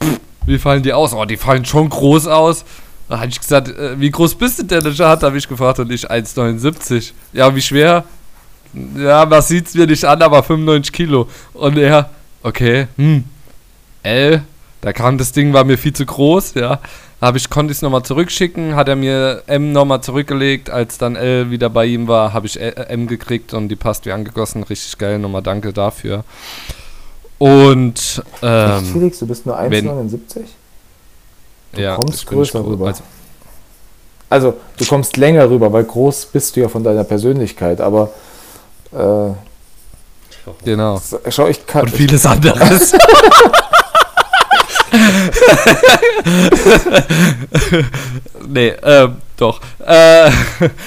pff, 0.01 0.19
wie 0.45 0.57
fallen 0.57 0.84
die 0.84 0.93
aus? 0.93 1.13
Oh, 1.13 1.25
die 1.25 1.38
fallen 1.38 1.65
schon 1.65 1.89
groß 1.89 2.27
aus. 2.27 2.65
Da 3.12 3.20
habe 3.20 3.28
ich 3.28 3.41
gesagt, 3.41 3.68
äh, 3.68 3.99
wie 3.99 4.09
groß 4.09 4.36
bist 4.36 4.59
du 4.59 4.64
denn? 4.64 4.95
Da 4.95 5.20
habe 5.22 5.38
ich 5.38 5.45
gefragt 5.45 5.80
und 5.80 5.91
ich 5.91 6.09
1,79. 6.09 7.12
Ja, 7.34 7.53
wie 7.53 7.62
schwer? 7.62 8.05
Ja, 8.95 9.26
man 9.26 9.41
sieht 9.41 9.68
es 9.68 9.74
mir 9.76 9.86
nicht 9.86 10.05
an, 10.05 10.22
aber 10.22 10.41
95 10.41 10.93
Kilo. 10.93 11.28
Und 11.53 11.78
er, 11.78 12.09
okay, 12.41 12.88
hm, 12.95 13.26
L, 14.03 14.43
da 14.80 14.93
kam 14.93 15.18
das 15.18 15.34
Ding, 15.34 15.51
war 15.51 15.66
mir 15.66 15.78
viel 15.78 15.91
zu 15.91 16.05
groß, 16.05 16.53
ja. 16.53 16.80
Habe 17.20 17.38
ich, 17.38 17.49
konnte 17.49 17.74
ich 17.74 17.80
es 17.80 17.82
nochmal 17.82 18.03
zurückschicken, 18.03 18.78
hat 18.78 18.88
er 18.88 18.95
mir 18.95 19.43
M 19.45 19.74
nochmal 19.74 19.99
zurückgelegt, 19.99 20.70
als 20.70 20.97
dann 20.97 21.18
L 21.18 21.51
wieder 21.51 21.70
bei 21.70 21.88
ihm 21.88 22.07
war, 22.07 22.32
habe 22.32 22.47
ich 22.47 22.62
äh, 22.62 22.70
M 22.70 23.07
gekriegt 23.07 23.53
und 23.53 23.68
die 23.68 23.76
passt 23.76 24.05
wie 24.05 24.14
angegossen, 24.14 24.64
richtig 24.64 24.97
geil, 24.97 25.20
nochmal 25.20 25.41
danke 25.43 25.74
dafür. 25.74 26.24
Und, 27.39 28.24
ähm, 28.41 28.86
Felix, 28.86 29.20
du 29.20 29.28
bist 29.28 29.45
nur 29.45 29.57
wenn- 29.70 29.86
1,79? 29.89 30.45
Du 31.74 31.82
ja, 31.82 31.95
kommst 31.95 32.26
größer 32.28 32.63
rüber. 32.65 32.88
also- 32.88 33.03
Also, 34.30 34.53
du 34.78 34.86
kommst 34.86 35.17
länger 35.17 35.49
rüber, 35.49 35.72
weil 35.74 35.84
groß 35.84 36.28
bist 36.28 36.55
du 36.55 36.61
ja 36.61 36.69
von 36.69 36.84
deiner 36.84 37.03
Persönlichkeit, 37.03 37.82
aber 37.82 38.09
äh, 38.93 39.32
Genau. 40.65 40.99
schau, 41.30 41.47
ich 41.47 41.65
kann. 41.67 41.84
Und 41.84 41.91
vieles 41.95 42.26
anderes. 42.26 42.93
nee, 48.47 48.69
ähm, 48.84 49.17
doch. 49.38 49.59
Äh, 49.86 50.32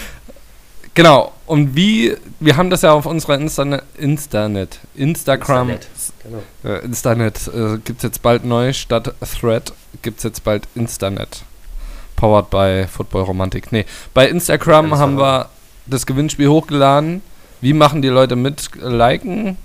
genau. 0.95 1.33
Und 1.47 1.75
wie, 1.77 2.17
wir 2.45 2.57
haben 2.57 2.69
das 2.71 2.83
ja 2.83 2.93
auf 2.93 3.07
unserer 3.07 3.37
Instanet, 3.37 3.83
Instanet, 3.97 4.81
Instagram, 4.95 5.71
Instanet, 5.71 6.13
Genau. 6.23 6.43
äh, 6.65 6.85
Instanet 6.85 7.49
äh, 7.49 7.79
gibt 7.79 7.99
es 7.99 8.03
jetzt 8.03 8.23
bald 8.23 8.45
neu, 8.45 8.73
statt 8.73 9.15
Thread 9.41 9.73
gibt 10.03 10.19
es 10.19 10.25
jetzt 10.25 10.45
bald 10.45 10.69
Instanet. 10.75 11.43
Powered 12.17 12.51
by 12.51 12.87
Football 12.87 13.23
Romantik. 13.23 13.73
Nee, 13.73 13.87
bei 14.13 14.29
Instagram 14.29 14.93
Alles 14.93 14.99
haben 14.99 15.19
wir 15.19 15.49
das 15.87 16.07
Gewinnspiel 16.07 16.49
hochgeladen. 16.49 17.23
Wie 17.61 17.73
machen 17.73 18.03
die 18.03 18.09
Leute 18.09 18.37
mit? 18.37 18.71
Liken? 18.77 19.57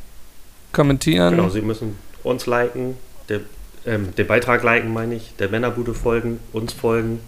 Kommentieren? 0.71 1.35
Genau, 1.35 1.49
Sie 1.49 1.61
müssen 1.61 1.97
uns 2.23 2.45
liken, 2.45 2.95
der, 3.27 3.41
ähm, 3.85 4.15
den 4.15 4.27
Beitrag 4.27 4.63
liken, 4.63 4.93
meine 4.93 5.15
ich, 5.15 5.35
der 5.37 5.49
Männerbude 5.49 5.93
folgen, 5.93 6.39
uns 6.53 6.73
folgen 6.73 7.19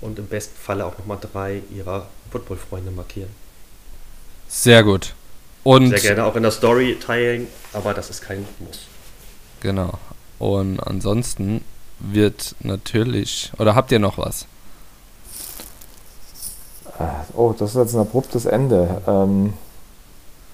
und 0.00 0.18
im 0.18 0.26
besten 0.26 0.56
Falle 0.58 0.84
auch 0.84 0.98
nochmal 0.98 1.18
drei 1.20 1.62
Ihrer 1.74 2.06
Football-Freunde 2.30 2.90
markieren. 2.90 3.30
Sehr 4.52 4.82
gut. 4.82 5.14
Und 5.62 5.90
Sehr 5.90 6.00
gerne 6.00 6.24
auch 6.24 6.34
in 6.34 6.42
der 6.42 6.50
Story 6.50 6.98
teilen, 7.00 7.46
aber 7.72 7.94
das 7.94 8.10
ist 8.10 8.20
kein 8.20 8.44
Muss. 8.58 8.80
genau. 9.60 9.92
Und 10.40 10.80
ansonsten 10.80 11.62
wird 12.00 12.56
natürlich. 12.60 13.52
Oder 13.58 13.74
habt 13.74 13.92
ihr 13.92 13.98
noch 14.00 14.18
was? 14.18 14.46
Oh, 17.34 17.54
das 17.56 17.70
ist 17.70 17.76
jetzt 17.76 17.94
ein 17.94 18.00
abruptes 18.00 18.44
Ende. 18.46 19.02
Ähm, 19.06 19.52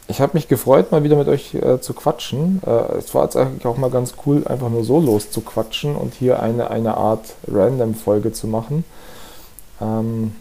ich 0.08 0.20
habe 0.20 0.32
mich 0.34 0.46
gefreut, 0.46 0.92
mal 0.92 1.02
wieder 1.02 1.16
mit 1.16 1.28
euch 1.28 1.54
äh, 1.54 1.80
zu 1.80 1.94
quatschen. 1.94 2.60
Äh, 2.66 2.98
es 2.98 3.14
war 3.14 3.24
jetzt 3.24 3.36
eigentlich 3.36 3.64
auch 3.64 3.78
mal 3.78 3.90
ganz 3.90 4.14
cool, 4.26 4.46
einfach 4.46 4.68
nur 4.68 4.84
so 4.84 5.00
loszuquatschen 5.00 5.96
und 5.96 6.14
hier 6.14 6.40
eine, 6.42 6.70
eine 6.70 6.96
Art 6.96 7.34
Random-Folge 7.48 8.32
zu 8.32 8.46
machen. 8.46 8.84
Ähm, 9.80 10.34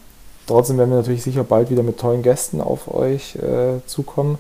trotzdem 0.48 0.78
werden 0.78 0.91
wir 0.91 0.98
natürlich 0.98 1.24
sicher 1.24 1.43
bald 1.43 1.70
wieder 1.70 1.84
mit 1.84 2.00
tollen 2.00 2.22
Gästen 2.22 2.62
auf 2.62 2.93
euch 2.93 3.36
äh, 3.36 3.86
zukommen. 3.86 4.38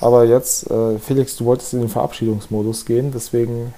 Aber 0.00 0.24
jetzt, 0.24 0.70
äh, 0.70 0.98
Felix, 0.98 1.36
du 1.36 1.44
wolltest 1.44 1.74
in 1.74 1.80
den 1.80 1.88
Verabschiedungsmodus 1.88 2.86
gehen, 2.86 3.12
deswegen 3.12 3.74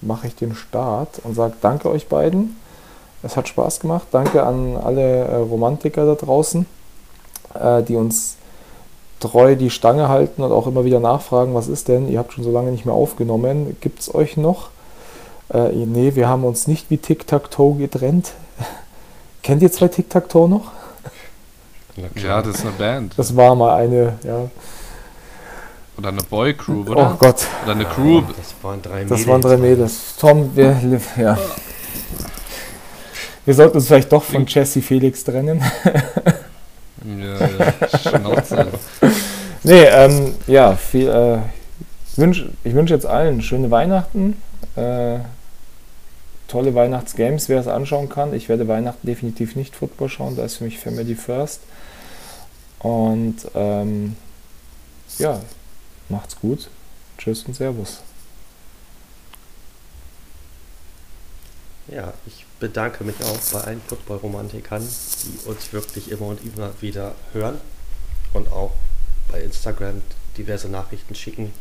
mache 0.00 0.26
ich 0.26 0.34
den 0.34 0.54
Start 0.54 1.20
und 1.24 1.34
sage 1.34 1.54
danke 1.60 1.90
euch 1.90 2.08
beiden. 2.08 2.56
Es 3.22 3.36
hat 3.36 3.48
Spaß 3.48 3.80
gemacht. 3.80 4.06
Danke 4.10 4.42
an 4.44 4.76
alle 4.76 5.24
äh, 5.24 5.36
Romantiker 5.36 6.06
da 6.06 6.14
draußen, 6.14 6.64
äh, 7.54 7.82
die 7.82 7.96
uns 7.96 8.36
treu 9.20 9.54
die 9.54 9.68
Stange 9.68 10.08
halten 10.08 10.42
und 10.42 10.50
auch 10.50 10.66
immer 10.66 10.86
wieder 10.86 11.00
nachfragen, 11.00 11.54
was 11.54 11.68
ist 11.68 11.88
denn? 11.88 12.08
Ihr 12.08 12.18
habt 12.18 12.32
schon 12.32 12.44
so 12.44 12.50
lange 12.50 12.70
nicht 12.70 12.86
mehr 12.86 12.94
aufgenommen. 12.94 13.76
Gibt 13.82 14.00
es 14.00 14.14
euch 14.14 14.38
noch? 14.38 14.70
Äh, 15.52 15.68
nee, 15.72 16.14
wir 16.14 16.28
haben 16.28 16.44
uns 16.44 16.66
nicht 16.66 16.90
wie 16.90 16.96
Tic-Tac-Toe 16.96 17.76
getrennt. 17.76 18.32
Kennt 19.42 19.60
ihr 19.62 19.70
zwei 19.70 19.88
Tic-Tac-Toe 19.88 20.48
noch? 20.48 20.72
Ja, 22.14 22.42
das 22.42 22.56
ist 22.56 22.62
eine 22.62 22.72
Band. 22.72 23.14
Das 23.16 23.34
war 23.34 23.54
mal 23.54 23.76
eine, 23.76 24.18
ja. 24.22 24.48
Oder 25.98 26.08
eine 26.08 26.22
Boy-Crew, 26.22 26.84
oder? 26.90 27.12
Oh 27.12 27.16
Gott. 27.18 27.46
Oder 27.64 27.72
eine 27.72 27.84
Crew. 27.84 28.22
Das 28.36 28.54
waren 28.62 28.80
drei 28.80 29.04
Das 29.04 29.26
waren 29.26 29.42
drei 29.42 29.56
Mädels. 29.56 30.16
Tom, 30.18 30.54
wir, 30.54 30.76
ja. 31.16 31.38
Wir 33.44 33.54
sollten 33.54 33.76
uns 33.76 33.86
vielleicht 33.86 34.12
doch 34.12 34.22
von 34.22 34.46
Jesse 34.46 34.80
Felix 34.80 35.24
trennen. 35.24 35.62
Ja, 37.02 37.46
ja, 37.46 37.98
Schnauze. 37.98 38.66
Nee, 39.62 39.84
ähm, 39.84 40.34
ja, 40.46 40.74
viel, 40.74 41.08
äh, 41.08 41.38
ich 42.12 42.18
wünsche 42.18 42.50
ich 42.62 42.74
wünsch 42.74 42.90
jetzt 42.90 43.06
allen 43.06 43.40
schöne 43.42 43.70
Weihnachten, 43.70 44.40
äh, 44.76 45.16
tolle 46.50 46.74
Weihnachtsgames, 46.74 47.48
wer 47.48 47.60
es 47.60 47.68
anschauen 47.68 48.08
kann. 48.08 48.34
Ich 48.34 48.48
werde 48.48 48.66
Weihnachten 48.66 49.06
definitiv 49.06 49.56
nicht 49.56 49.76
Football 49.76 50.08
schauen, 50.08 50.36
da 50.36 50.44
ist 50.44 50.56
für 50.56 50.64
mich 50.64 50.78
Family 50.78 51.14
First. 51.14 51.60
Und 52.80 53.36
ähm, 53.54 54.16
ja, 55.18 55.40
macht's 56.08 56.38
gut. 56.40 56.68
Tschüss 57.18 57.44
und 57.44 57.54
Servus. 57.54 58.00
Ja, 61.88 62.14
ich 62.26 62.46
bedanke 62.60 63.04
mich 63.04 63.16
auch 63.22 63.38
bei 63.52 63.60
allen 63.62 63.82
Football-Romantikern, 63.82 64.86
die 65.24 65.48
uns 65.48 65.72
wirklich 65.72 66.10
immer 66.10 66.26
und 66.28 66.40
immer 66.44 66.70
wieder 66.80 67.14
hören 67.32 67.60
und 68.32 68.50
auch 68.52 68.72
bei 69.30 69.42
Instagram 69.42 70.02
diverse 70.36 70.68
Nachrichten 70.68 71.14
schicken, 71.14 71.52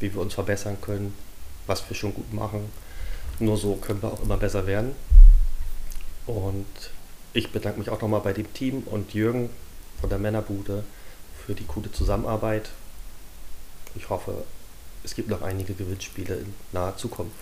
wie 0.00 0.14
wir 0.14 0.20
uns 0.20 0.34
verbessern 0.34 0.76
können, 0.80 1.14
was 1.66 1.88
wir 1.88 1.96
schon 1.96 2.14
gut 2.14 2.32
machen. 2.32 2.70
Nur 3.42 3.56
so 3.56 3.74
können 3.74 4.00
wir 4.00 4.12
auch 4.12 4.22
immer 4.22 4.36
besser 4.36 4.68
werden. 4.68 4.92
Und 6.26 6.64
ich 7.32 7.50
bedanke 7.50 7.80
mich 7.80 7.90
auch 7.90 8.00
nochmal 8.00 8.20
bei 8.20 8.32
dem 8.32 8.52
Team 8.54 8.84
und 8.86 9.14
Jürgen 9.14 9.50
von 10.00 10.08
der 10.08 10.20
Männerbude 10.20 10.84
für 11.44 11.52
die 11.52 11.64
coole 11.64 11.90
Zusammenarbeit. 11.90 12.70
Ich 13.96 14.08
hoffe, 14.10 14.44
es 15.02 15.16
gibt 15.16 15.28
noch 15.28 15.42
einige 15.42 15.74
Gewinnspiele 15.74 16.36
in 16.36 16.54
naher 16.70 16.96
Zukunft. 16.96 17.34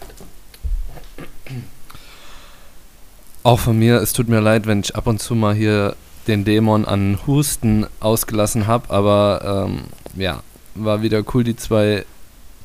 Auch 3.43 3.61
von 3.61 3.79
mir, 3.79 3.97
es 3.97 4.15
tut 4.15 4.29
mir 4.29 4.41
leid, 4.41 4.67
wenn 4.67 4.81
ich 4.81 4.97
ab 4.97 5.07
und 5.07 5.21
zu 5.21 5.35
mal 5.35 5.55
hier 5.55 5.97
den 6.27 6.47
Dämon 6.47 6.87
an 6.87 7.19
Husten 7.27 7.87
ausgelassen 8.01 8.67
habe, 8.67 8.89
aber 8.89 9.67
ähm, 9.69 9.83
ja, 10.15 10.43
war 10.75 11.03
wieder 11.03 11.23
cool, 11.35 11.45
die 11.45 11.57
zwei 11.57 12.07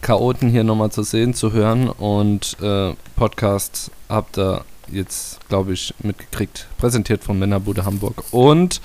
Chaoten 0.06 0.50
hier 0.50 0.64
nochmal 0.64 0.92
zu 0.92 1.02
sehen, 1.02 1.34
zu 1.34 1.52
hören. 1.52 1.90
Und 1.90 2.58
äh, 2.62 2.94
Podcast 3.16 3.90
habt 4.08 4.38
ihr 4.38 4.64
jetzt, 4.92 5.40
glaube 5.50 5.74
ich, 5.74 5.96
mitgekriegt, 6.04 6.68
präsentiert 6.78 7.24
von 7.24 7.40
Männerbude 7.40 7.86
Hamburg. 7.86 8.24
Und 8.30 8.82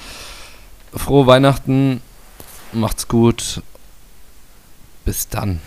frohe 0.95 1.27
Weihnachten, 1.27 2.01
macht's 2.73 3.07
gut, 3.07 3.63
bis 5.05 5.29
dann. 5.29 5.61